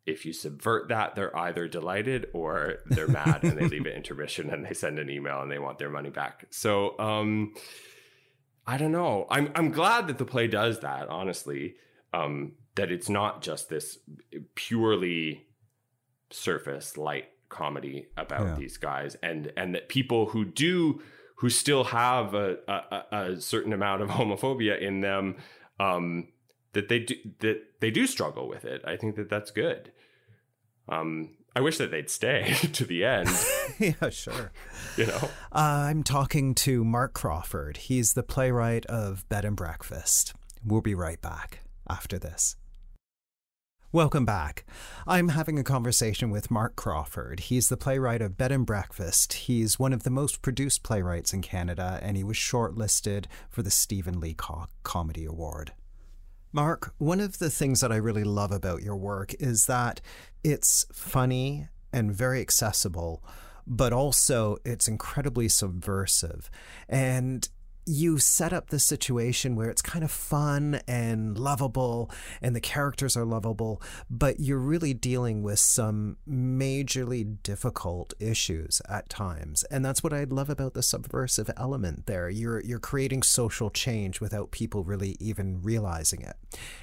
if 0.06 0.26
you 0.26 0.34
subvert 0.34 0.90
that 0.90 1.16
they're 1.16 1.36
either 1.38 1.68
delighted 1.68 2.28
or 2.34 2.80
they're 2.88 3.08
mad 3.08 3.44
and 3.44 3.58
they 3.58 3.68
leave 3.68 3.86
at 3.88 3.94
intermission 3.96 4.50
and 4.50 4.66
they 4.66 4.74
send 4.74 5.00
an 5.00 5.10
email 5.10 5.42
and 5.42 5.52
they 5.52 5.60
want 5.60 5.78
their 5.78 5.90
money 5.90 6.10
back 6.10 6.46
so 6.50 6.98
um 7.00 7.54
i 8.68 8.78
don't 8.78 8.92
know 8.92 9.26
i'm 9.30 9.52
i'm 9.56 9.72
glad 9.72 10.08
that 10.08 10.18
the 10.18 10.26
play 10.26 10.48
does 10.48 10.80
that 10.80 11.08
honestly 11.10 11.76
um 12.14 12.54
that 12.76 12.92
it's 12.92 13.10
not 13.10 13.42
just 13.42 13.70
this 13.70 14.00
purely 14.56 15.46
surface 16.32 16.98
light 16.98 17.30
comedy 17.50 18.08
about 18.18 18.48
yeah. 18.48 18.56
these 18.56 18.78
guys 18.78 19.16
and 19.22 19.54
and 19.56 19.76
that 19.76 19.88
people 19.88 20.26
who 20.28 20.44
do 20.44 21.02
who 21.36 21.50
still 21.50 21.84
have 21.84 22.34
a, 22.34 22.58
a, 22.68 23.04
a 23.12 23.42
certain 23.42 23.74
amount 23.74 24.02
of 24.02 24.10
homophobia 24.10 24.80
in 24.80 25.02
them 25.02 25.36
um, 25.80 26.28
that 26.74 26.90
they 26.90 27.00
do 27.00 27.16
that 27.40 27.62
they 27.80 27.92
do 27.92 28.06
struggle 28.06 28.48
with 28.48 28.66
it 28.66 28.82
i 28.86 28.96
think 28.96 29.16
that 29.16 29.30
that's 29.30 29.52
good 29.52 29.92
um, 30.90 31.30
I 31.56 31.62
wish 31.62 31.78
that 31.78 31.92
they'd 31.92 32.10
stay 32.10 32.56
to 32.74 32.86
the 32.86 33.06
end. 33.06 33.30
yeah, 33.80 34.10
sure. 34.10 34.52
You 34.98 35.08
know, 35.08 35.30
uh, 35.52 35.88
I'm 35.88 36.04
talking 36.04 36.56
to 36.56 36.84
Mark 36.84 37.14
Crawford. 37.14 37.78
He's 37.78 38.14
the 38.14 38.24
playwright 38.24 38.86
of 38.88 39.28
Bed 39.30 39.46
and 39.46 39.56
Breakfast. 39.56 40.34
We'll 40.66 40.82
be 40.82 40.96
right 40.96 41.22
back 41.22 41.60
after 41.88 42.18
this. 42.18 42.56
Welcome 43.92 44.26
back. 44.26 44.66
I'm 45.06 45.28
having 45.30 45.60
a 45.60 45.64
conversation 45.64 46.32
with 46.32 46.50
Mark 46.50 46.76
Crawford. 46.76 47.42
He's 47.42 47.70
the 47.70 47.78
playwright 47.78 48.24
of 48.24 48.36
Bed 48.36 48.52
and 48.52 48.66
Breakfast. 48.66 49.34
He's 49.34 49.78
one 49.78 49.94
of 49.94 50.02
the 50.02 50.10
most 50.10 50.42
produced 50.42 50.82
playwrights 50.82 51.32
in 51.32 51.44
Canada, 51.44 52.00
and 52.02 52.18
he 52.18 52.24
was 52.24 52.36
shortlisted 52.36 53.26
for 53.52 53.62
the 53.62 53.70
Stephen 53.70 54.20
Leacock 54.20 54.72
Comedy 54.82 55.26
Award. 55.26 55.74
Mark, 56.56 56.94
one 57.00 57.20
of 57.20 57.40
the 57.40 57.50
things 57.50 57.82
that 57.82 57.92
I 57.92 57.96
really 57.96 58.24
love 58.24 58.52
about 58.52 58.84
your 58.84 58.96
work 58.96 59.34
is 59.40 59.66
that 59.66 60.00
it's 60.44 60.86
funny 60.94 61.68
and 61.92 62.14
very 62.14 62.42
accessible, 62.42 63.24
but 63.66 63.92
also 63.92 64.58
it's 64.64 64.88
incredibly 64.88 65.50
subversive. 65.50 66.52
And 66.88 67.50
you 67.86 68.18
set 68.18 68.54
up 68.54 68.70
the 68.70 68.80
situation 68.80 69.56
where 69.56 69.70
it's 69.70 69.82
kind 69.82 70.04
of 70.04 70.12
fun 70.12 70.80
and 70.88 71.38
lovable 71.38 72.10
and 72.42 72.56
the 72.56 72.62
characters 72.62 73.18
are 73.18 73.26
lovable, 73.26 73.82
but 74.10 74.40
you're 74.40 74.58
really 74.58 74.94
dealing 74.94 75.44
with 75.44 75.60
some 75.60 76.18
majorly 76.28 77.38
difficult 77.44 78.14
issues 78.20 78.82
at 78.88 79.10
times. 79.10 79.64
And 79.66 79.84
that's 79.84 80.04
what 80.04 80.14
I 80.14 80.24
love 80.24 80.50
about 80.50 80.74
the 80.74 80.84
subversive 80.84 81.50
element 81.58 82.06
there. 82.06 82.30
You're 82.30 82.62
you're 82.62 82.80
creating 82.80 83.24
social 83.24 83.70
change 83.70 84.22
without 84.22 84.52
people 84.52 84.84
really 84.84 85.18
even 85.20 85.62
realizing 85.62 86.22
it. 86.22 86.36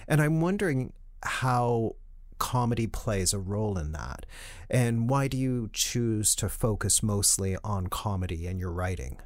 And 0.07 0.21
I'm 0.21 0.41
wondering 0.41 0.93
how 1.23 1.97
comedy 2.39 2.87
plays 2.87 3.33
a 3.33 3.39
role 3.39 3.79
in 3.79 3.93
that. 3.93 4.27
And 4.69 5.09
why 5.09 5.29
do 5.29 5.37
you 5.37 5.71
choose 5.73 6.35
to 6.37 6.49
focus 6.49 7.03
mostly 7.03 7.57
on 7.63 7.87
comedy 7.87 8.47
in 8.47 8.59
your 8.59 8.73
writing? 8.73 9.19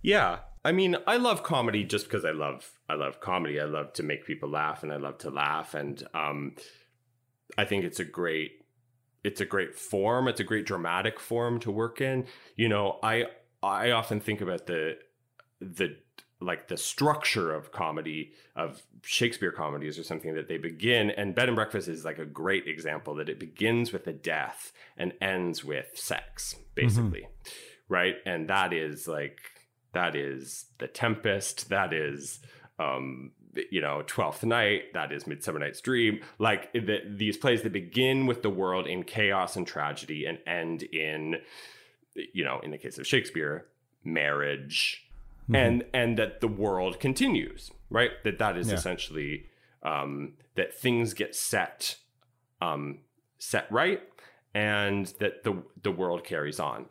Yeah, 0.00 0.38
I 0.64 0.72
mean, 0.72 0.96
I 1.06 1.16
love 1.16 1.42
comedy 1.42 1.84
just 1.84 2.06
because 2.06 2.24
I 2.24 2.32
love 2.32 2.70
I 2.88 2.94
love 2.94 3.20
comedy. 3.20 3.60
I 3.60 3.64
love 3.64 3.92
to 3.94 4.02
make 4.02 4.26
people 4.26 4.48
laugh 4.48 4.82
and 4.82 4.92
I 4.92 4.96
love 4.96 5.18
to 5.18 5.30
laugh 5.30 5.74
and 5.74 6.02
um 6.14 6.56
I 7.56 7.64
think 7.64 7.84
it's 7.84 8.00
a 8.00 8.04
great 8.04 8.64
it's 9.24 9.40
a 9.40 9.46
great 9.46 9.74
form. 9.74 10.28
It's 10.28 10.40
a 10.40 10.44
great 10.44 10.66
dramatic 10.66 11.18
form 11.20 11.60
to 11.60 11.70
work 11.70 12.00
in. 12.00 12.26
You 12.56 12.68
know, 12.68 12.98
I 13.02 13.26
I 13.62 13.90
often 13.90 14.20
think 14.20 14.40
about 14.40 14.66
the 14.66 14.98
the 15.60 15.96
like 16.40 16.68
the 16.68 16.76
structure 16.76 17.52
of 17.52 17.72
comedy 17.72 18.32
of 18.54 18.82
Shakespeare 19.02 19.50
comedies 19.50 19.98
or 19.98 20.04
something 20.04 20.34
that 20.34 20.48
they 20.48 20.58
begin 20.58 21.10
and 21.10 21.34
Bed 21.34 21.48
and 21.48 21.56
Breakfast 21.56 21.88
is 21.88 22.04
like 22.04 22.18
a 22.18 22.24
great 22.24 22.68
example 22.68 23.16
that 23.16 23.28
it 23.28 23.40
begins 23.40 23.92
with 23.92 24.06
a 24.06 24.12
death 24.12 24.72
and 24.96 25.12
ends 25.20 25.64
with 25.64 25.88
sex 25.94 26.54
basically 26.76 27.22
mm-hmm. 27.22 27.92
right 27.92 28.14
and 28.24 28.48
that 28.48 28.72
is 28.72 29.08
like 29.08 29.40
that 29.98 30.14
is 30.14 30.66
the 30.78 30.86
Tempest. 30.86 31.68
That 31.70 31.92
is 31.92 32.38
um 32.78 33.32
you 33.72 33.80
know 33.80 34.02
12th 34.06 34.44
night. 34.44 34.92
That 34.94 35.10
is 35.10 35.26
midsummer 35.26 35.58
night's 35.58 35.80
dream. 35.80 36.20
Like 36.38 36.72
the, 36.72 37.00
these 37.04 37.36
plays 37.36 37.62
that 37.62 37.72
begin 37.72 38.26
with 38.26 38.42
the 38.42 38.50
world 38.50 38.86
in 38.86 39.02
chaos 39.02 39.56
and 39.56 39.66
tragedy 39.66 40.24
and 40.24 40.38
end 40.46 40.84
in 40.84 41.36
you 42.14 42.44
know 42.44 42.60
in 42.60 42.70
the 42.70 42.78
case 42.78 42.98
of 42.98 43.06
shakespeare 43.06 43.66
marriage. 44.04 45.04
Mm-hmm. 45.44 45.54
and 45.54 45.84
and 45.94 46.18
that 46.18 46.40
the 46.40 46.48
world 46.48 47.00
continues 47.00 47.70
right? 47.90 48.10
That 48.22 48.38
that 48.38 48.56
is 48.56 48.68
yeah. 48.68 48.74
essentially 48.74 49.46
um 49.82 50.34
that 50.56 50.74
things 50.74 51.14
get 51.14 51.34
set 51.34 51.96
um 52.60 53.00
set 53.38 53.70
right 53.70 54.02
and 54.54 55.06
that 55.20 55.44
the 55.44 55.62
the 55.82 55.90
world 55.90 56.22
carries 56.24 56.60
on. 56.60 56.86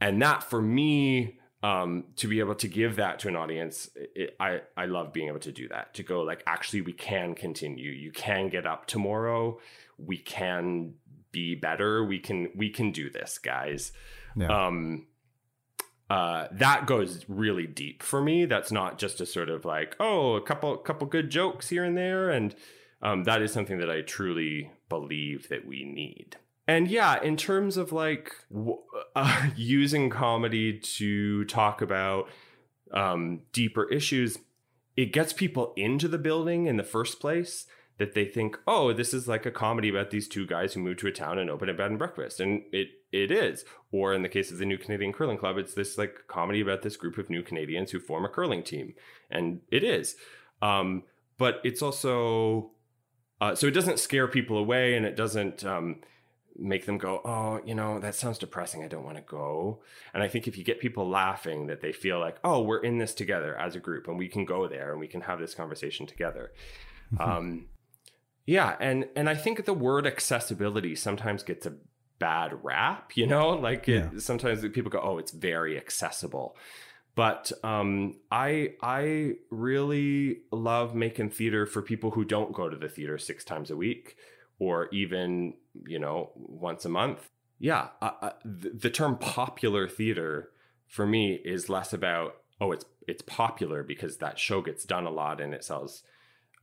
And 0.00 0.20
that 0.22 0.42
for 0.42 0.60
me 0.62 1.37
um, 1.62 2.04
to 2.16 2.28
be 2.28 2.38
able 2.38 2.54
to 2.56 2.68
give 2.68 2.96
that 2.96 3.18
to 3.20 3.28
an 3.28 3.36
audience, 3.36 3.90
it, 3.96 4.36
I 4.38 4.60
I 4.76 4.86
love 4.86 5.12
being 5.12 5.28
able 5.28 5.40
to 5.40 5.52
do 5.52 5.68
that. 5.68 5.94
To 5.94 6.02
go 6.02 6.22
like, 6.22 6.42
actually, 6.46 6.82
we 6.82 6.92
can 6.92 7.34
continue. 7.34 7.90
You 7.90 8.12
can 8.12 8.48
get 8.48 8.66
up 8.66 8.86
tomorrow. 8.86 9.58
We 9.98 10.18
can 10.18 10.94
be 11.32 11.54
better. 11.54 12.04
We 12.04 12.20
can 12.20 12.50
we 12.54 12.70
can 12.70 12.92
do 12.92 13.10
this, 13.10 13.38
guys. 13.38 13.92
Yeah. 14.36 14.66
Um, 14.66 15.06
uh, 16.10 16.46
that 16.52 16.86
goes 16.86 17.24
really 17.28 17.66
deep 17.66 18.02
for 18.02 18.22
me. 18.22 18.46
That's 18.46 18.72
not 18.72 18.98
just 18.98 19.20
a 19.20 19.26
sort 19.26 19.50
of 19.50 19.64
like, 19.64 19.94
oh, 20.00 20.36
a 20.36 20.42
couple 20.42 20.76
couple 20.78 21.06
good 21.06 21.28
jokes 21.28 21.68
here 21.68 21.84
and 21.84 21.96
there, 21.96 22.30
and 22.30 22.54
um, 23.02 23.24
that 23.24 23.42
is 23.42 23.52
something 23.52 23.78
that 23.78 23.90
I 23.90 24.02
truly 24.02 24.70
believe 24.88 25.48
that 25.48 25.66
we 25.66 25.84
need. 25.84 26.36
And 26.68 26.88
yeah, 26.88 27.20
in 27.22 27.38
terms 27.38 27.78
of 27.78 27.92
like 27.92 28.30
uh, 29.16 29.48
using 29.56 30.10
comedy 30.10 30.78
to 30.78 31.46
talk 31.46 31.80
about 31.80 32.28
um, 32.92 33.40
deeper 33.52 33.90
issues, 33.90 34.38
it 34.94 35.06
gets 35.06 35.32
people 35.32 35.72
into 35.76 36.08
the 36.08 36.18
building 36.18 36.66
in 36.66 36.76
the 36.76 36.82
first 36.82 37.20
place 37.20 37.66
that 37.96 38.14
they 38.14 38.26
think, 38.26 38.58
oh, 38.66 38.92
this 38.92 39.12
is 39.14 39.26
like 39.26 39.46
a 39.46 39.50
comedy 39.50 39.88
about 39.88 40.10
these 40.10 40.28
two 40.28 40.46
guys 40.46 40.74
who 40.74 40.80
move 40.80 40.98
to 40.98 41.06
a 41.06 41.12
town 41.12 41.38
and 41.38 41.50
open 41.50 41.68
a 41.68 41.74
bed 41.74 41.90
and 41.90 41.98
breakfast. 41.98 42.38
And 42.38 42.62
it 42.70 42.88
it 43.10 43.30
is. 43.30 43.64
Or 43.90 44.12
in 44.12 44.22
the 44.22 44.28
case 44.28 44.52
of 44.52 44.58
the 44.58 44.66
New 44.66 44.76
Canadian 44.76 45.14
Curling 45.14 45.38
Club, 45.38 45.56
it's 45.56 45.72
this 45.72 45.96
like 45.96 46.24
comedy 46.28 46.60
about 46.60 46.82
this 46.82 46.98
group 46.98 47.16
of 47.16 47.30
new 47.30 47.42
Canadians 47.42 47.90
who 47.90 47.98
form 47.98 48.26
a 48.26 48.28
curling 48.28 48.62
team. 48.62 48.92
And 49.30 49.62
it 49.72 49.82
is. 49.82 50.16
Um, 50.60 51.04
but 51.38 51.60
it's 51.64 51.80
also 51.80 52.72
uh, 53.40 53.54
so 53.54 53.66
it 53.66 53.74
doesn't 53.74 53.98
scare 53.98 54.28
people 54.28 54.58
away 54.58 54.94
and 54.94 55.06
it 55.06 55.16
doesn't 55.16 55.64
um, 55.64 56.00
make 56.58 56.86
them 56.86 56.98
go, 56.98 57.20
oh, 57.24 57.60
you 57.64 57.74
know, 57.74 57.98
that 58.00 58.14
sounds 58.14 58.38
depressing. 58.38 58.82
I 58.82 58.88
don't 58.88 59.04
want 59.04 59.16
to 59.16 59.22
go. 59.22 59.80
And 60.12 60.22
I 60.22 60.28
think 60.28 60.48
if 60.48 60.58
you 60.58 60.64
get 60.64 60.80
people 60.80 61.08
laughing, 61.08 61.68
that 61.68 61.80
they 61.80 61.92
feel 61.92 62.18
like, 62.18 62.38
oh, 62.44 62.62
we're 62.62 62.82
in 62.82 62.98
this 62.98 63.14
together 63.14 63.56
as 63.56 63.76
a 63.76 63.80
group 63.80 64.08
and 64.08 64.18
we 64.18 64.28
can 64.28 64.44
go 64.44 64.68
there 64.68 64.90
and 64.90 65.00
we 65.00 65.08
can 65.08 65.22
have 65.22 65.38
this 65.38 65.54
conversation 65.54 66.06
together. 66.06 66.52
Mm-hmm. 67.14 67.30
Um, 67.30 67.66
yeah. 68.46 68.76
And, 68.80 69.06
and 69.14 69.28
I 69.28 69.34
think 69.34 69.64
the 69.64 69.74
word 69.74 70.06
accessibility 70.06 70.94
sometimes 70.94 71.42
gets 71.42 71.66
a 71.66 71.74
bad 72.18 72.52
rap, 72.64 73.16
you 73.16 73.26
know, 73.26 73.50
like 73.50 73.88
it, 73.88 74.10
yeah. 74.12 74.18
sometimes 74.18 74.66
people 74.68 74.90
go, 74.90 75.00
oh, 75.00 75.18
it's 75.18 75.32
very 75.32 75.76
accessible. 75.76 76.56
But 77.14 77.50
um, 77.64 78.20
I 78.30 78.74
I 78.80 79.32
really 79.50 80.42
love 80.52 80.94
making 80.94 81.30
theater 81.30 81.66
for 81.66 81.82
people 81.82 82.12
who 82.12 82.24
don't 82.24 82.52
go 82.52 82.68
to 82.68 82.76
the 82.76 82.88
theater 82.88 83.18
six 83.18 83.42
times 83.42 83.72
a 83.72 83.76
week, 83.76 84.16
or 84.60 84.88
even 84.92 85.54
you 85.86 85.98
know 85.98 86.30
once 86.34 86.84
a 86.84 86.88
month 86.88 87.30
yeah 87.58 87.88
uh, 88.00 88.10
uh, 88.22 88.30
the, 88.44 88.70
the 88.70 88.90
term 88.90 89.16
popular 89.16 89.88
theater 89.88 90.50
for 90.86 91.06
me 91.06 91.34
is 91.44 91.68
less 91.68 91.92
about 91.92 92.36
oh 92.60 92.72
it's 92.72 92.84
it's 93.06 93.22
popular 93.22 93.82
because 93.82 94.18
that 94.18 94.38
show 94.38 94.60
gets 94.60 94.84
done 94.84 95.06
a 95.06 95.10
lot 95.10 95.40
and 95.40 95.54
it 95.54 95.64
sells 95.64 96.02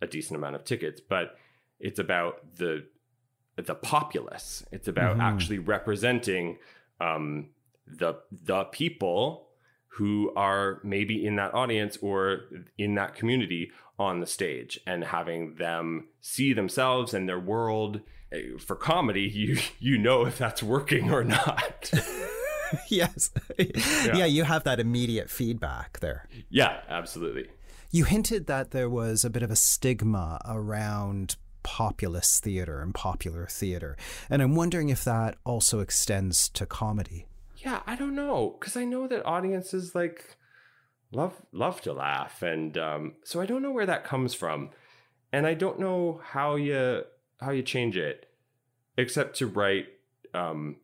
a 0.01 0.07
decent 0.07 0.37
amount 0.37 0.55
of 0.55 0.63
tickets 0.63 1.01
but 1.01 1.35
it's 1.79 1.99
about 1.99 2.55
the 2.57 2.85
the 3.55 3.75
populace 3.75 4.63
it's 4.71 4.87
about 4.87 5.13
mm-hmm. 5.13 5.21
actually 5.21 5.59
representing 5.59 6.57
um, 6.99 7.49
the 7.87 8.15
the 8.31 8.63
people 8.65 9.47
who 9.87 10.31
are 10.35 10.81
maybe 10.83 11.25
in 11.25 11.37
that 11.37 11.53
audience 11.53 11.97
or 12.01 12.41
in 12.77 12.95
that 12.95 13.15
community 13.15 13.71
on 13.97 14.19
the 14.19 14.25
stage 14.25 14.79
and 14.85 15.05
having 15.05 15.55
them 15.55 16.07
see 16.19 16.51
themselves 16.51 17.13
and 17.13 17.29
their 17.29 17.39
world 17.39 18.01
for 18.59 18.75
comedy 18.75 19.21
you 19.21 19.57
you 19.79 19.97
know 19.97 20.25
if 20.25 20.37
that's 20.37 20.61
working 20.63 21.11
or 21.11 21.23
not. 21.23 21.91
Yes. 22.89 23.29
Yeah. 23.57 24.17
yeah 24.17 24.25
you 24.25 24.43
have 24.43 24.63
that 24.63 24.79
immediate 24.79 25.29
feedback 25.29 25.99
there. 25.99 26.27
Yeah 26.49 26.81
absolutely. 26.89 27.47
You 27.91 28.03
hinted 28.05 28.47
that 28.47 28.71
there 28.71 28.89
was 28.89 29.23
a 29.23 29.29
bit 29.29 29.43
of 29.43 29.51
a 29.51 29.55
stigma 29.55 30.41
around 30.45 31.37
populist 31.63 32.43
theater 32.43 32.81
and 32.81 32.93
popular 32.93 33.47
theater 33.47 33.97
and 34.29 34.41
i'm 34.41 34.55
wondering 34.55 34.89
if 34.89 35.03
that 35.03 35.37
also 35.45 35.79
extends 35.79 36.49
to 36.49 36.65
comedy. 36.65 37.27
Yeah, 37.57 37.81
I 37.87 37.95
don't 37.95 38.15
know 38.15 38.57
because 38.59 38.77
I 38.77 38.85
know 38.85 39.07
that 39.07 39.25
audiences 39.25 39.95
like 39.95 40.37
love 41.11 41.33
love 41.51 41.81
to 41.81 41.93
laugh, 41.93 42.43
and 42.43 42.77
um, 42.77 43.15
so 43.23 43.41
I 43.41 43.47
don't 43.47 43.63
know 43.63 43.71
where 43.71 43.87
that 43.87 44.03
comes 44.03 44.35
from, 44.35 44.69
and 45.33 45.47
I 45.47 45.55
don't 45.55 45.79
know 45.79 46.21
how 46.23 46.55
you 46.55 47.03
how 47.39 47.51
you 47.51 47.63
change 47.63 47.97
it, 47.97 48.27
except 48.97 49.37
to 49.37 49.47
write 49.47 49.87
um, 50.33 50.77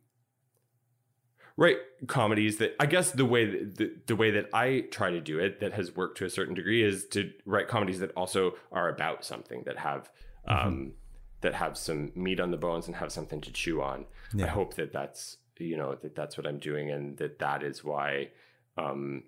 write 1.57 1.77
comedies 2.07 2.57
that 2.57 2.75
I 2.79 2.85
guess 2.85 3.11
the 3.11 3.25
way 3.25 3.45
that, 3.45 3.77
the, 3.77 3.93
the 4.07 4.15
way 4.15 4.31
that 4.31 4.49
I 4.53 4.85
try 4.91 5.11
to 5.11 5.21
do 5.21 5.39
it 5.39 5.59
that 5.59 5.73
has 5.73 5.95
worked 5.95 6.17
to 6.19 6.25
a 6.25 6.29
certain 6.29 6.53
degree 6.55 6.83
is 6.83 7.05
to 7.09 7.31
write 7.45 7.67
comedies 7.67 7.99
that 7.99 8.11
also 8.15 8.53
are 8.71 8.89
about 8.89 9.25
something 9.25 9.63
that 9.65 9.77
have 9.77 10.09
mm-hmm. 10.47 10.67
um, 10.67 10.93
that 11.41 11.53
have 11.55 11.77
some 11.77 12.11
meat 12.15 12.39
on 12.39 12.51
the 12.51 12.57
bones 12.57 12.87
and 12.87 12.95
have 12.95 13.11
something 13.11 13.41
to 13.41 13.51
chew 13.51 13.81
on. 13.81 14.05
Yeah. 14.33 14.45
I 14.45 14.49
hope 14.49 14.75
that 14.75 14.93
that's 14.93 15.37
you 15.59 15.77
know 15.77 15.95
that 15.95 16.15
that's 16.15 16.37
what 16.37 16.47
I'm 16.47 16.59
doing, 16.59 16.89
and 16.89 17.17
that 17.17 17.39
that 17.39 17.63
is 17.63 17.83
why 17.83 18.29
um, 18.77 19.23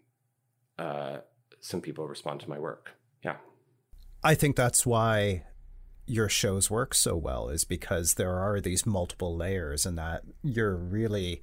uh, 0.80 1.18
some 1.60 1.82
people 1.82 2.08
respond 2.08 2.40
to 2.42 2.50
my 2.50 2.60
work. 2.60 2.92
Yeah, 3.24 3.38
I 4.24 4.36
think 4.36 4.56
that's 4.56 4.86
why 4.86 5.44
your 6.06 6.30
shows 6.30 6.70
work 6.70 6.94
so 6.94 7.16
well 7.16 7.50
is 7.50 7.64
because 7.64 8.16
there 8.16 8.36
are 8.36 8.60
these 8.60 8.86
multiple 8.86 9.36
layers, 9.36 9.86
and 9.86 9.98
that 9.98 10.24
you're 10.42 10.76
really 10.76 11.42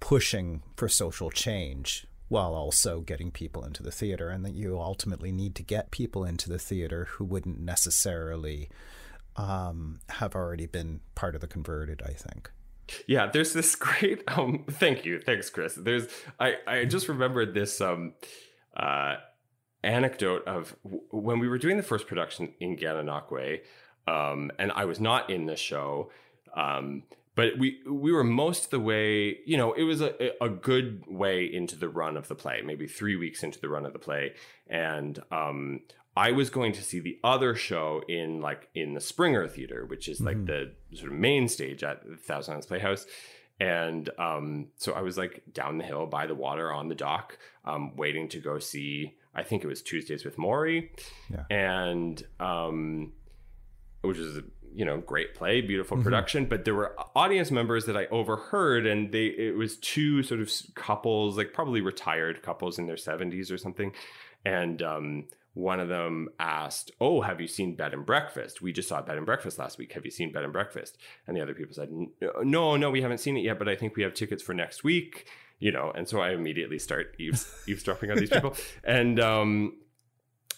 pushing 0.00 0.62
for 0.76 0.88
social 0.88 1.30
change 1.30 2.06
while 2.28 2.54
also 2.54 3.00
getting 3.00 3.30
people 3.30 3.64
into 3.64 3.82
the 3.82 3.92
theater, 3.92 4.28
and 4.28 4.44
that 4.44 4.54
you 4.54 4.80
ultimately 4.80 5.32
need 5.32 5.54
to 5.54 5.62
get 5.62 5.90
people 5.90 6.24
into 6.24 6.48
the 6.48 6.58
theater 6.58 7.06
who 7.12 7.24
wouldn't 7.24 7.60
necessarily 7.60 8.68
um, 9.36 10.00
have 10.08 10.34
already 10.34 10.66
been 10.66 11.00
part 11.14 11.34
of 11.34 11.40
the 11.40 11.46
converted. 11.46 12.02
I 12.04 12.12
think. 12.12 12.50
Yeah, 13.06 13.26
there's 13.26 13.52
this 13.52 13.74
great 13.76 14.22
um 14.28 14.64
thank 14.68 15.04
you. 15.04 15.20
Thanks, 15.20 15.50
Chris. 15.50 15.74
There's 15.74 16.08
I 16.38 16.56
I 16.66 16.84
just 16.84 17.08
remembered 17.08 17.54
this 17.54 17.80
um 17.80 18.14
uh 18.76 19.16
anecdote 19.84 20.46
of 20.46 20.76
when 21.10 21.38
we 21.38 21.48
were 21.48 21.58
doing 21.58 21.76
the 21.76 21.82
first 21.82 22.06
production 22.06 22.54
in 22.60 22.76
Gananoque, 22.76 23.60
um 24.06 24.50
and 24.58 24.72
I 24.72 24.84
was 24.84 25.00
not 25.00 25.30
in 25.30 25.46
the 25.46 25.56
show. 25.56 26.10
Um 26.54 27.04
but 27.34 27.58
we 27.58 27.80
we 27.88 28.12
were 28.12 28.24
most 28.24 28.64
of 28.64 28.70
the 28.70 28.80
way, 28.80 29.38
you 29.46 29.56
know, 29.56 29.72
it 29.72 29.84
was 29.84 30.00
a 30.00 30.32
a 30.42 30.48
good 30.48 31.04
way 31.06 31.44
into 31.44 31.76
the 31.76 31.88
run 31.88 32.16
of 32.16 32.28
the 32.28 32.34
play, 32.34 32.62
maybe 32.64 32.86
3 32.86 33.16
weeks 33.16 33.42
into 33.42 33.60
the 33.60 33.68
run 33.68 33.86
of 33.86 33.92
the 33.92 33.98
play 33.98 34.34
and 34.68 35.18
um 35.30 35.80
I 36.16 36.32
was 36.32 36.50
going 36.50 36.72
to 36.74 36.82
see 36.82 37.00
the 37.00 37.18
other 37.24 37.54
show 37.54 38.02
in 38.06 38.40
like 38.40 38.68
in 38.74 38.94
the 38.94 39.00
Springer 39.00 39.48
Theater, 39.48 39.86
which 39.86 40.08
is 40.08 40.20
like 40.20 40.36
mm-hmm. 40.36 40.72
the 40.90 40.96
sort 40.96 41.10
of 41.10 41.18
main 41.18 41.48
stage 41.48 41.82
at 41.82 42.06
the 42.06 42.16
Thousand 42.16 42.52
Islands 42.52 42.66
Playhouse. 42.66 43.06
And 43.58 44.10
um, 44.18 44.68
so 44.76 44.92
I 44.92 45.02
was 45.02 45.16
like 45.16 45.42
down 45.52 45.78
the 45.78 45.84
hill 45.84 46.06
by 46.06 46.26
the 46.26 46.34
water 46.34 46.72
on 46.72 46.88
the 46.88 46.94
dock, 46.94 47.38
um, 47.64 47.96
waiting 47.96 48.28
to 48.30 48.40
go 48.40 48.58
see. 48.58 49.14
I 49.34 49.42
think 49.42 49.64
it 49.64 49.68
was 49.68 49.80
Tuesdays 49.80 50.24
with 50.24 50.36
Morrie, 50.36 50.90
yeah. 51.30 51.44
and 51.48 52.22
um, 52.38 53.12
which 54.02 54.18
is 54.18 54.36
a 54.36 54.44
you 54.74 54.84
know 54.84 54.98
great 54.98 55.34
play, 55.34 55.60
beautiful 55.60 55.96
mm-hmm. 55.96 56.04
production. 56.04 56.46
But 56.46 56.64
there 56.64 56.74
were 56.74 56.94
audience 57.14 57.50
members 57.50 57.86
that 57.86 57.96
I 57.96 58.06
overheard, 58.06 58.86
and 58.86 59.12
they 59.12 59.26
it 59.26 59.56
was 59.56 59.76
two 59.78 60.22
sort 60.22 60.40
of 60.40 60.52
couples, 60.74 61.36
like 61.36 61.52
probably 61.52 61.80
retired 61.80 62.42
couples 62.42 62.78
in 62.78 62.86
their 62.86 62.96
seventies 62.96 63.50
or 63.50 63.58
something, 63.58 63.92
and 64.44 64.82
um, 64.82 65.28
one 65.54 65.80
of 65.80 65.88
them 65.88 66.28
asked, 66.38 66.90
"Oh, 67.00 67.20
have 67.20 67.40
you 67.40 67.46
seen 67.46 67.76
Bed 67.76 67.92
and 67.92 68.06
Breakfast? 68.06 68.62
We 68.62 68.72
just 68.72 68.88
saw 68.88 69.02
Bed 69.02 69.16
and 69.16 69.26
Breakfast 69.26 69.58
last 69.58 69.78
week. 69.78 69.92
Have 69.92 70.04
you 70.04 70.10
seen 70.10 70.32
Bed 70.32 70.44
and 70.44 70.52
Breakfast?" 70.52 70.98
And 71.26 71.36
the 71.36 71.42
other 71.42 71.54
people 71.54 71.74
said, 71.74 71.90
"No, 72.42 72.76
no, 72.76 72.90
we 72.90 73.02
haven't 73.02 73.18
seen 73.18 73.36
it 73.36 73.44
yet, 73.44 73.58
but 73.58 73.68
I 73.68 73.76
think 73.76 73.96
we 73.96 74.02
have 74.02 74.14
tickets 74.14 74.42
for 74.42 74.54
next 74.54 74.84
week. 74.84 75.26
you 75.58 75.70
know, 75.70 75.92
and 75.94 76.08
so 76.08 76.20
I 76.20 76.30
immediately 76.30 76.80
start 76.80 77.14
eaves, 77.20 77.48
eavesdropping 77.68 78.10
on 78.10 78.16
these 78.16 78.30
people, 78.30 78.56
and 78.82 79.20
um, 79.20 79.76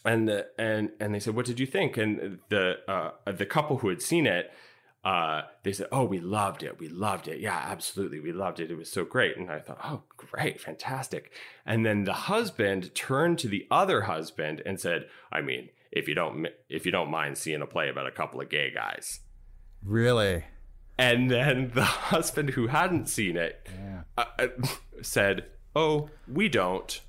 and 0.04 0.28
the 0.28 0.46
and 0.58 0.90
and 1.00 1.14
they 1.14 1.20
said, 1.20 1.34
"What 1.34 1.46
did 1.46 1.58
you 1.60 1.66
think?" 1.66 1.96
And 1.96 2.38
the 2.48 2.76
uh, 2.88 3.10
the 3.32 3.46
couple 3.46 3.78
who 3.78 3.88
had 3.88 4.02
seen 4.02 4.26
it, 4.26 4.50
uh, 5.04 5.42
they 5.62 5.72
said, 5.72 5.86
"Oh, 5.92 6.04
we 6.04 6.20
loved 6.20 6.62
it. 6.62 6.78
We 6.78 6.88
loved 6.88 7.28
it. 7.28 7.40
Yeah, 7.40 7.56
absolutely, 7.58 8.20
we 8.20 8.32
loved 8.32 8.60
it. 8.60 8.70
It 8.70 8.76
was 8.76 8.90
so 8.90 9.04
great." 9.04 9.36
And 9.36 9.50
I 9.50 9.60
thought, 9.60 9.80
"Oh, 9.84 10.02
great, 10.16 10.60
fantastic." 10.60 11.32
And 11.66 11.84
then 11.86 12.04
the 12.04 12.12
husband 12.12 12.94
turned 12.94 13.38
to 13.40 13.48
the 13.48 13.66
other 13.70 14.02
husband 14.02 14.62
and 14.66 14.78
said, 14.80 15.06
"I 15.32 15.40
mean, 15.40 15.70
if 15.90 16.08
you 16.08 16.14
don't 16.14 16.46
if 16.68 16.84
you 16.86 16.92
don't 16.92 17.10
mind 17.10 17.38
seeing 17.38 17.62
a 17.62 17.66
play 17.66 17.88
about 17.88 18.06
a 18.06 18.10
couple 18.12 18.40
of 18.40 18.48
gay 18.50 18.70
guys." 18.72 19.20
Really? 19.82 20.44
And 20.98 21.30
then 21.30 21.72
the 21.74 21.84
husband 21.84 22.50
who 22.50 22.68
hadn't 22.68 23.08
seen 23.08 23.36
it 23.36 23.68
Yeah. 23.74 24.02
uh, 24.16 24.24
uh, 24.38 24.46
said, 25.02 25.46
"Oh, 25.74 26.08
we 26.28 26.48
don't." 26.48 27.00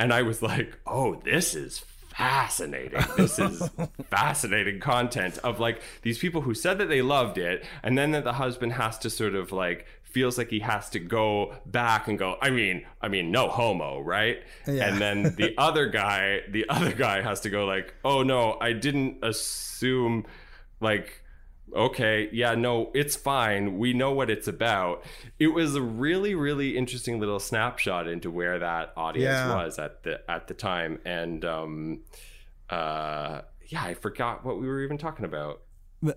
And 0.00 0.12
I 0.12 0.22
was 0.22 0.42
like, 0.42 0.78
"Oh, 0.86 1.16
this 1.16 1.54
is 1.54 1.84
fascinating. 2.14 3.04
This 3.16 3.38
is 3.38 3.68
fascinating 4.10 4.80
content 4.80 5.38
of 5.38 5.60
like 5.60 5.82
these 6.02 6.18
people 6.18 6.40
who 6.40 6.54
said 6.54 6.78
that 6.78 6.88
they 6.88 7.02
loved 7.02 7.38
it 7.38 7.64
and 7.82 7.96
then 7.96 8.10
that 8.12 8.24
the 8.24 8.32
husband 8.32 8.72
has 8.74 8.98
to 9.00 9.10
sort 9.10 9.34
of 9.34 9.52
like 9.52 9.86
feels 10.02 10.36
like 10.36 10.50
he 10.50 10.60
has 10.60 10.90
to 10.90 10.98
go 10.98 11.54
back 11.66 12.08
and 12.08 12.18
go, 12.18 12.36
I 12.42 12.50
mean, 12.50 12.84
I 13.00 13.08
mean 13.08 13.30
no 13.30 13.48
homo, 13.48 14.00
right? 14.00 14.42
Yeah. 14.66 14.88
And 14.88 15.00
then 15.00 15.34
the 15.36 15.54
other 15.58 15.86
guy, 15.86 16.40
the 16.48 16.68
other 16.68 16.92
guy 16.92 17.22
has 17.22 17.40
to 17.42 17.50
go 17.50 17.64
like, 17.66 17.94
"Oh 18.04 18.22
no, 18.22 18.56
I 18.60 18.72
didn't 18.72 19.22
assume 19.22 20.26
like 20.80 21.22
okay, 21.74 22.28
yeah, 22.32 22.54
no, 22.54 22.90
it's 22.94 23.16
fine. 23.16 23.78
We 23.78 23.92
know 23.92 24.12
what 24.12 24.30
it's 24.30 24.48
about. 24.48 25.04
It 25.38 25.48
was 25.48 25.74
a 25.74 25.82
really, 25.82 26.34
really 26.34 26.76
interesting 26.76 27.18
little 27.20 27.40
snapshot 27.40 28.06
into 28.08 28.30
where 28.30 28.58
that 28.58 28.92
audience 28.96 29.24
Yeah. 29.34 29.54
was 29.54 29.78
at 29.78 30.02
the 30.02 30.20
at 30.30 30.48
the 30.48 30.54
time. 30.54 30.98
And 31.04 31.44
um 31.44 32.00
uh 32.68 33.42
yeah, 33.68 33.82
I 33.82 33.94
forgot 33.94 34.44
what 34.44 34.60
we 34.60 34.66
were 34.66 34.82
even 34.82 34.98
talking 34.98 35.24
about. 35.24 35.62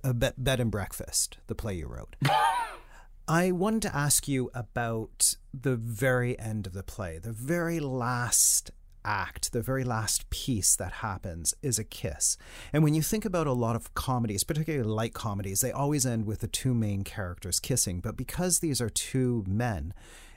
A 0.03 0.13
bed, 0.13 0.33
bed 0.37 0.59
and 0.59 0.71
breakfast, 0.71 1.37
the 1.47 1.55
play 1.55 1.73
you 1.75 1.87
wrote. 1.87 2.15
I 3.27 3.51
wanted 3.51 3.81
to 3.83 3.95
ask 3.95 4.27
you 4.27 4.49
about 4.53 5.35
the 5.53 5.75
very 5.75 6.37
end 6.39 6.67
of 6.67 6.73
the 6.73 6.83
play. 6.83 7.19
The 7.19 7.31
very 7.31 7.79
last 7.79 8.71
act, 9.05 9.51
the 9.51 9.61
very 9.61 9.83
last 9.83 10.29
piece 10.29 10.75
that 10.75 10.93
happens 10.93 11.53
is 11.61 11.79
a 11.79 11.83
kiss. 11.83 12.37
And 12.71 12.83
when 12.83 12.93
you 12.93 13.01
think 13.01 13.25
about 13.25 13.47
a 13.47 13.53
lot 13.53 13.75
of 13.75 13.93
comedies, 13.93 14.43
particularly 14.43 14.87
light 14.87 15.13
comedies, 15.13 15.61
they 15.61 15.71
always 15.71 16.05
end 16.05 16.25
with 16.25 16.39
the 16.39 16.47
two 16.47 16.73
main 16.73 17.03
characters 17.03 17.59
kissing. 17.59 17.99
But 17.99 18.17
because 18.17 18.59
these 18.59 18.81
are 18.81 18.89
two 18.89 19.43
men, 19.47 19.93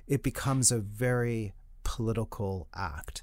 it 0.07 0.23
becomes 0.23 0.71
a 0.71 0.79
very 0.79 1.53
political 1.85 2.69
act. 2.75 3.23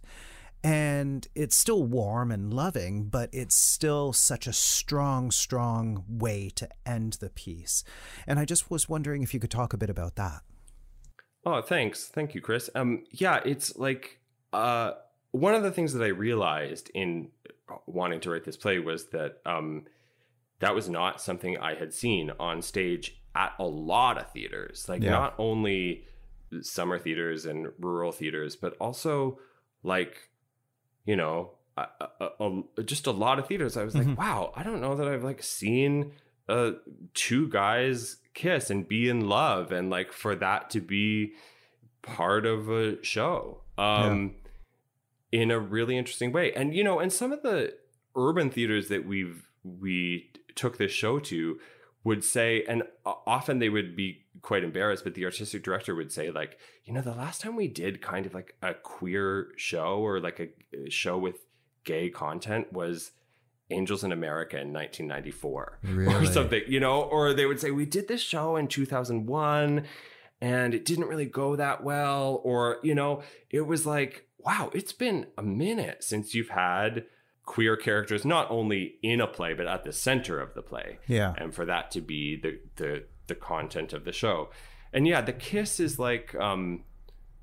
And 0.63 1.27
it's 1.35 1.57
still 1.57 1.83
warm 1.83 2.31
and 2.31 2.53
loving, 2.53 3.09
but 3.09 3.29
it's 3.33 3.55
still 3.55 4.13
such 4.13 4.47
a 4.47 4.53
strong, 4.53 5.29
strong 5.29 6.05
way 6.07 6.49
to 6.55 6.69
end 6.85 7.17
the 7.19 7.29
piece. 7.29 7.83
And 8.25 8.39
I 8.39 8.45
just 8.45 8.71
was 8.71 8.87
wondering 8.87 9.23
if 9.23 9.33
you 9.33 9.41
could 9.41 9.51
talk 9.51 9.73
a 9.73 9.77
bit 9.77 9.89
about 9.89 10.15
that. 10.15 10.41
Oh, 11.45 11.61
thanks. 11.61 12.07
Thank 12.07 12.33
you, 12.33 12.39
Chris. 12.39 12.69
Um 12.75 13.03
yeah, 13.11 13.41
it's 13.43 13.75
like 13.75 14.19
uh 14.53 14.91
one 15.33 15.53
of 15.53 15.63
the 15.63 15.71
things 15.71 15.93
that 15.93 16.03
I 16.03 16.07
realized 16.07 16.89
in 16.93 17.29
wanting 17.85 18.19
to 18.21 18.29
write 18.31 18.45
this 18.45 18.55
play 18.57 18.79
was 18.79 19.07
that 19.07 19.41
um 19.45 19.83
that 20.59 20.73
was 20.73 20.87
not 20.89 21.19
something 21.19 21.57
I 21.57 21.73
had 21.75 21.93
seen 21.93 22.31
on 22.39 22.61
stage 22.61 23.19
at 23.35 23.53
a 23.59 23.65
lot 23.65 24.17
of 24.17 24.31
theaters. 24.31 24.87
Like 24.87 25.01
Yeah. 25.03 25.09
not 25.11 25.35
only 25.37 26.05
summer 26.61 26.97
theaters 26.99 27.45
and 27.45 27.71
rural 27.79 28.11
theaters, 28.11 28.55
but 28.55 28.77
also 28.79 29.39
like 29.83 30.29
you 31.05 31.15
know, 31.17 31.51
a, 31.75 31.87
a, 32.21 32.61
a, 32.77 32.83
just 32.83 33.07
a 33.07 33.11
lot 33.11 33.39
of 33.39 33.47
theaters. 33.47 33.75
I 33.75 33.83
was 33.83 33.93
like, 33.95 34.17
wow, 34.17 34.53
I 34.55 34.63
don't 34.63 34.79
know 34.79 34.95
that 34.95 35.07
I've 35.07 35.23
like 35.23 35.43
seen 35.43 36.13
uh 36.47 36.71
two 37.13 37.47
guys 37.49 38.17
kiss 38.33 38.69
and 38.69 38.87
be 38.87 39.09
in 39.09 39.27
love 39.27 39.71
and 39.71 39.89
like 39.89 40.11
for 40.11 40.35
that 40.35 40.69
to 40.71 40.79
be 40.81 41.33
part 42.03 42.45
of 42.45 42.69
a 42.69 43.03
show. 43.03 43.61
Um 43.77 44.35
in 45.33 45.49
a 45.49 45.59
really 45.59 45.97
interesting 45.97 46.31
way. 46.31 46.53
And 46.53 46.75
you 46.75 46.83
know, 46.83 46.99
and 46.99 47.11
some 47.11 47.33
of 47.33 47.41
the 47.41 47.73
urban 48.15 48.51
theaters 48.51 48.87
that 48.89 49.05
we've 49.05 49.49
we 49.63 50.29
took 50.55 50.77
this 50.77 50.91
show 50.91 51.19
to 51.19 51.59
would 52.03 52.23
say 52.23 52.63
and 52.67 52.83
often 53.05 53.59
they 53.59 53.69
would 53.69 53.95
be 53.95 54.25
quite 54.41 54.63
embarrassed 54.63 55.05
but 55.05 55.15
the 55.15 55.23
artistic 55.23 55.63
director 55.63 55.95
would 55.95 56.11
say 56.11 56.29
like 56.29 56.59
you 56.83 56.93
know 56.93 57.01
the 57.01 57.13
last 57.13 57.39
time 57.39 57.55
we 57.55 57.67
did 57.67 58.01
kind 58.01 58.25
of 58.25 58.33
like 58.33 58.55
a 58.61 58.73
queer 58.73 59.47
show 59.55 59.99
or 59.99 60.19
like 60.19 60.39
a, 60.39 60.89
show 60.89 61.17
with 61.17 61.45
gay 61.85 62.09
content 62.09 62.71
was 62.73 63.11
angels 63.71 64.03
in 64.03 64.11
america 64.11 64.59
in 64.59 64.73
1994 64.73 65.79
or 66.09 66.25
something 66.25 66.61
you 66.67 66.79
know 66.79 67.01
or 67.01 67.33
they 67.33 67.45
would 67.45 67.59
say 67.59 67.71
we 67.71 67.85
did 67.85 68.09
this 68.09 68.21
show 68.21 68.57
in 68.57 68.67
2001 68.67 69.85
and 70.41 70.73
it 70.73 70.83
didn't 70.83 71.07
really 71.07 71.25
go 71.25 71.55
that 71.55 71.85
well 71.85 72.41
or 72.43 72.79
you 72.83 72.93
know 72.93 73.23
it 73.49 73.61
was 73.61 73.85
like 73.85 74.27
wow 74.45 74.69
it's 74.73 74.93
been 74.93 75.27
a 75.37 75.43
minute 75.43 76.03
since 76.03 76.33
you've 76.35 76.49
had 76.49 77.05
queer 77.45 77.75
characters 77.75 78.23
not 78.23 78.49
only 78.49 78.95
in 79.03 79.19
a 79.19 79.27
play 79.27 79.53
but 79.53 79.67
at 79.67 79.83
the 79.83 79.91
center 79.91 80.39
of 80.39 80.53
the 80.53 80.61
play. 80.61 80.97
Yeah. 81.07 81.33
and 81.37 81.53
for 81.53 81.65
that 81.65 81.91
to 81.91 82.01
be 82.01 82.37
the 82.41 82.59
the 82.77 83.03
the 83.27 83.35
content 83.35 83.93
of 83.93 84.05
the 84.05 84.11
show. 84.13 84.49
And 84.93 85.07
yeah 85.07 85.21
the 85.21 85.33
kiss 85.33 85.79
is 85.79 85.99
like 85.99 86.33
um 86.35 86.83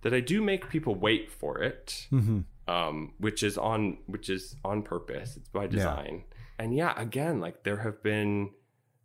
that 0.03 0.15
i 0.15 0.21
do 0.21 0.41
make 0.41 0.71
people 0.71 0.95
wait 0.95 1.31
for 1.31 1.63
it 1.63 2.07
Mm-hmm. 2.11 2.41
um 2.71 3.13
which 3.19 3.43
is 3.43 3.59
on 3.59 3.99
which 4.07 4.31
is 4.31 4.57
on 4.65 4.83
purpose. 4.83 5.37
It's 5.37 5.49
by 5.49 5.67
design. 5.67 6.25
And 6.59 6.75
yeah 6.75 6.95
again 6.97 7.41
like 7.41 7.63
there 7.65 7.79
have 7.79 8.03
been 8.03 8.51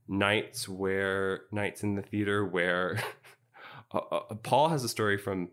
nights 0.08 0.70
where 0.70 1.42
nights 1.52 1.84
in 1.84 1.96
the 1.96 2.02
theater 2.02 2.46
where 2.46 3.00
uh, 3.94 3.98
uh, 3.98 4.36
paul 4.36 4.70
has 4.70 4.84
a 4.84 4.90
story 4.90 5.18
from 5.18 5.50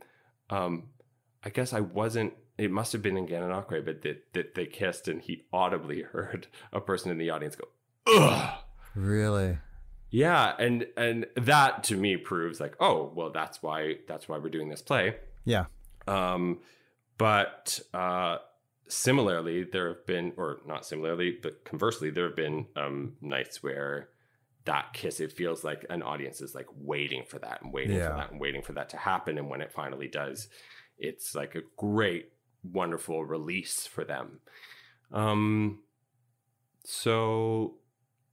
um 0.50 0.88
i 1.44 1.48
guess 1.50 1.72
i 1.72 1.80
wasn't 1.80 2.32
it 2.58 2.70
must 2.70 2.92
have 2.92 3.00
been 3.00 3.16
in 3.16 3.26
Gananoque, 3.26 3.82
but 3.84 4.02
that, 4.02 4.34
that 4.34 4.54
they 4.54 4.66
kissed 4.66 5.08
and 5.08 5.22
he 5.22 5.44
audibly 5.52 6.02
heard 6.12 6.46
a 6.72 6.80
person 6.80 7.10
in 7.10 7.18
the 7.18 7.30
audience 7.30 7.56
go 7.56 7.68
ugh 8.06 8.58
Really? 8.94 9.58
yeah 10.10 10.54
and 10.58 10.86
and 10.96 11.26
that 11.36 11.84
to 11.84 11.96
me 11.96 12.16
proves 12.18 12.60
like 12.60 12.74
oh 12.80 13.10
well 13.14 13.30
that's 13.30 13.62
why 13.62 13.96
that's 14.06 14.28
why 14.28 14.36
we're 14.38 14.50
doing 14.50 14.68
this 14.68 14.82
play 14.82 15.16
Yeah. 15.44 15.64
um 16.06 16.58
but 17.18 17.80
uh 17.94 18.38
similarly 18.88 19.64
there 19.64 19.88
have 19.88 20.06
been 20.06 20.32
or 20.36 20.58
not 20.66 20.84
similarly 20.84 21.38
but 21.42 21.64
conversely 21.64 22.10
there 22.10 22.26
have 22.26 22.36
been 22.36 22.66
um 22.76 23.14
nights 23.22 23.62
where 23.62 24.10
that 24.64 24.92
kiss 24.92 25.18
it 25.20 25.32
feels 25.32 25.64
like 25.64 25.86
an 25.88 26.02
audience 26.02 26.40
is 26.42 26.54
like 26.54 26.66
waiting 26.76 27.24
for 27.26 27.38
that 27.38 27.62
and 27.62 27.72
waiting 27.72 27.96
Yeah. 27.96 28.10
for 28.10 28.16
that 28.16 28.30
and 28.32 28.40
waiting 28.40 28.62
for 28.62 28.74
that 28.74 28.90
to 28.90 28.96
happen 28.98 29.38
and 29.38 29.48
when 29.48 29.60
it 29.62 29.72
finally 29.72 30.08
does 30.08 30.48
it's 31.02 31.34
like 31.34 31.54
a 31.54 31.62
great 31.76 32.26
wonderful 32.62 33.24
release 33.24 33.86
for 33.86 34.04
them 34.04 34.40
um 35.12 35.80
so 36.84 37.74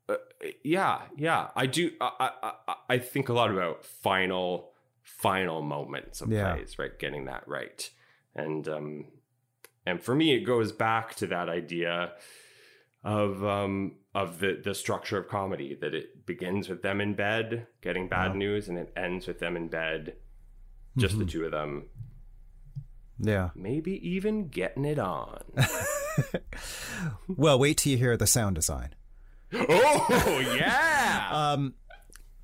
uh, 0.07 0.15
yeah 0.63 1.01
yeah 1.17 1.49
i 1.55 1.65
do 1.65 1.91
I, 2.01 2.31
I 2.67 2.75
I- 2.89 2.97
think 2.99 3.29
a 3.29 3.33
lot 3.33 3.51
about 3.51 3.83
final 3.85 4.71
final 5.03 5.61
moments 5.61 6.21
of 6.21 6.31
Yeah. 6.31 6.53
plays 6.53 6.77
right 6.79 6.97
getting 6.97 7.25
that 7.25 7.47
right 7.47 7.89
and 8.35 8.67
um 8.67 9.05
and 9.85 10.01
for 10.01 10.15
me 10.15 10.33
it 10.33 10.41
goes 10.41 10.71
back 10.71 11.15
to 11.15 11.27
that 11.27 11.49
idea 11.49 12.13
of 13.03 13.43
um 13.43 13.95
of 14.13 14.39
the 14.39 14.59
the 14.63 14.73
structure 14.75 15.17
of 15.17 15.27
comedy 15.27 15.77
that 15.81 15.93
it 15.93 16.25
begins 16.25 16.69
with 16.69 16.81
them 16.81 17.01
in 17.01 17.13
bed 17.13 17.67
getting 17.81 18.07
bad 18.07 18.31
Yeah. 18.33 18.37
news 18.39 18.67
and 18.69 18.77
it 18.77 18.91
ends 18.95 19.27
with 19.27 19.39
them 19.39 19.55
in 19.55 19.67
bed 19.67 20.15
just 20.97 21.17
the 21.19 21.25
Mhm. 21.25 21.29
two 21.29 21.45
of 21.45 21.51
them 21.51 21.85
Yeah. 23.19 23.49
maybe 23.55 23.99
even 24.07 24.47
getting 24.47 24.85
it 24.85 24.97
on 24.99 25.41
Well, 27.27 27.59
wait 27.59 27.77
till 27.77 27.91
you 27.91 27.97
hear 27.97 28.17
the 28.17 28.27
sound 28.27 28.55
design. 28.55 28.95
oh 29.53 30.53
yeah 30.57 31.29
Um, 31.53 31.73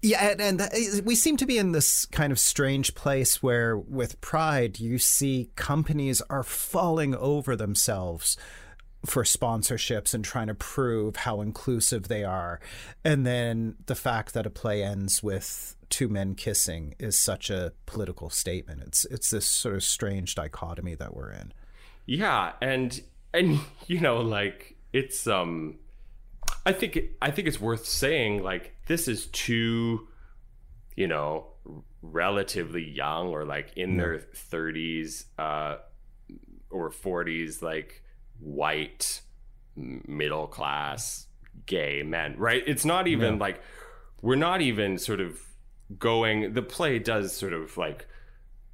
yeah, 0.01 0.29
and, 0.31 0.41
and 0.41 0.59
that, 0.59 1.01
we 1.03 1.15
seem 1.15 1.35
to 1.37 1.47
be 1.47 1.57
in 1.57 1.71
this 1.71 2.05
kind 2.05 2.31
of 2.31 2.37
strange 2.37 2.93
place 2.93 3.41
where, 3.41 3.75
with 3.75 4.21
Pride, 4.21 4.79
you 4.79 4.99
see 4.99 5.49
companies 5.55 6.21
are 6.29 6.43
falling 6.43 7.15
over 7.15 7.55
themselves 7.55 8.37
for 9.05 9.23
sponsorships 9.23 10.13
and 10.13 10.23
trying 10.23 10.47
to 10.47 10.55
prove 10.55 11.17
how 11.17 11.41
inclusive 11.41 12.07
they 12.07 12.23
are. 12.23 12.59
And 13.03 13.25
then 13.25 13.75
the 13.85 13.95
fact 13.95 14.33
that 14.33 14.45
a 14.45 14.49
play 14.49 14.83
ends 14.83 15.21
with 15.21 15.75
two 15.89 16.07
men 16.07 16.35
kissing 16.35 16.95
is 16.99 17.17
such 17.17 17.49
a 17.49 17.73
political 17.85 18.29
statement. 18.29 18.81
It's 18.83 19.05
it's 19.05 19.29
this 19.29 19.45
sort 19.45 19.75
of 19.75 19.83
strange 19.83 20.35
dichotomy 20.35 20.95
that 20.95 21.15
we're 21.15 21.31
in. 21.31 21.53
Yeah, 22.05 22.53
and 22.61 23.01
and 23.33 23.59
you 23.87 23.99
know, 23.99 24.21
like 24.21 24.75
it's 24.93 25.27
um, 25.27 25.77
I 26.65 26.73
think 26.73 26.95
it, 26.95 27.11
I 27.21 27.31
think 27.31 27.47
it's 27.47 27.61
worth 27.61 27.85
saying 27.85 28.43
like 28.43 28.75
this 28.87 29.07
is 29.07 29.27
two 29.27 30.07
you 30.95 31.07
know, 31.07 31.47
relatively 32.01 32.83
young 32.83 33.27
or 33.27 33.45
like 33.45 33.73
in 33.75 33.97
their 33.97 34.19
30s 34.19 35.25
uh, 35.37 35.77
or 36.69 36.89
40s, 36.89 37.61
like 37.61 38.01
white, 38.39 39.21
middle 39.75 40.47
class, 40.47 41.27
gay 41.65 42.03
men, 42.03 42.35
right? 42.37 42.63
It's 42.67 42.85
not 42.85 43.07
even 43.07 43.33
Yeah. 43.35 43.39
like, 43.39 43.61
we're 44.21 44.35
not 44.35 44.61
even 44.61 44.97
sort 44.97 45.19
of 45.19 45.39
going, 45.99 46.53
the 46.53 46.61
play 46.61 46.99
does 46.99 47.35
sort 47.35 47.53
of 47.53 47.77
like, 47.77 48.07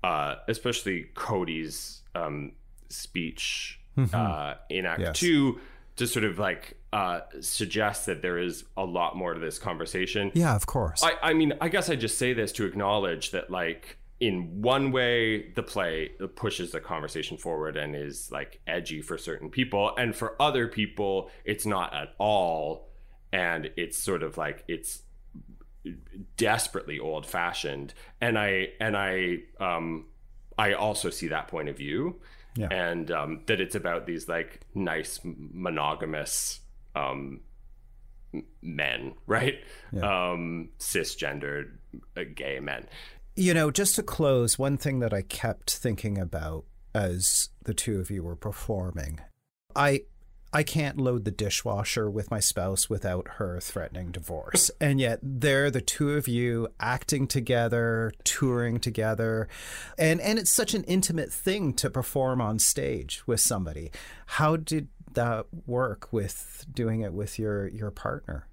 uh, 0.03 0.35
especially 0.47 1.07
Cody's 1.13 2.01
um, 2.15 2.53
speech 2.89 3.79
uh, 4.13 4.55
in 4.69 4.85
Act 4.85 5.01
Yes. 5.01 5.19
Two 5.19 5.59
to 5.97 6.07
sort 6.07 6.23
of 6.25 6.39
like 6.39 6.77
uh, 6.93 7.21
suggest 7.41 8.05
that 8.07 8.21
there 8.21 8.37
is 8.37 8.63
a 8.75 8.83
lot 8.85 9.15
more 9.15 9.33
to 9.33 9.39
this 9.39 9.59
conversation. 9.59 10.31
Yeah, 10.33 10.55
of 10.55 10.65
course. 10.65 11.03
I, 11.03 11.13
I 11.21 11.33
mean, 11.33 11.53
I 11.61 11.69
guess 11.69 11.89
I 11.89 11.95
just 11.95 12.17
say 12.17 12.33
this 12.33 12.51
to 12.53 12.65
acknowledge 12.65 13.31
that, 13.31 13.49
like, 13.51 13.97
in 14.21 14.61
one 14.61 14.91
way, 14.91 15.49
the 15.55 15.63
play 15.63 16.11
pushes 16.35 16.71
the 16.71 16.79
conversation 16.79 17.37
forward 17.37 17.75
and 17.75 17.95
is 17.95 18.31
like 18.31 18.61
edgy 18.67 19.01
for 19.01 19.17
certain 19.17 19.49
people, 19.49 19.93
and 19.97 20.15
for 20.15 20.39
other 20.39 20.67
people, 20.67 21.31
it's 21.43 21.65
not 21.65 21.93
at 21.93 22.13
all. 22.19 22.87
And 23.33 23.71
it's 23.75 23.97
sort 23.97 24.21
of 24.21 24.37
like 24.37 24.63
it's 24.67 25.01
desperately 26.37 26.99
old 26.99 27.25
fashioned. 27.25 27.95
And 28.21 28.37
I 28.37 28.69
and 28.79 28.95
I 28.95 29.39
um 29.59 30.05
I 30.57 30.73
also 30.73 31.09
see 31.09 31.27
that 31.29 31.47
point 31.47 31.69
of 31.69 31.77
view. 31.77 32.21
Yeah. 32.55 32.67
And 32.69 33.09
um, 33.09 33.41
that 33.47 33.59
it's 33.59 33.75
about 33.75 34.05
these 34.05 34.27
like 34.27 34.59
nice 34.75 35.19
monogamous 35.23 36.59
um, 36.95 37.39
men, 38.61 39.13
right? 39.25 39.55
Um, 39.99 40.69
cisgendered 40.77 41.71
uh, 42.15 42.23
gay 42.35 42.59
men. 42.59 42.87
You 43.35 43.53
know, 43.53 43.71
just 43.71 43.95
to 43.95 44.03
close, 44.03 44.59
one 44.59 44.77
thing 44.77 44.99
that 44.99 45.13
I 45.13 45.21
kept 45.21 45.71
thinking 45.71 46.17
about 46.17 46.65
as 46.93 47.49
the 47.63 47.73
two 47.73 47.99
of 47.99 48.11
you 48.11 48.23
were 48.23 48.35
performing, 48.35 49.19
I 49.75 50.01
I 50.53 50.63
can't 50.63 50.97
load 50.97 51.23
the 51.23 51.31
dishwasher 51.31 52.09
with 52.09 52.29
my 52.29 52.41
spouse 52.41 52.89
without 52.89 53.27
her 53.35 53.61
threatening 53.61 54.11
divorce. 54.11 54.69
And 54.81 54.99
yet 54.99 55.19
there 55.23 55.71
the 55.71 55.79
two 55.79 56.11
of 56.11 56.27
you 56.27 56.67
acting 56.77 57.25
together, 57.25 58.11
touring 58.25 58.79
together. 58.79 59.47
And 59.97 60.19
and 60.19 60.37
it's 60.37 60.51
such 60.51 60.73
an 60.73 60.83
intimate 60.83 61.31
thing 61.31 61.73
to 61.75 61.89
perform 61.89 62.41
on 62.41 62.59
stage 62.59 63.25
with 63.25 63.39
somebody. 63.39 63.91
How 64.25 64.57
did 64.57 64.89
that 65.13 65.45
work 65.65 66.11
with 66.11 66.65
doing 66.73 67.01
it 67.01 67.13
with 67.13 67.39
your 67.39 67.67
your 67.67 67.91
partner? 67.91 68.47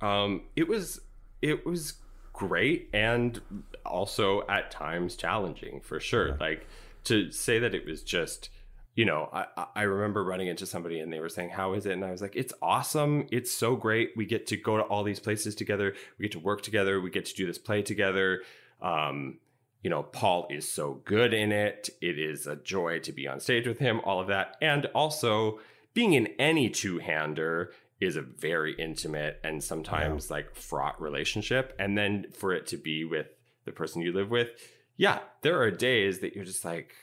Um, 0.00 0.42
it 0.54 0.68
was 0.68 1.00
it 1.42 1.66
was 1.66 1.94
great 2.34 2.90
and 2.92 3.40
also 3.86 4.46
at 4.48 4.70
times 4.70 5.16
challenging 5.16 5.80
for 5.80 5.98
sure. 5.98 6.36
Like 6.38 6.66
to 7.04 7.30
say 7.30 7.58
that 7.60 7.74
it 7.74 7.86
was 7.86 8.02
just 8.02 8.50
you 8.96 9.04
know, 9.04 9.28
I, 9.32 9.46
I- 9.56 9.66
I 9.74 9.82
remember 9.82 10.22
running 10.22 10.46
into 10.46 10.66
somebody 10.66 11.00
and 11.00 11.12
they 11.12 11.18
were 11.18 11.28
saying, 11.28 11.50
How 11.50 11.72
is 11.74 11.84
it? 11.84 11.92
And 11.94 12.04
I 12.04 12.12
was 12.12 12.22
like, 12.22 12.36
It's 12.36 12.52
awesome. 12.62 13.26
It's 13.32 13.52
so 13.52 13.74
great. 13.74 14.10
We 14.16 14.24
get 14.24 14.46
to 14.48 14.56
go 14.56 14.76
to 14.76 14.84
all 14.84 15.02
these 15.02 15.18
places 15.18 15.56
together. 15.56 15.94
We 16.18 16.24
get 16.24 16.32
to 16.32 16.38
work 16.38 16.62
together. 16.62 17.00
We 17.00 17.10
get 17.10 17.24
to 17.24 17.34
do 17.34 17.44
this 17.46 17.58
play 17.58 17.82
together. 17.82 18.42
Um, 18.80 19.38
you 19.82 19.90
know, 19.90 20.04
Paul 20.04 20.46
is 20.48 20.68
so 20.70 21.00
good 21.04 21.34
in 21.34 21.50
it. 21.50 21.90
It 22.00 22.20
is 22.20 22.46
a 22.46 22.54
joy 22.56 23.00
to 23.00 23.12
be 23.12 23.26
on 23.26 23.40
stage 23.40 23.66
with 23.66 23.80
him, 23.80 24.00
all 24.04 24.20
of 24.20 24.28
that. 24.28 24.56
And 24.62 24.86
also, 24.94 25.58
being 25.92 26.12
in 26.14 26.28
any 26.38 26.70
two 26.70 26.98
hander 26.98 27.72
is 28.00 28.16
a 28.16 28.22
very 28.22 28.74
intimate 28.74 29.40
and 29.44 29.62
sometimes 29.62 30.30
like 30.30 30.54
fraught 30.54 31.00
relationship. 31.00 31.74
And 31.78 31.96
then 31.96 32.26
for 32.32 32.52
it 32.52 32.66
to 32.68 32.76
be 32.76 33.04
with 33.04 33.26
the 33.64 33.72
person 33.72 34.02
you 34.02 34.12
live 34.12 34.30
with, 34.30 34.48
yeah, 34.96 35.20
there 35.42 35.60
are 35.60 35.70
days 35.70 36.20
that 36.20 36.34
you're 36.34 36.44
just 36.44 36.64
like, 36.64 36.94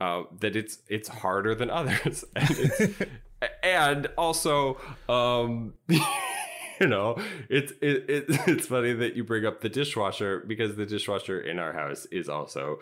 uh, 0.00 0.22
that 0.40 0.56
it's 0.56 0.78
it's 0.88 1.08
harder 1.08 1.54
than 1.54 1.68
others, 1.68 2.24
and, 2.36 2.94
and 3.62 4.06
also, 4.16 4.78
um, 5.10 5.74
you 5.88 6.86
know, 6.86 7.16
it's 7.50 7.72
it, 7.82 8.08
it, 8.08 8.24
it's 8.48 8.66
funny 8.66 8.94
that 8.94 9.14
you 9.14 9.24
bring 9.24 9.44
up 9.44 9.60
the 9.60 9.68
dishwasher 9.68 10.42
because 10.46 10.76
the 10.76 10.86
dishwasher 10.86 11.38
in 11.38 11.58
our 11.58 11.74
house 11.74 12.06
is 12.06 12.30
also 12.30 12.78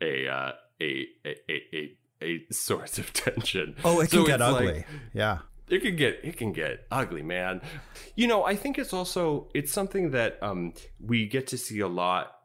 a 0.00 0.26
uh, 0.26 0.52
a, 0.80 1.06
a 1.26 1.36
a 1.50 1.96
a 2.22 2.46
source 2.52 2.98
of 2.98 3.12
tension. 3.12 3.76
Oh, 3.84 4.00
it 4.00 4.08
can 4.10 4.20
So 4.20 4.26
get 4.26 4.40
it's 4.40 4.50
like- 4.52 4.68
ugly. 4.68 4.84
yeah. 5.12 5.38
It 5.68 5.80
can 5.82 5.96
get 5.96 6.20
it 6.22 6.36
can 6.36 6.52
get 6.52 6.86
ugly 6.90 7.22
man. 7.22 7.62
You 8.16 8.26
know 8.26 8.44
i 8.44 8.54
think 8.56 8.78
it's 8.78 8.92
also 8.92 9.48
it's 9.54 9.72
something 9.72 10.10
that 10.10 10.38
um 10.42 10.74
we 11.00 11.26
get 11.26 11.46
to 11.48 11.58
see 11.58 11.80
a 11.80 11.88
lot 11.88 12.36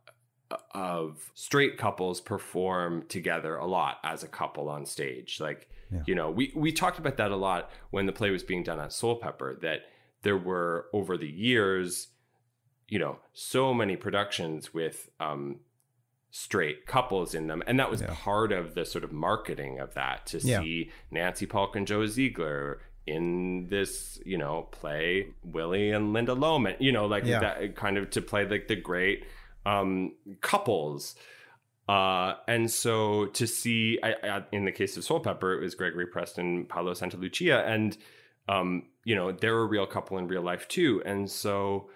of 0.74 1.32
straight 1.34 1.78
couples 1.78 2.22
perform 2.22 3.04
together 3.10 3.58
a 3.58 3.66
lot 3.66 3.98
as 4.04 4.24
a 4.24 4.28
couple 4.28 4.70
on 4.70 4.86
stage. 4.86 5.40
Like 5.42 5.70
you 6.06 6.16
know 6.16 6.30
we 6.32 6.52
we 6.56 6.72
talked 6.72 7.00
about 7.00 7.18
that 7.18 7.32
a 7.32 7.36
lot 7.36 7.70
when 7.92 8.06
the 8.06 8.12
play 8.14 8.30
was 8.30 8.44
being 8.44 8.64
done 8.64 8.80
at 8.80 8.90
Soulpepper 8.90 9.60
that 9.62 9.82
there 10.24 10.38
were 10.38 10.88
over 10.94 11.18
the 11.18 11.30
years 11.30 12.10
you 12.90 13.00
know 13.00 13.20
so 13.34 13.74
many 13.74 13.96
productions 13.98 14.74
with 14.74 15.10
um 15.20 15.60
straight 16.32 16.86
couples 16.86 17.34
in 17.34 17.48
them 17.48 17.64
and 17.68 17.80
that 17.80 17.90
was 17.90 18.02
part 18.04 18.52
of 18.52 18.76
the 18.76 18.86
sort 18.86 19.04
of 19.04 19.12
marketing 19.14 19.80
of 19.80 19.94
that 19.94 20.26
to 20.28 20.38
Yeah. 20.40 20.60
see 20.60 20.92
Nancy 21.10 21.46
Palk 21.46 21.76
and 21.76 21.88
Joe 21.88 22.06
Ziegler 22.06 22.82
in 23.08 23.68
this 23.70 24.20
you 24.26 24.38
know 24.38 24.68
play 24.72 25.28
Willie 25.44 25.92
and 25.92 26.14
Linda 26.14 26.34
Loman 26.34 26.76
you 26.80 26.92
know 26.92 27.06
like 27.08 27.24
Yeah. 27.26 27.40
that 27.40 27.76
kind 27.76 27.98
of 27.98 28.10
to 28.12 28.22
play 28.22 28.46
like 28.48 28.68
the 28.68 28.76
great 28.76 29.26
um 29.66 30.14
couples. 30.42 31.16
Uh 31.88 32.34
and 32.48 32.70
so 32.70 33.28
to 33.28 33.48
see 33.48 33.98
I, 34.04 34.16
I, 34.24 34.44
in 34.52 34.66
the 34.66 34.72
case 34.74 34.98
of 34.98 35.04
Soulpepper 35.04 35.58
it 35.58 35.62
was 35.62 35.74
Gregory 35.74 36.08
Prest 36.08 36.38
and 36.38 36.68
Paolo 36.68 36.94
Santalucia 36.94 37.66
and 37.66 37.98
um 38.50 38.84
you 39.06 39.16
know 39.16 39.32
they're 39.32 39.58
a 39.58 39.66
real 39.66 39.86
couple 39.88 40.18
in 40.18 40.28
real 40.28 40.42
life 40.42 40.68
too. 40.68 41.02
And 41.06 41.32
so 41.32 41.90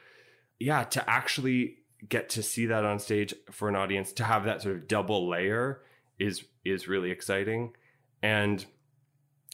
yeah 0.59 0.83
to 0.85 1.09
actually 1.09 1.77
get 2.07 2.29
to 2.29 2.41
see 2.41 2.65
that 2.67 2.85
on 2.85 2.99
stage 2.99 3.33
for 3.51 3.67
an 3.69 3.75
audience 3.75 4.13
to 4.13 4.23
have 4.23 4.45
that 4.45 4.61
sort 4.61 4.75
of 4.75 4.87
double 4.87 5.27
layer 5.29 5.81
is 6.19 6.45
is 6.63 6.87
really 6.87 7.11
exciting. 7.11 7.73
And 8.23 8.63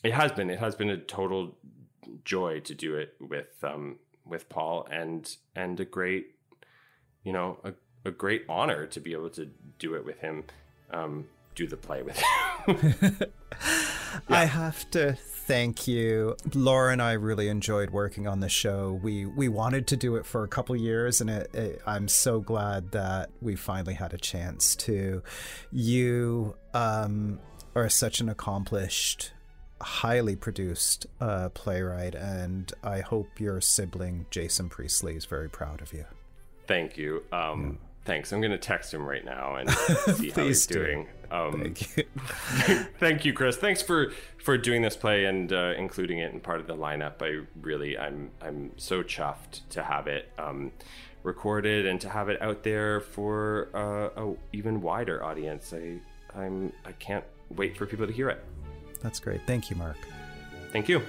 it 0.03 0.13
has 0.13 0.31
been 0.31 0.49
it 0.49 0.59
has 0.59 0.75
been 0.75 0.89
a 0.89 0.97
total 0.97 1.55
joy 2.23 2.59
to 2.61 2.73
do 2.73 2.95
it 2.95 3.15
with 3.19 3.63
um 3.63 3.97
with 4.25 4.49
Paul 4.49 4.87
and 4.91 5.35
and 5.55 5.79
a 5.79 5.85
great 5.85 6.35
you 7.23 7.33
know 7.33 7.59
a, 7.63 7.73
a 8.05 8.11
great 8.11 8.43
honor 8.47 8.85
to 8.87 8.99
be 8.99 9.13
able 9.13 9.29
to 9.31 9.49
do 9.79 9.95
it 9.95 10.05
with 10.05 10.19
him 10.19 10.43
um 10.91 11.25
do 11.55 11.67
the 11.67 11.77
play 11.77 12.03
with 12.03 12.17
him 12.67 13.17
I 14.29 14.45
have 14.45 14.89
to 14.91 15.13
thank 15.13 15.87
you. 15.87 16.35
Laura 16.53 16.91
and 16.91 17.01
I 17.01 17.13
really 17.13 17.47
enjoyed 17.47 17.91
working 17.91 18.27
on 18.27 18.39
the 18.39 18.49
show. 18.49 18.99
We 19.01 19.25
we 19.25 19.47
wanted 19.47 19.87
to 19.87 19.97
do 19.97 20.15
it 20.15 20.25
for 20.25 20.43
a 20.43 20.47
couple 20.47 20.75
years, 20.75 21.21
and 21.21 21.29
it, 21.29 21.53
it, 21.53 21.81
I'm 21.85 22.07
so 22.07 22.39
glad 22.39 22.91
that 22.91 23.29
we 23.41 23.55
finally 23.55 23.93
had 23.93 24.13
a 24.13 24.17
chance 24.17 24.75
to. 24.77 25.23
You 25.71 26.55
um, 26.73 27.39
are 27.75 27.89
such 27.89 28.19
an 28.19 28.29
accomplished, 28.29 29.31
highly 29.81 30.35
produced 30.35 31.05
uh, 31.21 31.49
playwright, 31.49 32.15
and 32.15 32.71
I 32.83 33.01
hope 33.01 33.39
your 33.39 33.61
sibling 33.61 34.25
Jason 34.31 34.69
Priestley 34.69 35.15
is 35.15 35.25
very 35.25 35.49
proud 35.49 35.81
of 35.81 35.93
you. 35.93 36.05
thank 36.67 36.97
you. 36.97 37.23
Um 37.31 37.77
thanks. 38.05 38.31
I'm 38.31 38.41
gonna 38.41 38.57
text 38.57 38.93
him 38.93 39.05
right 39.05 39.23
now 39.25 39.55
and 39.55 39.69
see 40.15 40.29
how 40.31 40.43
he's 40.45 40.65
doing. 40.65 41.07
Um 41.31 41.61
Thank 41.61 41.97
you. 41.97 42.03
thank 42.99 43.25
you 43.25 43.33
chris. 43.33 43.57
Thanks 43.57 43.81
for 43.81 44.11
for 44.37 44.57
doing 44.57 44.81
this 44.81 44.95
play 44.95 45.25
and 45.25 45.51
uh, 45.51 45.73
including 45.77 46.19
it 46.19 46.31
in 46.33 46.39
part 46.39 46.59
of 46.61 46.67
the 46.67 46.75
lineup. 46.75 47.21
I 47.21 47.45
really 47.61 47.97
i'm 47.97 48.31
i'm 48.41 48.71
so 48.77 49.03
chuffed 49.03 49.61
to 49.71 49.83
have 49.83 50.07
it 50.07 50.31
um 50.37 50.71
recorded 51.23 51.85
and 51.85 51.99
to 52.01 52.09
have 52.09 52.29
it 52.29 52.41
out 52.41 52.63
there 52.63 53.01
for 53.01 53.67
uh, 53.73 54.21
a 54.23 54.35
even 54.53 54.81
wider 54.81 55.23
audience. 55.23 55.73
I 55.73 55.99
i'm 56.35 56.71
i 56.85 56.91
can't 56.93 57.25
wait 57.49 57.77
for 57.77 57.85
people 57.85 58.05
to 58.07 58.13
hear 58.13 58.29
it 58.29 58.43
That's 59.01 59.19
great. 59.19 59.41
Thank 59.45 59.69
you, 59.69 59.75
Mark. 59.75 59.97
thank 60.71 60.89
you 60.89 61.01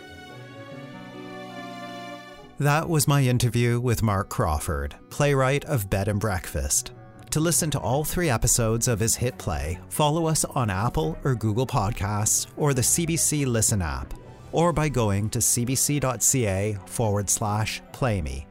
That 2.61 2.89
was 2.89 3.07
my 3.07 3.23
interview 3.23 3.81
with 3.81 4.03
Mark 4.03 4.29
Crawford, 4.29 4.97
playwright 5.11 5.65
of 5.67 5.89
Bed 5.89 6.09
and 6.09 6.19
Breakfast. 6.21 6.93
To 7.31 7.41
listen 7.41 7.71
to 7.73 7.79
all 7.79 8.05
three 8.05 8.31
episodes 8.31 8.89
of 8.89 8.99
his 8.99 9.15
hit 9.15 9.37
play, 9.39 9.79
follow 9.91 10.27
us 10.27 10.45
on 10.45 10.71
Apple 10.71 11.19
or 11.25 11.35
Google 11.35 11.67
Podcasts 11.67 12.47
or 12.57 12.75
the 12.75 12.83
CBC 12.83 13.47
Listen 13.47 13.83
app, 13.83 14.15
or 14.51 14.73
by 14.73 14.89
going 14.89 15.29
to 15.31 15.39
cbc.ca 15.39 16.79
forward 16.87 17.29
slash 17.29 17.83
playme. 17.93 18.45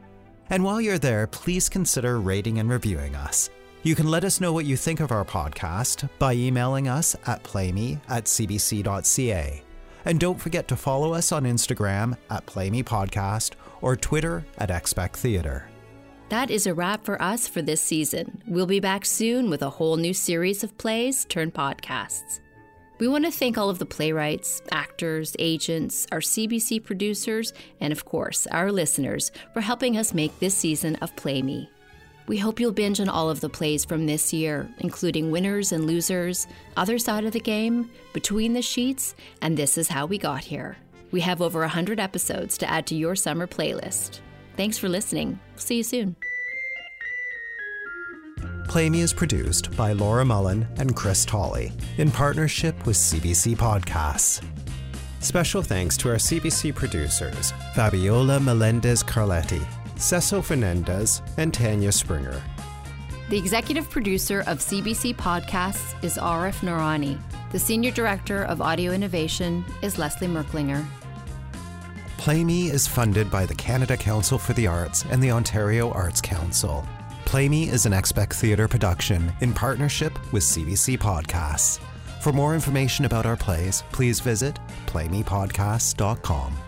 And 0.48 0.64
while 0.64 0.80
you're 0.80 0.98
there, 0.98 1.26
please 1.26 1.68
consider 1.68 2.20
rating 2.20 2.60
and 2.60 2.70
reviewing 2.70 3.14
us. 3.14 3.50
You 3.84 3.94
can 3.94 4.10
let 4.10 4.24
us 4.24 4.40
know 4.40 4.52
what 4.52 4.64
you 4.64 4.76
think 4.76 4.98
of 4.98 5.12
our 5.12 5.24
podcast 5.24 6.08
by 6.18 6.34
emailing 6.34 6.88
us 6.88 7.14
at 7.26 7.42
playme 7.44 8.00
at 8.08 8.24
cbc.ca. 8.24 9.62
And 10.04 10.18
don't 10.18 10.40
forget 10.40 10.66
to 10.68 10.76
follow 10.76 11.12
us 11.12 11.32
on 11.32 11.44
Instagram 11.44 12.16
at 12.30 12.44
playme 12.46 12.82
Podcast 12.84 13.52
or 13.80 13.94
Twitter 13.94 14.44
at 14.58 14.70
Expect 14.70 15.16
Theater. 15.16 15.68
That 16.28 16.50
is 16.50 16.66
a 16.66 16.74
wrap 16.74 17.04
for 17.04 17.20
us 17.22 17.46
for 17.46 17.62
this 17.62 17.80
season. 17.80 18.42
We'll 18.46 18.66
be 18.66 18.80
back 18.80 19.04
soon 19.04 19.48
with 19.48 19.62
a 19.62 19.70
whole 19.70 19.96
new 19.96 20.12
series 20.12 20.64
of 20.64 20.76
plays 20.76 21.24
turned 21.24 21.54
podcasts. 21.54 22.40
We 22.98 23.06
want 23.06 23.26
to 23.26 23.30
thank 23.30 23.56
all 23.56 23.70
of 23.70 23.78
the 23.78 23.86
playwrights, 23.86 24.60
actors, 24.72 25.36
agents, 25.38 26.06
our 26.10 26.18
CBC 26.18 26.82
producers, 26.82 27.52
and 27.80 27.92
of 27.92 28.04
course, 28.04 28.48
our 28.48 28.72
listeners 28.72 29.30
for 29.54 29.60
helping 29.60 29.96
us 29.96 30.12
make 30.12 30.38
this 30.40 30.54
season 30.54 30.96
of 30.96 31.14
Play 31.14 31.42
Me. 31.42 31.70
We 32.28 32.36
hope 32.36 32.60
you'll 32.60 32.72
binge 32.72 33.00
on 33.00 33.08
all 33.08 33.30
of 33.30 33.40
the 33.40 33.48
plays 33.48 33.86
from 33.86 34.04
this 34.04 34.34
year, 34.34 34.68
including 34.80 35.30
Winners 35.30 35.72
and 35.72 35.86
Losers, 35.86 36.46
Other 36.76 36.98
Side 36.98 37.24
of 37.24 37.32
the 37.32 37.40
Game, 37.40 37.90
Between 38.12 38.52
the 38.52 38.60
Sheets, 38.60 39.14
and 39.40 39.56
This 39.56 39.78
Is 39.78 39.88
How 39.88 40.04
We 40.04 40.18
Got 40.18 40.44
Here. 40.44 40.76
We 41.10 41.22
have 41.22 41.40
over 41.40 41.60
100 41.60 41.98
episodes 41.98 42.58
to 42.58 42.70
add 42.70 42.86
to 42.88 42.94
your 42.94 43.16
summer 43.16 43.46
playlist. 43.46 44.20
Thanks 44.58 44.76
for 44.76 44.90
listening. 44.90 45.40
See 45.56 45.78
you 45.78 45.82
soon. 45.82 46.16
Play 48.68 48.90
Me 48.90 49.00
is 49.00 49.14
produced 49.14 49.74
by 49.74 49.92
Laura 49.92 50.26
Mullin 50.26 50.68
and 50.76 50.94
Chris 50.94 51.24
Tolley 51.24 51.72
in 51.96 52.10
partnership 52.10 52.84
with 52.84 52.96
CBC 52.96 53.56
Podcasts. 53.56 54.44
Special 55.20 55.62
thanks 55.62 55.96
to 55.96 56.10
our 56.10 56.16
CBC 56.16 56.74
producers, 56.74 57.52
Fabiola 57.74 58.38
Melendez 58.38 59.02
Carletti, 59.02 59.66
Cecil 59.98 60.42
Fernandez, 60.42 61.22
and 61.36 61.52
Tanya 61.52 61.92
Springer. 61.92 62.42
The 63.28 63.36
executive 63.36 63.90
producer 63.90 64.40
of 64.46 64.58
CBC 64.58 65.16
Podcasts 65.16 66.02
is 66.02 66.16
Arif 66.16 66.60
Noorani. 66.60 67.20
The 67.52 67.58
senior 67.58 67.90
director 67.90 68.44
of 68.44 68.62
audio 68.62 68.92
innovation 68.92 69.64
is 69.82 69.98
Leslie 69.98 70.28
Merklinger. 70.28 70.84
Play 72.16 72.42
Me 72.42 72.70
is 72.70 72.86
funded 72.86 73.30
by 73.30 73.44
the 73.46 73.54
Canada 73.54 73.96
Council 73.96 74.38
for 74.38 74.52
the 74.54 74.66
Arts 74.66 75.04
and 75.10 75.22
the 75.22 75.30
Ontario 75.30 75.90
Arts 75.92 76.20
Council. 76.20 76.86
Play 77.24 77.48
Me 77.48 77.68
is 77.68 77.84
an 77.84 77.92
Expect 77.92 78.34
Theatre 78.34 78.68
production 78.68 79.32
in 79.40 79.52
partnership 79.52 80.18
with 80.32 80.42
CBC 80.42 80.98
Podcasts. 80.98 81.80
For 82.22 82.32
more 82.32 82.54
information 82.54 83.04
about 83.04 83.26
our 83.26 83.36
plays, 83.36 83.82
please 83.92 84.20
visit 84.20 84.58
playmepodcasts.com. 84.86 86.67